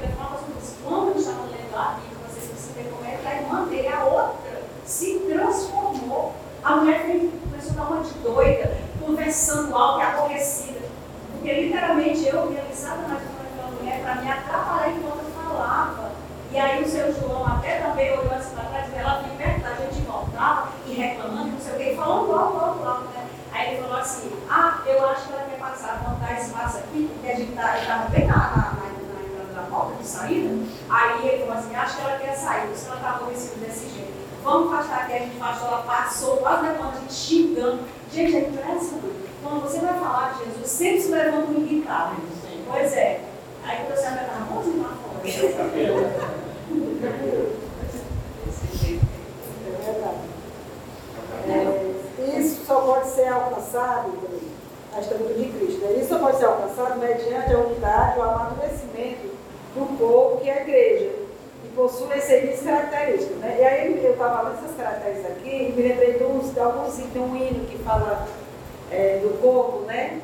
isso. 0.62 0.76
Quando 0.82 1.08
eu 1.08 1.16
estava 1.16 1.42
lendo 1.42 1.76
a 1.76 1.94
Bíblia, 1.94 2.28
vocês 2.28 2.50
precisam 2.50 2.74
ver 2.74 2.90
como 2.90 3.06
é 3.06 3.16
que 3.16 3.26
a 3.26 3.34
irmã 3.34 3.64
dele, 3.64 3.88
a 3.88 4.04
outra, 4.04 4.62
se 4.84 5.18
transformou. 5.30 6.34
A 6.64 6.76
mulher 6.76 7.02
começou 7.02 7.72
a 7.72 7.74
dar 7.74 7.90
uma 7.90 8.02
de 8.02 8.12
doida, 8.18 8.76
conversando 9.00 9.76
alto 9.76 10.00
e 10.00 10.02
aborrecida. 10.02 10.80
Porque 11.32 11.52
literalmente 11.52 12.26
eu 12.26 12.50
realizava 12.50 13.08
mais 13.08 13.22
com 13.22 13.42
aquela 13.42 13.76
mulher 13.78 14.00
para 14.02 14.14
me 14.16 14.30
atrapalhar 14.30 14.90
enquanto 14.90 15.18
eu 15.18 15.44
falava. 15.44 16.12
E 16.50 16.58
aí 16.58 16.82
o 16.82 16.88
seu 16.88 17.12
João 17.12 17.46
até 17.46 17.80
também 17.80 18.18
olhou 18.18 18.32
assim 18.32 18.54
para 18.54 18.64
trás, 18.64 18.90
e 18.90 18.96
ela 18.96 19.20
vinha 19.20 19.36
perto 19.36 19.60
da 19.60 19.74
gente, 19.74 20.00
voltava 20.06 20.68
e 20.86 20.94
reclamando, 20.94 21.48
não 21.48 21.60
sei 21.60 21.74
o 21.74 21.76
quê, 21.76 21.92
e 21.92 21.96
falando 21.96 22.32
alto, 22.32 22.58
alto, 22.58 22.88
alto. 22.88 23.06
assim, 24.06 24.30
ah, 24.48 24.82
eu 24.86 25.04
acho 25.08 25.26
que 25.26 25.32
ela 25.32 25.42
quer 25.42 25.58
passar, 25.58 26.02
montar 26.08 26.40
espaço 26.40 26.78
aqui, 26.78 27.10
porque 27.12 27.28
a 27.28 27.34
gente 27.34 27.45
tá, 27.56 27.78
estava 27.78 28.08
bem 28.10 28.26
na, 28.26 28.36
na, 28.36 28.46
na, 28.46 28.72
na 28.74 29.24
entrada 29.24 29.52
da 29.54 29.62
porta 29.62 29.94
de 30.00 30.06
saída. 30.06 30.54
Aí 30.88 31.28
ele 31.28 31.44
falou 31.46 31.54
assim, 31.54 31.74
acho 31.74 31.96
que 31.96 32.02
ela 32.02 32.18
quer 32.18 32.34
sair, 32.34 32.76
se 32.76 32.86
ela 32.86 32.96
está 32.96 33.10
aborrecida 33.10 33.66
desse 33.66 33.88
jeito. 33.88 34.12
Vamos 34.44 34.72
afastar 34.72 35.02
aqui, 35.02 35.14
a 35.14 35.18
gente 35.18 35.42
afastou, 35.42 35.68
ela 35.68 35.82
passou, 35.82 36.36
quase 36.36 36.62
levando 36.62 36.94
a 36.94 37.00
gente 37.00 37.12
xingando. 37.12 37.80
Gente, 38.12 38.36
é 38.36 38.40
impressionante. 38.40 39.26
Quando 39.42 39.62
você 39.62 39.78
vai 39.80 39.94
falar 39.94 40.34
de 40.34 40.44
Jesus, 40.44 40.68
sempre 40.68 41.00
se 41.00 41.08
levando 41.08 41.56
um 41.56 41.60
irritado. 41.64 42.16
Pois 42.68 42.92
é. 42.92 43.20
Aí 43.64 43.78
quando 43.78 43.96
você 43.96 44.10
vai 44.10 44.24
estar 44.24 44.46
bonzinho 44.48 44.82
lá 44.82 44.96
fora. 45.02 45.20
É 49.66 49.92
verdade. 49.92 50.36
É, 51.48 52.38
isso 52.38 52.64
só 52.66 52.80
pode 52.80 53.08
ser 53.08 53.28
alcançado, 53.28 54.12
a 54.96 55.00
estatuto 55.00 55.34
de 55.34 55.48
Cristo, 55.50 55.84
né? 55.84 55.98
isso 55.98 56.08
só 56.08 56.18
pode 56.18 56.38
ser 56.38 56.46
alcançado 56.46 56.98
mediante 56.98 57.52
a 57.52 57.58
unidade, 57.58 58.18
o 58.18 58.22
amadurecimento 58.22 59.28
do 59.74 59.98
povo 59.98 60.40
que 60.40 60.48
é 60.48 60.58
a 60.58 60.62
igreja, 60.62 61.10
que 61.62 61.68
possui 61.74 62.12
as 62.14 62.24
seguintes 62.24 62.62
características. 62.62 63.36
Né? 63.38 63.56
E 63.60 63.64
aí 63.64 64.04
eu 64.04 64.12
estava 64.12 64.36
falando 64.36 64.58
essas 64.58 64.76
características 64.76 65.32
aqui 65.32 65.50
e 65.50 65.72
me 65.76 65.88
lembrei 65.88 66.14
de, 66.14 66.24
uns, 66.24 66.52
de 66.52 66.60
alguns 66.60 66.98
itens, 66.98 67.16
um 67.16 67.36
hino 67.36 67.66
que 67.66 67.78
fala 67.78 68.26
é, 68.90 69.20
do 69.22 69.40
corpo, 69.40 69.84
né? 69.86 70.20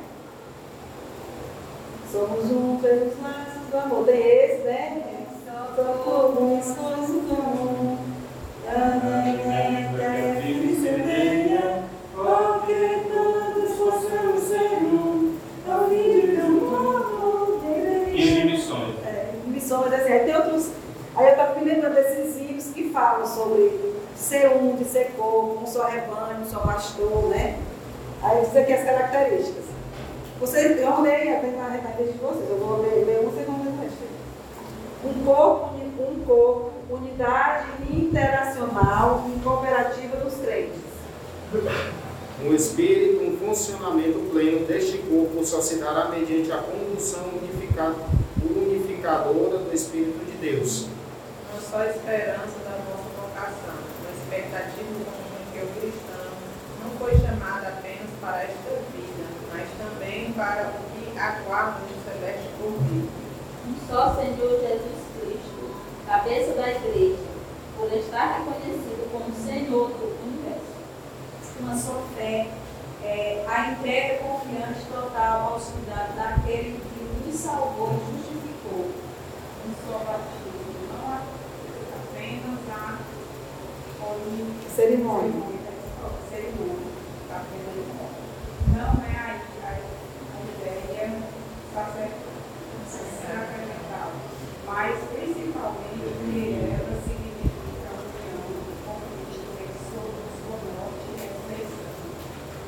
Somos 2.11 2.51
um 2.51 2.79
pelos 2.79 3.15
laços 3.23 3.63
do 3.71 3.77
amor. 3.77 4.05
Tem 4.05 4.21
esse, 4.21 4.63
né? 4.65 5.03
Somos 5.75 6.03
comuns, 6.03 6.65
somos 6.65 7.09
comum. 7.09 7.99
Porque 9.91 10.62
Desses 21.63 22.37
livros 22.39 22.65
que 22.75 22.91
falam 22.91 23.25
sobre 23.25 23.95
ser 24.17 24.49
um, 24.49 24.75
de 24.75 24.85
ser 24.85 25.13
corpo, 25.17 25.61
um 25.63 25.67
só 25.67 25.87
rebanho, 25.87 26.41
um 26.41 26.51
só 26.51 26.59
pastor, 26.59 27.29
né? 27.29 27.59
Aí 28.21 28.45
diz 28.45 28.57
aqui 28.57 28.73
as 28.73 28.85
características. 28.85 29.65
Vocês, 30.41 30.81
eu 30.81 31.01
ler 31.03 31.37
até 31.37 31.53
na 31.53 31.69
rede 31.69 32.13
de 32.13 32.19
vocês, 32.19 32.51
eu 32.51 32.59
vou 32.59 32.83
ler, 32.83 33.05
ler 33.05 33.23
vocês 33.25 33.47
vão 33.47 33.63
ler 33.63 33.71
o. 33.71 35.09
Um 35.09 35.25
corpo, 35.25 35.75
um 35.77 36.25
corpo, 36.25 36.71
unidade 36.91 37.69
interacional 37.91 39.25
e 39.29 39.41
cooperativa 39.41 40.17
dos 40.17 40.35
crentes. 40.35 40.81
Um 42.45 42.55
espírito, 42.55 43.23
um 43.23 43.37
funcionamento 43.37 44.19
pleno 44.33 44.67
deste 44.67 44.99
corpo 44.99 45.45
só 45.45 45.61
se 45.61 45.77
dará 45.77 46.09
mediante 46.09 46.51
a 46.51 46.59
condução 46.59 47.25
unifica- 47.41 47.95
unificadora 48.45 49.59
do 49.59 49.73
Espírito 49.73 50.25
de 50.25 50.33
Deus. 50.39 50.87
Só 51.73 51.79
a 51.79 51.87
esperança 51.87 52.59
da 52.65 52.77
nossa 52.85 53.09
vocação, 53.17 53.73
uma 53.73 54.13
expectativa 54.13 55.05
comum 55.07 55.43
que 55.55 55.59
o 55.59 55.81
cristão 55.81 56.29
não 56.85 56.91
foi 56.99 57.17
chamado 57.17 57.67
apenas 57.67 58.11
para 58.21 58.43
esta 58.43 58.77
vida, 58.93 59.25
mas 59.51 59.67
também 59.79 60.31
para 60.35 60.69
o 60.69 60.73
que 60.93 61.19
aguarda 61.19 61.81
no 61.81 62.05
celeste 62.05 62.51
porvir. 62.59 63.09
Um 63.67 63.89
só 63.89 64.15
Senhor 64.17 64.61
Jesus 64.61 65.01
Cristo, 65.17 65.75
cabeça 66.07 66.53
da 66.61 66.73
igreja, 66.73 67.25
por 67.75 67.91
estar 67.91 68.41
reconhecido 68.41 69.11
como 69.11 69.35
Senhor 69.35 69.89
do 69.93 70.19
universo. 70.27 70.77
uma 71.59 71.75
só 71.75 72.03
fé, 72.15 72.51
é, 73.03 73.47
a 73.49 73.71
entrega 73.71 74.23
confiante 74.23 74.85
total 74.93 75.55
aos 75.55 75.65
cuidados 75.71 76.17
daquele 76.17 76.79
que 76.79 77.27
nos 77.27 77.41
salvou 77.41 77.95
e 77.95 78.17
justificou. 78.19 78.91
Um 79.65 79.73
só 79.87 79.99
batismo, 80.01 80.53
não 80.93 81.09
há 81.11 81.23
apenas 82.23 82.61
a 82.71 82.99
Cerimônia. 84.77 85.33
cerimônia, 86.31 86.93
não 88.77 88.93
é 89.05 89.17
a, 89.17 89.41
a, 89.65 89.71
a 89.73 90.41
ideia 90.53 91.13
sacramental, 92.91 94.11
mas 94.67 94.95
principalmente 95.13 96.13
que 96.19 96.61
ela 96.61 96.95
significa 97.07 97.89
a 97.89 97.97
união 98.01 98.43
com 98.85 98.97
Cristo, 99.09 99.49
pessoa, 99.57 100.21
sua 100.37 100.59
morte 100.77 101.05
e 101.09 101.21
ressurreição. 101.23 101.93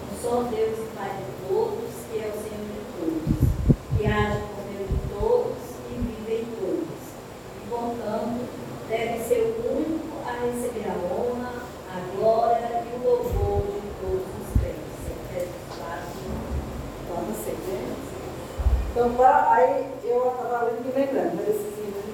Um 0.02 0.14
só 0.22 0.34
Deus 0.48 0.78
e 0.78 0.96
Pai 0.96 1.10
de 1.10 1.24
todos, 1.48 1.90
que 2.10 2.16
é 2.18 2.28
o 2.28 2.36
Senhor 2.40 2.68
de 2.72 2.82
todos, 2.96 3.38
que 3.98 4.06
age 4.06 4.40
por 4.40 4.64
meio 4.70 4.86
de 4.88 4.98
todos 5.12 5.58
e 5.90 5.94
vive 5.94 6.34
em 6.42 6.46
todos. 6.56 7.02
E, 7.56 7.68
portanto, 7.68 8.40
deve 8.88 9.18
ser 9.24 9.40
o 9.42 9.76
único 9.76 10.14
a 10.26 10.32
receber 10.44 10.88
a 10.88 10.96
honra, 11.14 11.52
a 11.90 12.16
glória 12.16 12.84
e 12.84 12.96
o 12.96 13.08
louvor 13.08 13.62
de 13.62 13.88
todos 14.00 14.26
os 14.40 14.60
crentes. 14.60 15.00
Efésios 15.10 15.54
4, 15.78 16.02
Então, 17.04 17.22
não 17.22 17.34
sei, 17.44 17.54
né? 17.54 17.94
Então, 18.90 19.12
para, 19.14 19.52
aí 19.52 19.86
eu 20.04 20.28
estava 20.30 20.64
lendo 20.66 20.80
e 20.84 20.88
me 20.88 20.92
lembrando 21.04 21.34
né, 21.36 21.42
desses 21.46 21.76
livros. 21.78 22.04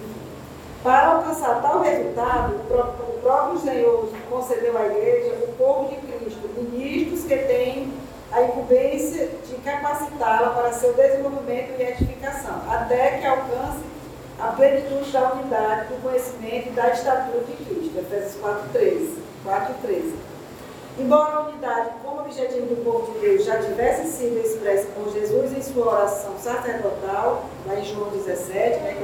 Para 0.83 1.09
alcançar 1.09 1.61
tal 1.61 1.83
resultado, 1.83 2.55
o 2.57 2.59
pró- 2.61 2.95
o 3.07 3.19
próprio 3.21 3.59
Senhor 3.61 4.09
concedeu 4.31 4.79
à 4.79 4.87
igreja 4.87 5.35
o 5.47 5.53
povo 5.59 5.89
de 5.91 5.97
Cristo, 5.97 6.49
ministros 6.57 7.25
que 7.25 7.37
têm 7.37 7.93
a 8.33 8.43
incumbência 8.43 9.29
de 9.47 9.55
capacitá-la 9.57 10.51
para 10.51 10.73
seu 10.73 10.95
desenvolvimento 10.95 11.79
e 11.79 11.83
edificação, 11.83 12.63
até 12.71 13.19
que 13.19 13.27
alcance 13.27 13.81
a 14.39 14.47
plenitude 14.53 15.11
da 15.11 15.33
unidade, 15.35 15.89
do 15.89 16.03
conhecimento 16.03 16.69
e 16.69 16.73
da 16.73 16.89
estatura 16.93 17.41
de 17.45 17.53
Cristo. 17.63 17.99
Efésios 17.99 18.43
4,13. 18.43 19.19
4 19.45 19.73
e 19.73 19.87
13. 19.87 20.15
Embora 20.99 21.33
a 21.37 21.41
unidade 21.49 21.91
como 22.05 22.21
objetivo 22.21 22.67
do 22.75 22.85
povo 22.85 23.13
de 23.13 23.21
Deus 23.21 23.45
já 23.45 23.57
tivesse 23.59 24.07
sido 24.19 24.39
expressa 24.39 24.87
por 24.95 25.11
Jesus 25.13 25.57
em 25.57 25.63
sua 25.63 25.87
oração 25.95 26.35
sacerdotal, 26.39 27.45
lá 27.67 27.75
em 27.77 27.85
João 27.85 28.11
17, 28.11 28.81
né, 28.81 28.97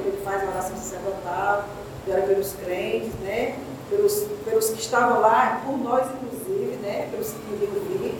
quando 0.57 0.65
ele 0.65 0.65
faz 0.65 0.65
a 0.65 0.69
oração 0.69 0.77
sacerdotal, 0.77 1.65
que 2.05 2.11
era 2.11 2.23
pelos 2.23 2.53
crentes, 2.55 3.13
né, 3.21 3.59
pelos, 3.91 4.27
pelos 4.45 4.71
que 4.71 4.81
estavam 4.81 5.21
lá, 5.21 5.63
por 5.65 5.79
nós 5.79 6.07
inclusive, 6.15 6.77
né, 6.77 7.09
pelos 7.11 7.31
que 7.31 7.39
queriam 7.51 7.73
vir. 8.01 8.15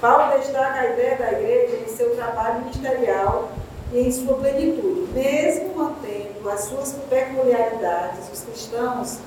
Paulo 0.00 0.36
destaca 0.38 0.80
a 0.80 0.90
ideia 0.90 1.16
da 1.16 1.32
igreja 1.32 1.76
em 1.84 1.88
seu 1.88 2.14
trabalho 2.16 2.60
ministerial 2.60 3.52
e 3.92 4.00
em 4.00 4.10
sua 4.10 4.36
plenitude, 4.38 5.12
mesmo 5.12 5.76
mantendo 5.76 6.50
as 6.50 6.60
suas 6.62 6.92
peculiaridades, 7.08 8.28
os 8.32 8.40
cristãos 8.40 9.18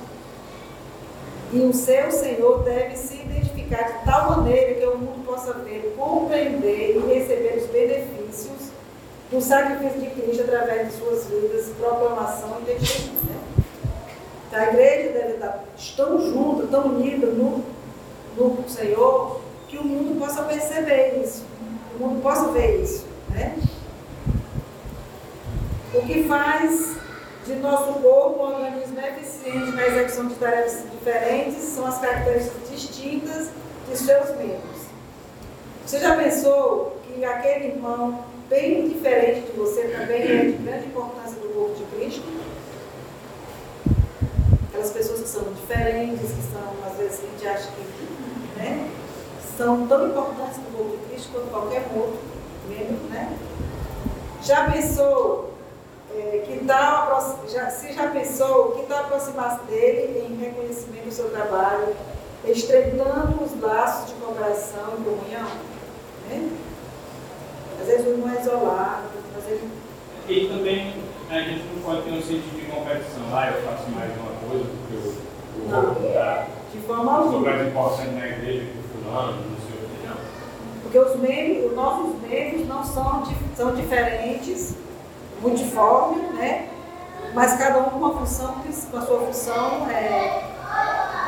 e 1.53 1.59
o 1.59 1.73
seu 1.73 2.11
Senhor 2.11 2.63
deve 2.63 2.97
se 2.97 3.15
identificar 3.15 3.83
de 3.83 4.03
tal 4.03 4.31
maneira 4.31 4.73
que 4.73 4.85
o 4.85 4.97
mundo 4.97 5.25
possa 5.25 5.53
ver, 5.53 5.93
compreender 5.95 6.97
e 6.97 7.13
receber 7.13 7.57
os 7.57 7.67
benefícios 7.67 8.64
do 9.31 9.41
sacrifício 9.41 9.99
de 9.99 10.09
Cristo 10.09 10.43
através 10.43 10.87
de 10.87 10.93
suas 10.97 11.25
vidas, 11.25 11.71
proclamação 11.77 12.57
e 12.61 12.65
testemunho. 12.65 13.19
Né? 13.23 13.41
Então, 14.47 14.59
a 14.59 14.67
igreja 14.67 15.11
deve 15.11 15.33
estar 15.33 15.63
tão 15.95 16.21
junta, 16.21 16.67
tão 16.67 16.85
unida 16.87 17.27
no, 17.27 17.63
no 18.37 18.69
Senhor, 18.69 19.41
que 19.67 19.77
o 19.77 19.83
mundo 19.83 20.19
possa 20.19 20.43
perceber 20.43 21.21
isso, 21.23 21.43
o 21.95 22.03
mundo 22.03 22.21
possa 22.21 22.51
ver 22.51 22.83
isso. 22.83 23.05
Né? 23.29 23.57
O 25.93 26.01
que 26.01 26.25
faz 26.25 26.95
de 27.45 27.55
nosso 27.55 27.93
corpo 27.99 28.43
um 28.43 28.55
organismo 28.55 28.99
eficiente 28.99 29.71
na 29.71 29.87
execução 29.87 30.27
de 30.27 30.35
tarefas 30.35 30.83
diferentes 30.91 31.63
são 31.63 31.85
as 31.85 31.99
características 31.99 32.69
distintas 32.69 33.49
de 33.87 33.97
seus 33.97 34.29
membros. 34.37 34.85
Você 35.85 35.99
já 35.99 36.15
pensou 36.15 36.97
que 37.03 37.23
aquele 37.23 37.67
irmão 37.67 38.24
bem 38.49 38.87
diferente 38.89 39.51
de 39.51 39.57
você 39.57 39.83
também 39.83 40.21
é 40.21 40.45
de 40.45 40.51
grande 40.63 40.85
importância 40.87 41.39
do 41.39 41.53
corpo 41.53 41.75
de 41.75 41.83
Cristo? 41.95 42.23
Aquelas 44.69 44.91
pessoas 44.91 45.21
que 45.21 45.27
são 45.27 45.43
diferentes, 45.53 46.31
que 46.31 46.41
são, 46.51 46.89
às 46.89 46.97
vezes, 46.97 47.19
a 47.19 47.31
gente 47.31 47.47
acha 47.47 47.71
que 47.71 48.59
né, 48.59 48.89
são 49.57 49.87
tão 49.87 50.07
importantes 50.07 50.57
no 50.57 50.77
corpo 50.77 50.97
de 50.97 51.05
Cristo 51.09 51.29
quanto 51.31 51.49
qualquer 51.49 51.83
outro 51.95 52.19
membro, 52.67 52.97
né? 53.09 53.37
Já 54.41 54.69
pensou 54.69 55.53
é, 56.13 56.43
que 56.45 56.63
tal, 56.65 57.45
já, 57.47 57.69
se 57.69 57.93
já 57.93 58.07
pensou 58.09 58.71
que 58.73 58.85
tal 58.85 59.05
aproximar-se 59.05 59.63
dele 59.65 60.27
em 60.29 60.37
reconhecimento 60.37 61.05
do 61.05 61.11
seu 61.11 61.29
trabalho, 61.29 61.95
estreitando 62.45 63.43
os 63.43 63.59
laços 63.59 64.09
de 64.09 64.13
cooperação 64.15 64.93
e 64.99 65.03
comunhão? 65.03 65.47
Né? 66.29 66.51
Às 67.79 67.87
vezes 67.87 68.05
o 68.07 68.09
irmão 68.11 68.35
é 68.35 68.41
isolado, 68.41 69.03
às 69.37 69.43
vezes 69.45 69.63
E 70.27 70.47
também 70.47 70.95
a 71.29 71.39
gente 71.39 71.63
não 71.73 71.81
pode 71.83 72.01
ter 72.03 72.11
um 72.11 72.21
sentido 72.21 72.55
de 72.59 72.65
competição. 72.71 73.23
Ah, 73.33 73.47
eu 73.51 73.61
faço 73.63 73.89
mais 73.91 74.11
uma 74.17 74.49
coisa 74.49 74.65
porque 74.65 74.93
eu, 74.93 75.13
eu 75.63 75.69
Não. 75.69 75.93
vou 75.93 76.01
mudar. 76.09 76.47
de 76.73 76.79
forma 76.81 77.03
Sou 77.03 77.23
alguma. 77.23 77.41
mais 77.51 77.67
importante 77.67 78.09
na 78.11 78.27
igreja 78.27 78.65
que 78.65 78.77
o 78.79 79.03
fulano, 79.03 79.31
não 79.33 79.57
sei 79.57 79.75
o 79.75 79.89
que. 79.89 80.07
Não. 80.07 80.17
Porque 80.83 80.99
os 80.99 81.15
membros, 81.19 81.71
os 81.71 81.75
nossos 81.75 82.21
membros 82.21 82.67
não 82.67 82.83
são, 82.83 83.23
são 83.55 83.75
diferentes, 83.75 84.75
multiformes, 85.41 86.33
né? 86.35 86.69
Mas 87.33 87.57
cada 87.57 87.79
um 87.79 87.83
com 87.89 87.97
uma 87.97 88.17
função, 88.17 88.55
com 88.91 88.97
a 88.97 89.01
sua 89.01 89.19
função 89.19 89.89
é, 89.89 90.43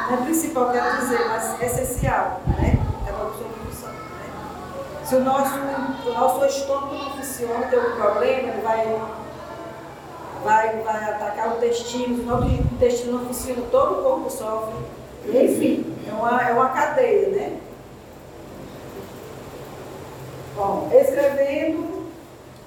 não 0.09 0.17
é 0.19 0.21
principal, 0.23 0.71
quero 0.71 0.97
dizer, 1.01 1.19
mas 1.27 1.61
essencial, 1.61 2.41
né? 2.47 2.77
Se 5.07 5.15
o 5.15 5.21
nosso, 5.21 5.55
o 6.05 6.13
nosso 6.13 6.45
estômago 6.45 6.93
não 6.95 7.11
funciona, 7.11 7.67
tem 7.67 7.79
um 7.79 7.95
problema, 7.95 8.49
ele 8.49 8.61
vai, 8.61 9.01
vai, 10.43 10.81
vai 10.81 11.03
atacar 11.11 11.53
o 11.53 11.57
intestino, 11.57 12.17
se 12.17 12.23
o 12.23 12.25
nosso 12.25 12.47
intestino 12.47 13.13
não 13.13 13.25
funciona, 13.27 13.61
todo 13.71 14.01
o 14.01 14.03
corpo 14.03 14.29
sofre. 14.29 14.75
Enfim, 15.27 15.95
é 16.09 16.11
uma, 16.13 16.49
é 16.49 16.51
uma 16.51 16.69
cadeia, 16.71 17.29
né? 17.29 17.57
Bom, 20.57 20.89
escrevendo 20.91 22.07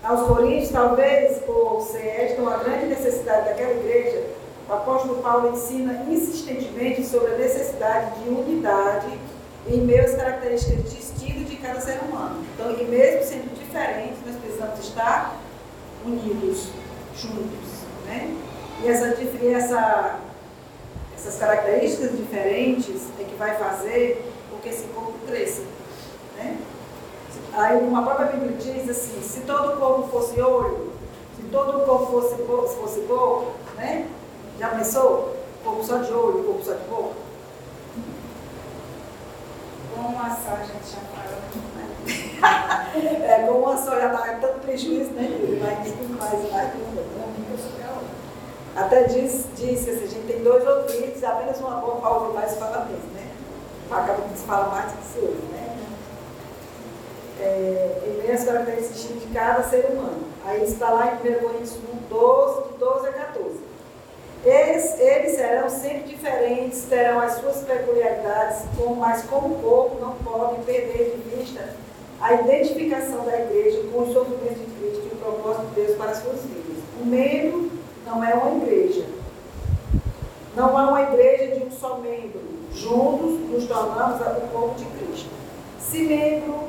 aos 0.03 0.27
Coríntios, 0.27 0.71
talvez 0.71 1.41
por 1.41 1.83
ser 1.83 2.07
esta 2.07 2.41
uma 2.41 2.57
grande 2.57 2.87
necessidade 2.87 3.51
daquela 3.51 3.73
igreja, 3.73 4.25
o 4.67 4.73
apóstolo 4.73 5.23
Paulo 5.23 5.53
ensina 5.53 6.07
insistentemente 6.09 7.05
sobre 7.05 7.35
a 7.35 7.37
necessidade 7.37 8.19
de 8.21 8.31
unidade 8.31 9.19
em 9.69 9.83
meio 9.83 10.07
às 10.07 10.15
características 10.15 10.91
distintas 10.91 11.40
cada 11.61 11.81
ser 11.81 12.01
humano. 12.01 12.45
Então, 12.55 12.71
e 12.73 12.85
mesmo 12.85 13.25
sendo 13.25 13.55
diferentes, 13.59 14.19
nós 14.27 14.37
precisamos 14.37 14.79
estar 14.81 15.37
unidos, 16.05 16.69
juntos. 17.17 17.81
Né? 18.07 18.37
E, 18.83 18.89
essa, 18.89 19.07
essa, 19.45 20.19
essas 21.15 21.37
características 21.37 22.17
diferentes 22.17 23.09
é 23.19 23.25
que 23.25 23.35
vai 23.37 23.57
fazer 23.57 24.33
com 24.51 24.59
que 24.59 24.69
esse 24.69 24.85
corpo 24.89 25.15
cresça. 25.27 25.63
Né? 26.37 26.59
Aí 27.53 27.77
uma 27.79 28.03
própria 28.03 28.29
Bíblia 28.29 28.57
diz 28.57 28.89
assim, 28.89 29.21
se 29.23 29.41
todo 29.41 29.75
o 29.75 29.77
corpo 29.77 30.09
fosse 30.09 30.41
olho, 30.41 30.93
se 31.37 31.43
todo 31.51 31.79
o 31.79 31.85
corpo 31.85 32.07
fosse, 32.07 32.37
fosse 32.75 33.01
boca, 33.01 33.53
né? 33.77 34.07
Já 34.59 34.69
pensou? 34.69 35.37
Corpo 35.65 35.85
só 35.85 35.99
de 35.99 36.13
olho, 36.13 36.45
corpo 36.45 36.63
só 36.65 36.75
de 36.75 36.85
boca? 36.85 37.30
Com 40.01 40.09
uma 40.09 40.31
só, 40.31 40.53
a 40.53 40.63
gente 40.63 40.93
já 40.93 41.01
falou. 41.13 41.37
É, 43.23 43.47
com 43.47 43.53
uma 43.61 43.77
só 43.77 44.01
já 44.01 44.09
dá 44.09 44.39
tanto 44.41 44.61
prejuízo, 44.61 45.11
né? 45.11 45.29
Muito 45.29 45.63
mais, 45.63 46.51
mais 46.51 46.71
Até 48.77 49.05
diz, 49.05 49.47
diz 49.57 49.85
que 49.85 49.91
assim, 49.91 50.05
a 50.05 50.07
gente 50.07 50.27
tem 50.27 50.43
dois 50.43 50.67
ouvidos, 50.67 51.23
apenas 51.23 51.61
uma 51.61 51.77
boca 51.77 52.01
para 52.01 52.11
ouvir 52.13 52.35
mais 52.35 52.57
fala 52.57 52.87
mesmo, 52.87 53.13
né? 53.13 53.31
Acaba 53.91 54.23
que 54.23 54.39
se 54.39 54.45
fala 54.47 54.69
mais 54.69 54.91
do 54.91 54.99
que 54.99 55.05
se 55.05 55.19
ouve, 55.19 55.43
né? 55.53 55.77
É, 57.41 58.25
e 58.27 58.33
as 58.33 58.45
características 58.45 59.21
de 59.21 59.27
cada 59.35 59.63
ser 59.65 59.85
humano. 59.91 60.25
Aí 60.47 60.65
está 60.65 60.89
lá 60.91 61.13
em 61.13 61.17
1 61.17 61.41
Coríntios 61.41 61.77
1, 61.77 62.09
12, 62.09 62.69
de 62.73 62.79
12 62.79 63.07
a 63.07 63.13
14. 63.13 63.70
Eles, 64.45 64.99
eles 64.99 65.33
serão 65.37 65.69
sempre 65.69 66.15
diferentes, 66.15 66.85
terão 66.89 67.21
as 67.21 67.35
suas 67.35 67.59
peculiaridades, 67.59 68.63
mas 68.97 69.23
como 69.25 69.57
corpo 69.57 70.01
não 70.01 70.15
podem 70.15 70.63
perder 70.63 71.17
de 71.17 71.37
vista 71.37 71.75
a 72.21 72.35
identificação 72.35 73.25
da 73.25 73.39
igreja 73.39 73.83
com 73.93 74.03
os 74.03 74.13
sofrimentos 74.13 74.59
de 74.59 74.67
Cristo 74.79 75.09
e 75.11 75.15
o 75.15 75.19
propósito 75.19 75.67
de 75.67 75.75
Deus 75.75 75.97
para 75.97 76.11
as 76.13 76.19
suas 76.19 76.41
vidas. 76.43 76.83
O 77.01 77.07
membro 77.07 77.71
não 78.07 78.25
é 78.25 78.35
uma 78.35 78.63
igreja. 78.63 79.05
Não 80.57 80.77
há 80.77 80.89
uma 80.89 81.03
igreja 81.03 81.57
de 81.57 81.65
um 81.65 81.71
só 81.71 81.99
membro. 81.99 82.41
Juntos 82.73 83.41
nos 83.51 83.67
tornamos 83.67 84.21
o 84.21 84.49
corpo 84.53 84.75
de 84.79 84.85
Cristo. 84.85 85.31
Se 85.79 86.03
membro 86.03 86.65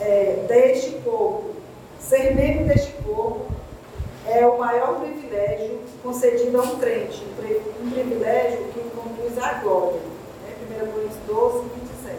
é, 0.00 0.44
deste 0.48 0.90
corpo, 1.04 1.44
ser 1.98 2.34
membro 2.34 2.64
deste 2.66 2.92
corpo 3.02 3.46
é 4.32 4.46
o 4.46 4.58
maior 4.58 5.00
privilégio 5.00 5.80
concedido 6.02 6.60
a 6.60 6.64
um 6.64 6.78
crente, 6.78 7.24
um, 7.24 7.34
pri- 7.42 7.62
um 7.82 7.90
privilégio 7.90 8.64
que 8.72 8.80
conduz 8.90 9.38
à 9.38 9.54
glória. 9.54 10.00
Né? 10.42 10.82
1 10.82 10.92
Coríntios 10.92 11.18
12, 11.26 11.68
27. 12.04 12.16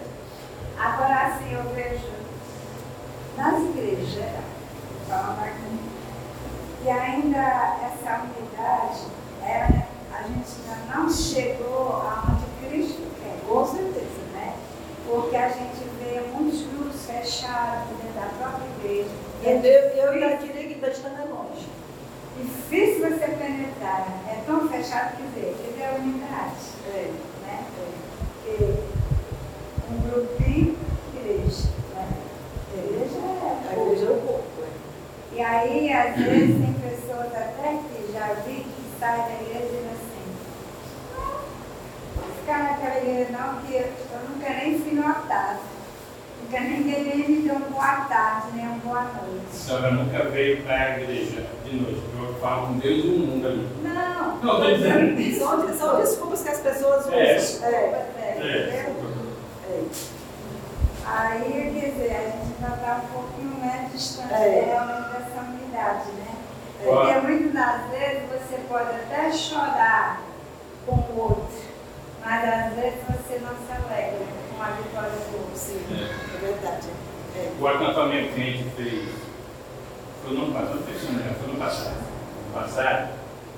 Agora, 0.77 1.27
assim, 1.27 1.53
eu 1.53 1.63
vejo 1.75 2.07
nas 3.37 3.61
igrejas, 3.63 4.29
falando 5.07 5.39
aqui, 5.43 5.79
que 6.83 6.89
ainda 6.89 7.37
essa 7.37 8.21
unidade, 8.23 9.01
é, 9.43 9.83
a 10.13 10.23
gente 10.23 10.49
ainda 10.69 10.95
não 10.95 11.09
chegou 11.09 12.01
aonde 12.03 12.43
Cristo 12.67 13.01
quer, 13.21 13.35
Com 13.47 13.65
certeza. 13.65 14.21
né? 14.33 14.53
Porque 15.09 15.35
a 15.35 15.49
gente 15.49 15.83
vê 15.99 16.21
muitos 16.33 16.61
grupos 16.61 17.05
fechados 17.05 17.87
dentro 17.89 18.13
da 18.19 18.27
própria 18.37 18.65
igreja. 18.79 19.09
E 19.41 19.47
eu, 19.47 20.05
eu 20.05 20.11
ainda 20.11 20.37
diria 20.37 20.67
que 20.67 20.73
está 20.85 21.07
é 21.09 21.25
longe. 21.25 21.67
Difícil 22.37 23.09
você 23.09 23.27
penetrar, 23.27 24.07
é 24.27 24.41
tão 24.45 24.67
fechado 24.67 25.15
que 25.17 25.23
vê, 25.39 25.53
que 25.53 25.73
vê 25.77 25.85
a 25.85 25.91
unidade, 25.95 26.55
É. 26.87 27.11
né? 27.45 27.63
Porque 27.75 28.73
um 29.91 30.01
grupinho, 30.09 30.77
igreja, 31.15 31.69
né? 31.95 32.07
Igreja 32.75 33.17
é 33.17 33.69
A 33.69 33.81
igreja 33.83 34.05
é 34.05 34.09
o 34.09 34.21
corpo. 34.21 34.43
é. 34.63 35.35
E 35.35 35.41
aí, 35.41 35.93
às 35.93 36.15
vezes, 36.15 36.55
tem 36.57 36.73
pessoas 36.73 37.27
até 37.27 37.77
que 37.77 38.11
já 38.11 38.33
vi 38.45 38.55
que 38.63 38.99
saem 38.99 39.21
da 39.23 39.41
igreja 39.41 39.65
dizendo 39.67 39.91
assim, 39.91 40.25
não, 41.15 41.23
vou 42.15 42.33
ficar 42.39 42.63
naquela 42.63 42.97
igreja 42.97 43.31
não, 43.31 43.61
que 43.61 43.73
eu 43.75 43.89
não 44.29 44.39
quero 44.39 44.55
nem 44.67 44.79
fui 44.79 44.93
notado. 44.93 45.59
Não 46.51 46.59
que 46.59 46.59
ninguém 46.59 47.29
me 47.29 47.41
dê 47.47 47.51
uma 47.51 47.65
boa 47.67 47.95
tarde, 48.07 48.47
nem 48.55 48.67
uma 48.67 48.77
boa 48.77 48.99
A 48.99 49.03
noite. 49.25 49.55
senhora 49.55 49.89
nunca 49.91 50.23
veio 50.25 50.61
para 50.61 50.75
a 50.83 50.99
igreja 51.01 51.47
de 51.65 51.75
noite, 51.77 52.01
porque 52.01 52.22
falo 52.43 52.67
com 52.67 52.73
Deus 52.79 53.05
e 53.05 53.07
o 53.07 53.19
mundo 53.19 53.47
ali. 53.47 53.67
Não, 53.81 54.37
Não, 54.43 54.57
estou 54.57 54.75
dizendo. 54.75 55.39
São, 55.39 55.77
são 55.77 56.01
desculpas 56.01 56.41
que 56.43 56.49
as 56.49 56.59
pessoas 56.59 57.05
usam. 57.05 57.13
É. 57.13 57.23
É. 57.23 57.31
é, 57.31 58.37
É. 58.37 58.89
entendeu? 58.89 59.23
É. 59.69 59.83
Aí, 61.05 61.79
quer 61.79 61.89
dizer, 61.91 62.11
a 62.15 62.23
gente 62.23 62.53
ainda 62.63 62.75
está 62.75 63.01
um 63.03 63.07
pouquinho 63.13 63.55
mais 63.59 63.91
distante 63.91 64.33
É. 64.33 64.65
realmente 64.65 65.09
dessa 65.09 65.41
unidade, 65.41 66.11
né? 66.11 66.35
É. 66.81 66.85
Porque 66.85 67.27
muitas 67.27 67.53
das 67.53 67.89
vezes 67.91 68.23
você 68.29 68.59
pode 68.67 68.89
até 68.89 69.31
chorar 69.31 70.21
com 70.85 70.95
o 70.95 71.19
outro, 71.21 71.61
mas 72.25 72.43
às 72.43 72.73
vezes 72.73 72.99
você 73.07 73.39
não 73.39 73.53
se 73.55 73.71
alegra 73.71 74.25
com 74.57 74.63
a 74.63 74.67
vitória 74.67 75.09
do 75.11 75.37
outro. 75.37 75.55
Sim, 75.55 75.81
é 75.91 76.37
verdade. 76.45 76.87
É. 77.37 77.51
O 77.59 77.67
acampamento 77.67 78.33
que 78.33 78.41
a 78.41 78.45
gente 78.45 78.69
fez 78.75 79.09
foi 80.25 80.37
no 80.37 80.53
passado, 80.53 80.83
foi 80.83 81.53
no 81.53 81.59
passado. 81.59 82.12
Passado, 82.53 83.09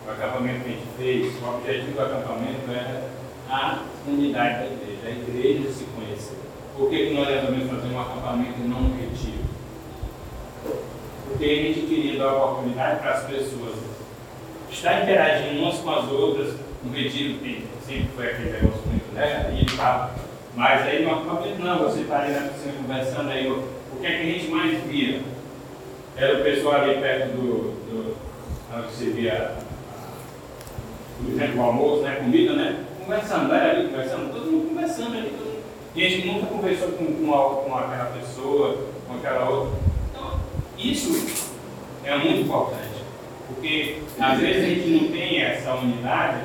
o 0.07 0.11
acampamento 0.11 0.63
que 0.63 0.69
a 0.69 0.71
gente 0.71 0.87
fez, 0.97 1.43
o 1.43 1.49
objetivo 1.49 1.91
do 1.91 2.01
acampamento 2.01 2.71
era 2.71 3.09
a 3.49 3.79
unidade 4.07 4.59
da 4.59 4.65
igreja, 4.67 5.07
a 5.07 5.09
igreja 5.09 5.69
se 5.69 5.83
conhecer. 5.83 6.37
Por 6.77 6.89
que, 6.89 7.07
que 7.07 7.13
nós 7.13 7.27
resolvemos 7.27 7.69
fazer 7.69 7.93
um 7.93 7.99
acampamento 7.99 8.53
e 8.57 8.67
não 8.69 8.77
um 8.77 8.95
retiro? 8.95 9.43
Porque 11.27 11.43
a 11.43 11.47
gente 11.47 11.87
queria 11.87 12.19
dar 12.19 12.35
oportunidade 12.35 13.01
para 13.01 13.11
as 13.11 13.23
pessoas 13.25 13.75
estar 14.71 15.03
interagindo 15.03 15.61
umas 15.61 15.77
com 15.79 15.91
as 15.91 16.09
outras, 16.09 16.53
no 16.81 16.93
retiro 16.93 17.39
que 17.39 17.67
sempre 17.85 18.09
foi 18.15 18.27
aquele 18.27 18.51
negócio 18.51 18.81
muito, 18.87 19.13
né? 19.13 19.59
E 19.61 19.65
tal. 19.75 20.11
Mas 20.55 20.83
aí 20.83 21.03
no 21.03 21.11
acampamento 21.11 21.61
não, 21.61 21.79
você 21.79 21.99
está 21.99 22.21
ali 22.21 22.33
na 22.33 22.47
piscina 22.47 22.73
conversando 22.81 23.29
aí, 23.29 23.51
o 23.51 23.99
que 23.99 24.07
é 24.07 24.11
que 24.11 24.21
a 24.21 24.25
gente 24.25 24.47
mais 24.47 24.83
via? 24.85 25.21
Era 26.15 26.39
o 26.39 26.43
pessoal 26.43 26.75
ali 26.75 26.95
perto 27.01 27.31
do, 27.35 27.84
por 31.17 31.31
exemplo, 31.31 31.59
o 31.61 31.63
almoço, 31.63 32.01
né, 32.03 32.15
comida, 32.15 32.53
né? 32.53 32.83
Conversando, 32.99 33.53
era 33.53 33.71
ali 33.71 33.87
conversando, 33.89 34.33
todo 34.33 34.51
mundo 34.51 34.69
conversando 34.69 35.17
ali. 35.17 35.29
Todo 35.29 35.45
mundo. 35.45 35.63
Gente 35.95 36.21
que 36.21 36.27
nunca 36.27 36.45
conversou 36.47 36.89
com, 36.89 37.05
com, 37.05 37.33
a- 37.33 37.63
com 37.63 37.75
aquela 37.77 38.05
pessoa, 38.19 38.77
com 39.07 39.13
aquela 39.15 39.49
outra. 39.49 39.79
Então, 40.11 40.39
isso 40.77 41.25
é 42.03 42.17
muito 42.17 42.41
importante. 42.41 42.95
Porque 43.47 44.01
às 44.19 44.39
vezes 44.39 44.63
a 44.63 44.67
gente 44.67 44.87
não 44.89 45.09
tem 45.11 45.41
essa 45.41 45.73
unidade, 45.75 46.39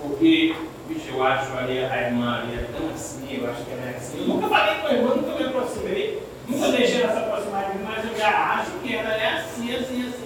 porque, 0.00 0.54
bicho, 0.88 1.08
eu 1.10 1.22
acho 1.24 1.52
ali 1.58 1.80
a 1.84 2.02
irmã 2.06 2.38
ali 2.42 2.54
é 2.54 2.66
tão 2.74 2.88
assim, 2.88 3.38
eu 3.42 3.50
acho 3.50 3.64
que 3.64 3.72
ela 3.72 3.90
é 3.90 3.96
assim. 3.96 4.18
Eu 4.20 4.24
nunca 4.28 4.48
falei 4.48 4.76
com 4.80 4.86
a 4.86 4.92
irmã, 4.92 5.14
nunca 5.16 5.34
me 5.38 5.44
aproximei, 5.44 6.22
nunca 6.48 6.68
deixei 6.70 7.02
ela 7.02 7.12
se 7.12 7.18
aproximar 7.18 7.70
de 7.72 7.78
mim, 7.78 7.84
mas 7.84 8.04
eu 8.10 8.16
já 8.16 8.28
acho 8.54 8.70
que 8.82 8.94
ela 8.94 9.12
é 9.12 9.26
assim, 9.34 9.74
assim, 9.74 10.08
assim. 10.08 10.19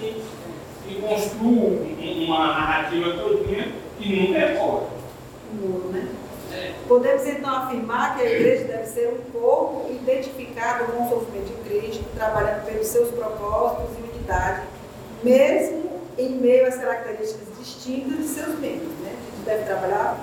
Construo 1.09 1.71
um- 1.71 2.25
uma 2.25 2.47
narrativa 2.49 3.11
todinha 3.19 3.73
que 3.99 4.27
nunca 4.29 4.39
é. 4.39 4.61
Um 4.63 5.89
né? 5.93 6.09
É. 6.53 6.73
Podemos 6.89 7.27
então 7.27 7.51
afirmar 7.55 8.17
que 8.17 8.23
a 8.23 8.31
igreja 8.31 8.65
deve 8.65 8.87
ser 8.87 9.09
um 9.09 9.31
corpo 9.39 9.91
identificado 9.91 10.85
com 10.93 11.05
o 11.05 11.09
sofrimento 11.09 11.47
de 11.47 11.69
Cristo, 11.69 12.05
trabalhando 12.17 12.65
pelos 12.65 12.87
seus 12.87 13.11
propósitos 13.11 13.97
e 13.99 14.11
unidade, 14.17 14.63
mesmo 15.23 15.85
em 16.19 16.31
meio 16.37 16.67
às 16.69 16.77
características 16.77 17.49
distintas 17.59 18.19
de 18.19 18.25
seus 18.29 18.59
membros. 18.59 18.93
Né? 19.01 19.13
A 19.13 19.37
gente 19.37 19.45
deve 19.45 19.65
trabalhar 19.65 20.19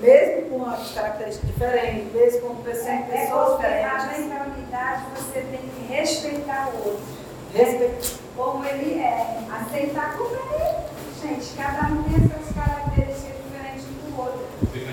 mesmo 0.00 0.50
com 0.50 0.66
as 0.66 0.90
características 0.92 1.50
diferentes, 1.50 2.12
mesmo 2.12 2.40
com 2.40 2.54
pessoas, 2.56 2.86
É, 2.86 2.94
é 2.94 3.02
pessoas 3.02 3.50
além 3.52 3.58
diferentes. 3.58 4.28
da 4.28 4.44
unidade, 4.44 5.02
você 5.16 5.44
respeitar 5.88 6.68
o 6.74 6.76
outro. 6.88 7.02
Respeito. 7.54 8.25
Como 8.36 8.64
ele 8.64 9.00
é. 9.00 9.38
Aceitar 9.50 10.16
como 10.16 10.30
ele 10.30 10.54
é. 10.62 10.86
Gente, 11.22 11.54
cada 11.56 11.88
um 11.88 12.02
tem 12.02 12.28
suas 12.28 12.54
características 12.54 13.36
diferentes 13.44 13.84
do 13.84 14.20
outro. 14.20 14.46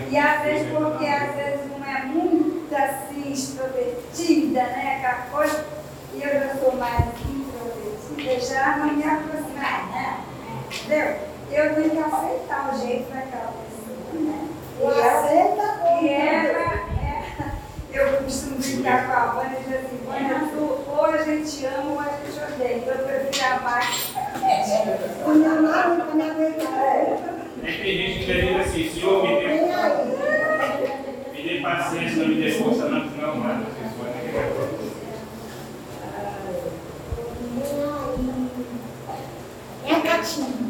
E 0.09 0.17
às 0.17 0.41
vezes, 0.41 0.71
porque 0.71 1.05
às 1.05 1.35
vezes 1.35 1.61
não 1.69 1.85
é 1.85 2.05
muito 2.05 2.73
assim, 2.73 3.31
extrovertida, 3.31 4.63
né? 4.63 4.97
Aquela 4.97 5.27
coisa. 5.29 5.65
E 6.13 6.23
eu 6.23 6.29
já 6.29 6.55
sou 6.55 6.75
mais 6.75 7.05
introvertida, 7.29 8.39
já 8.39 8.77
não 8.77 8.93
me 8.93 9.03
aproximar, 9.03 9.89
né? 9.91 10.23
Entendeu? 10.71 11.33
Eu 11.51 11.75
tenho 11.75 11.89
que 11.91 11.97
aceitar 11.99 12.73
o 12.73 12.79
jeito 12.79 13.11
daquela 13.11 13.51
pessoa, 13.51 14.21
né? 14.21 14.47
E 14.79 14.85
aceita 14.85 15.83
E 16.01 16.09
ela, 16.09 16.59
é, 16.59 16.72
eu 18.23 18.29
costumo 18.29 18.57
brincar 18.57 19.05
com 19.05 19.11
a 19.13 19.25
Vânia 19.25 19.59
e 19.59 19.63
dizer 19.63 19.77
assim, 19.77 19.99
Vânia, 20.05 20.39
tu, 20.51 20.79
ou 20.87 21.05
a 21.05 21.17
gente 21.17 21.65
ama 21.65 21.91
ou 21.91 21.99
a 21.99 22.03
gente 22.03 22.53
odeia. 22.53 22.77
Então 22.77 22.93
eu 22.93 23.05
prefiro 23.05 23.45
amar. 23.53 23.91
Quando 25.23 25.45
eu 25.45 25.51
aguentava. 26.31 26.83
É 27.63 27.71
que 27.71 27.81
tem 27.81 27.97
gente 27.97 28.25
que 28.25 28.33
diz 28.33 28.59
assim, 28.59 28.91
Senhor, 28.93 29.23
me 29.23 29.39
dê, 29.39 29.47
me 31.33 31.49
dê 31.49 31.61
paciência, 31.61 32.17
não 32.17 32.27
me 32.27 32.41
dê 32.41 32.51
força, 32.51 32.89
não, 32.89 32.99
não 32.99 33.65
pessoa. 33.65 34.07
né? 34.07 34.23
É 39.85 39.95
a 39.95 39.99
gatinha. 39.99 40.63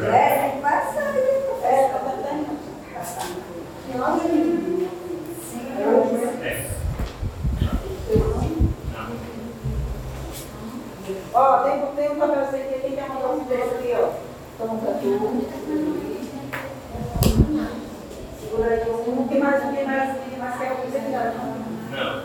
É, 0.00 0.38
tem 0.38 0.50
que 0.52 0.62
passar, 0.62 1.12
né? 1.12 1.20
É, 1.64 1.88
tá 1.88 1.98
terminando. 2.22 2.58
Sim, 5.42 5.60
É. 6.42 6.66
Ó, 11.34 11.58
tem, 11.58 11.80
tem 11.96 12.10
um 12.10 12.18
papelzinho 12.18 12.62
aqui, 12.64 12.80
quem 12.80 12.92
quer 12.96 13.08
mandar 13.08 13.28
um 13.30 13.44
desse 13.44 13.62
aqui, 13.74 13.94
ó. 13.94 14.10
Toma 14.58 14.78
pra 14.80 14.92
tu. 14.94 15.46
Segura 18.40 18.70
aí 18.70 18.90
um. 18.90 19.28
Tem 19.28 19.38
mais 19.40 19.64
um, 19.64 19.72
tem 19.72 19.86
mais 19.86 20.10
um, 20.10 20.14
tem 20.30 20.38
mais 20.38 20.58
quer 20.58 20.72
um, 20.72 20.76
você 20.76 20.98
quer 20.98 21.32
um. 21.40 21.48
Não. 21.96 22.22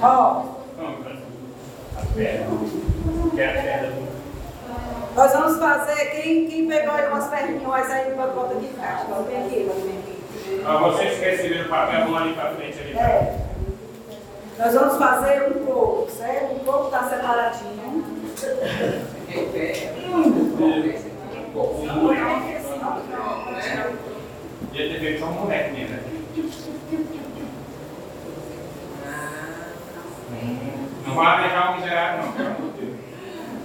Ó, 0.00 0.44
Não, 0.78 0.88
a 1.96 2.06
perna. 2.14 2.46
Que 3.34 3.40
é 3.40 3.46
a 3.46 3.62
perna 3.62 3.88
do. 3.88 4.08
nós 5.14 5.32
vamos 5.32 5.58
fazer, 5.58 6.04
quem, 6.10 6.46
quem 6.48 6.68
pegou 6.68 6.94
aí 6.94 7.06
umas 7.08 7.26
perninhas 7.28 7.90
aí 7.90 8.12
pra 8.12 8.26
botar 8.28 8.54
aqui 8.54 8.66
em 8.66 8.80
caixa. 8.80 9.04
Vamos 9.08 9.28
vir 9.28 9.36
aqui, 9.36 9.64
vamos 9.68 9.82
vir 9.84 9.98
aqui. 9.98 10.18
Ah, 10.66 10.76
vocês 10.78 11.18
que 11.18 11.24
receberam 11.24 11.66
o 11.66 11.68
papel, 11.68 12.06
vão 12.06 12.16
ali 12.16 12.34
É. 13.08 13.34
Nós 14.58 14.74
vamos 14.74 14.98
fazer 14.98 15.48
um 15.48 15.64
pouco, 15.64 16.10
certo? 16.10 16.54
Um 16.54 16.58
pouco 16.58 16.90
tá 16.90 17.08
separadinho. 17.08 18.04
Um 21.54 21.94
moleque. 21.94 22.58
Devia 24.72 24.88
ter 24.90 25.00
feito 25.00 25.20
só 25.20 25.26
um 25.26 25.32
moleque 25.32 25.72
mesmo, 25.72 25.96
né? 25.96 26.02
Não 31.06 31.14
vai 31.14 31.42
deixar 31.42 31.70
o 31.70 31.76
miserável, 31.76 32.26
não, 32.26 32.32
pelo 32.32 32.48
amor 32.48 32.72
de 32.72 32.80
Deus. 32.80 32.96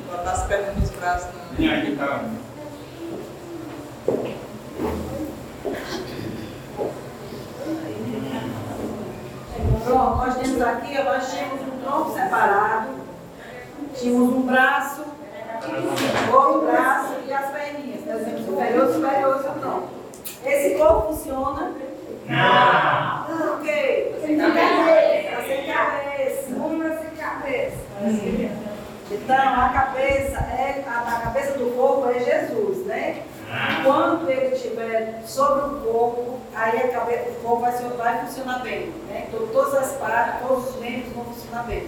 Botar 0.10 0.32
as 0.32 0.44
pernas 0.48 0.78
nos 0.78 0.90
braços. 0.92 1.28
Não. 1.36 1.60
Minha 1.60 1.78
aqui 1.80 1.96
tá. 1.98 2.24
Pronto, 9.84 10.18
nós 10.18 10.36
temos 10.38 10.62
aqui, 10.62 11.04
nós 11.04 11.32
tínhamos 11.32 11.62
um 11.62 11.82
tronco 11.84 12.14
separado, 12.14 12.88
tínhamos 13.96 14.34
um 14.34 14.42
braço, 14.44 15.02
outro 16.34 16.72
braço 16.72 17.14
e 17.28 17.34
as 17.34 17.52
perninhas. 17.52 18.06
Nós 18.06 18.24
temos 18.24 18.46
superior, 18.46 18.94
superior 18.94 19.44
e 19.44 19.50
o 19.50 19.60
tronco. 19.60 19.90
Esse 20.46 20.76
corpo 20.76 21.14
funciona? 21.14 21.72
Não! 22.28 23.24
Por 23.26 23.62
quê? 23.62 24.14
Sem 24.26 24.38
cabeça. 24.38 25.48
Sem 25.48 25.74
cabeça. 25.74 26.50
Uma 26.56 26.98
sem 26.98 27.10
cabeça. 27.18 27.78
Então, 29.12 29.36
a 29.36 29.70
cabeça, 29.70 30.38
é, 30.38 30.84
a, 30.88 31.00
a 31.00 31.20
cabeça 31.22 31.58
do 31.58 31.76
corpo 31.76 32.10
é 32.10 32.20
Jesus, 32.20 32.86
né? 32.86 33.24
Quando 33.84 34.30
ele 34.30 34.56
estiver 34.56 35.22
sobre 35.26 35.76
o 35.76 35.80
corpo, 35.82 36.40
aí 36.56 36.78
a 36.78 36.88
cabeça, 36.88 37.30
o 37.30 37.44
corpo 37.44 37.62
vai, 37.62 37.72
vai 37.72 38.26
funcionar 38.26 38.60
bem, 38.64 38.92
né? 39.08 39.28
Então, 39.28 39.48
todas 39.48 39.76
as 39.76 39.92
partes, 39.98 40.48
todos 40.48 40.70
os 40.70 40.76
membros 40.80 41.14
vão 41.14 41.26
funcionar 41.26 41.64
bem. 41.64 41.88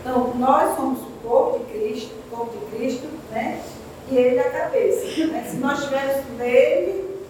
Então, 0.00 0.34
nós 0.36 0.76
somos 0.76 1.00
o 1.00 1.10
corpo 1.22 1.58
de 1.58 1.72
Cristo, 1.72 2.14
o 2.14 2.36
corpo 2.36 2.58
de 2.58 2.76
Cristo, 2.76 3.08
né? 3.30 3.60
E 4.08 4.16
ele 4.16 4.38
é 4.38 4.46
a 4.46 4.50
cabeça. 4.50 5.26
Né? 5.26 5.46
Se 5.48 5.56
nós 5.56 5.78
estivermos 5.78 6.24
nele, 6.38 7.24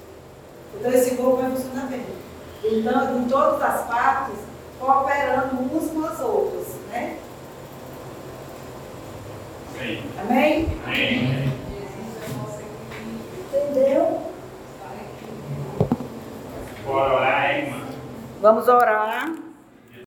então 0.74 0.92
esse 0.92 1.16
corpo 1.16 1.36
vai 1.36 1.50
funcionar 1.50 1.86
bem. 1.86 2.04
Então, 2.62 3.18
em 3.18 3.24
todas 3.28 3.62
as 3.62 3.86
partes, 3.86 4.36
cooperando 4.78 5.58
umas 5.58 5.90
com 5.90 6.04
as 6.04 6.20
outras, 6.20 6.66
né? 6.90 7.16
Sim. 9.78 10.02
Amém? 10.18 10.68
Amém. 10.84 11.59
Entendeu? 13.52 14.20
Bora 16.84 17.14
orar, 17.14 17.58
irmã. 17.58 17.80
Vamos 18.40 18.68
orar. 18.68 19.32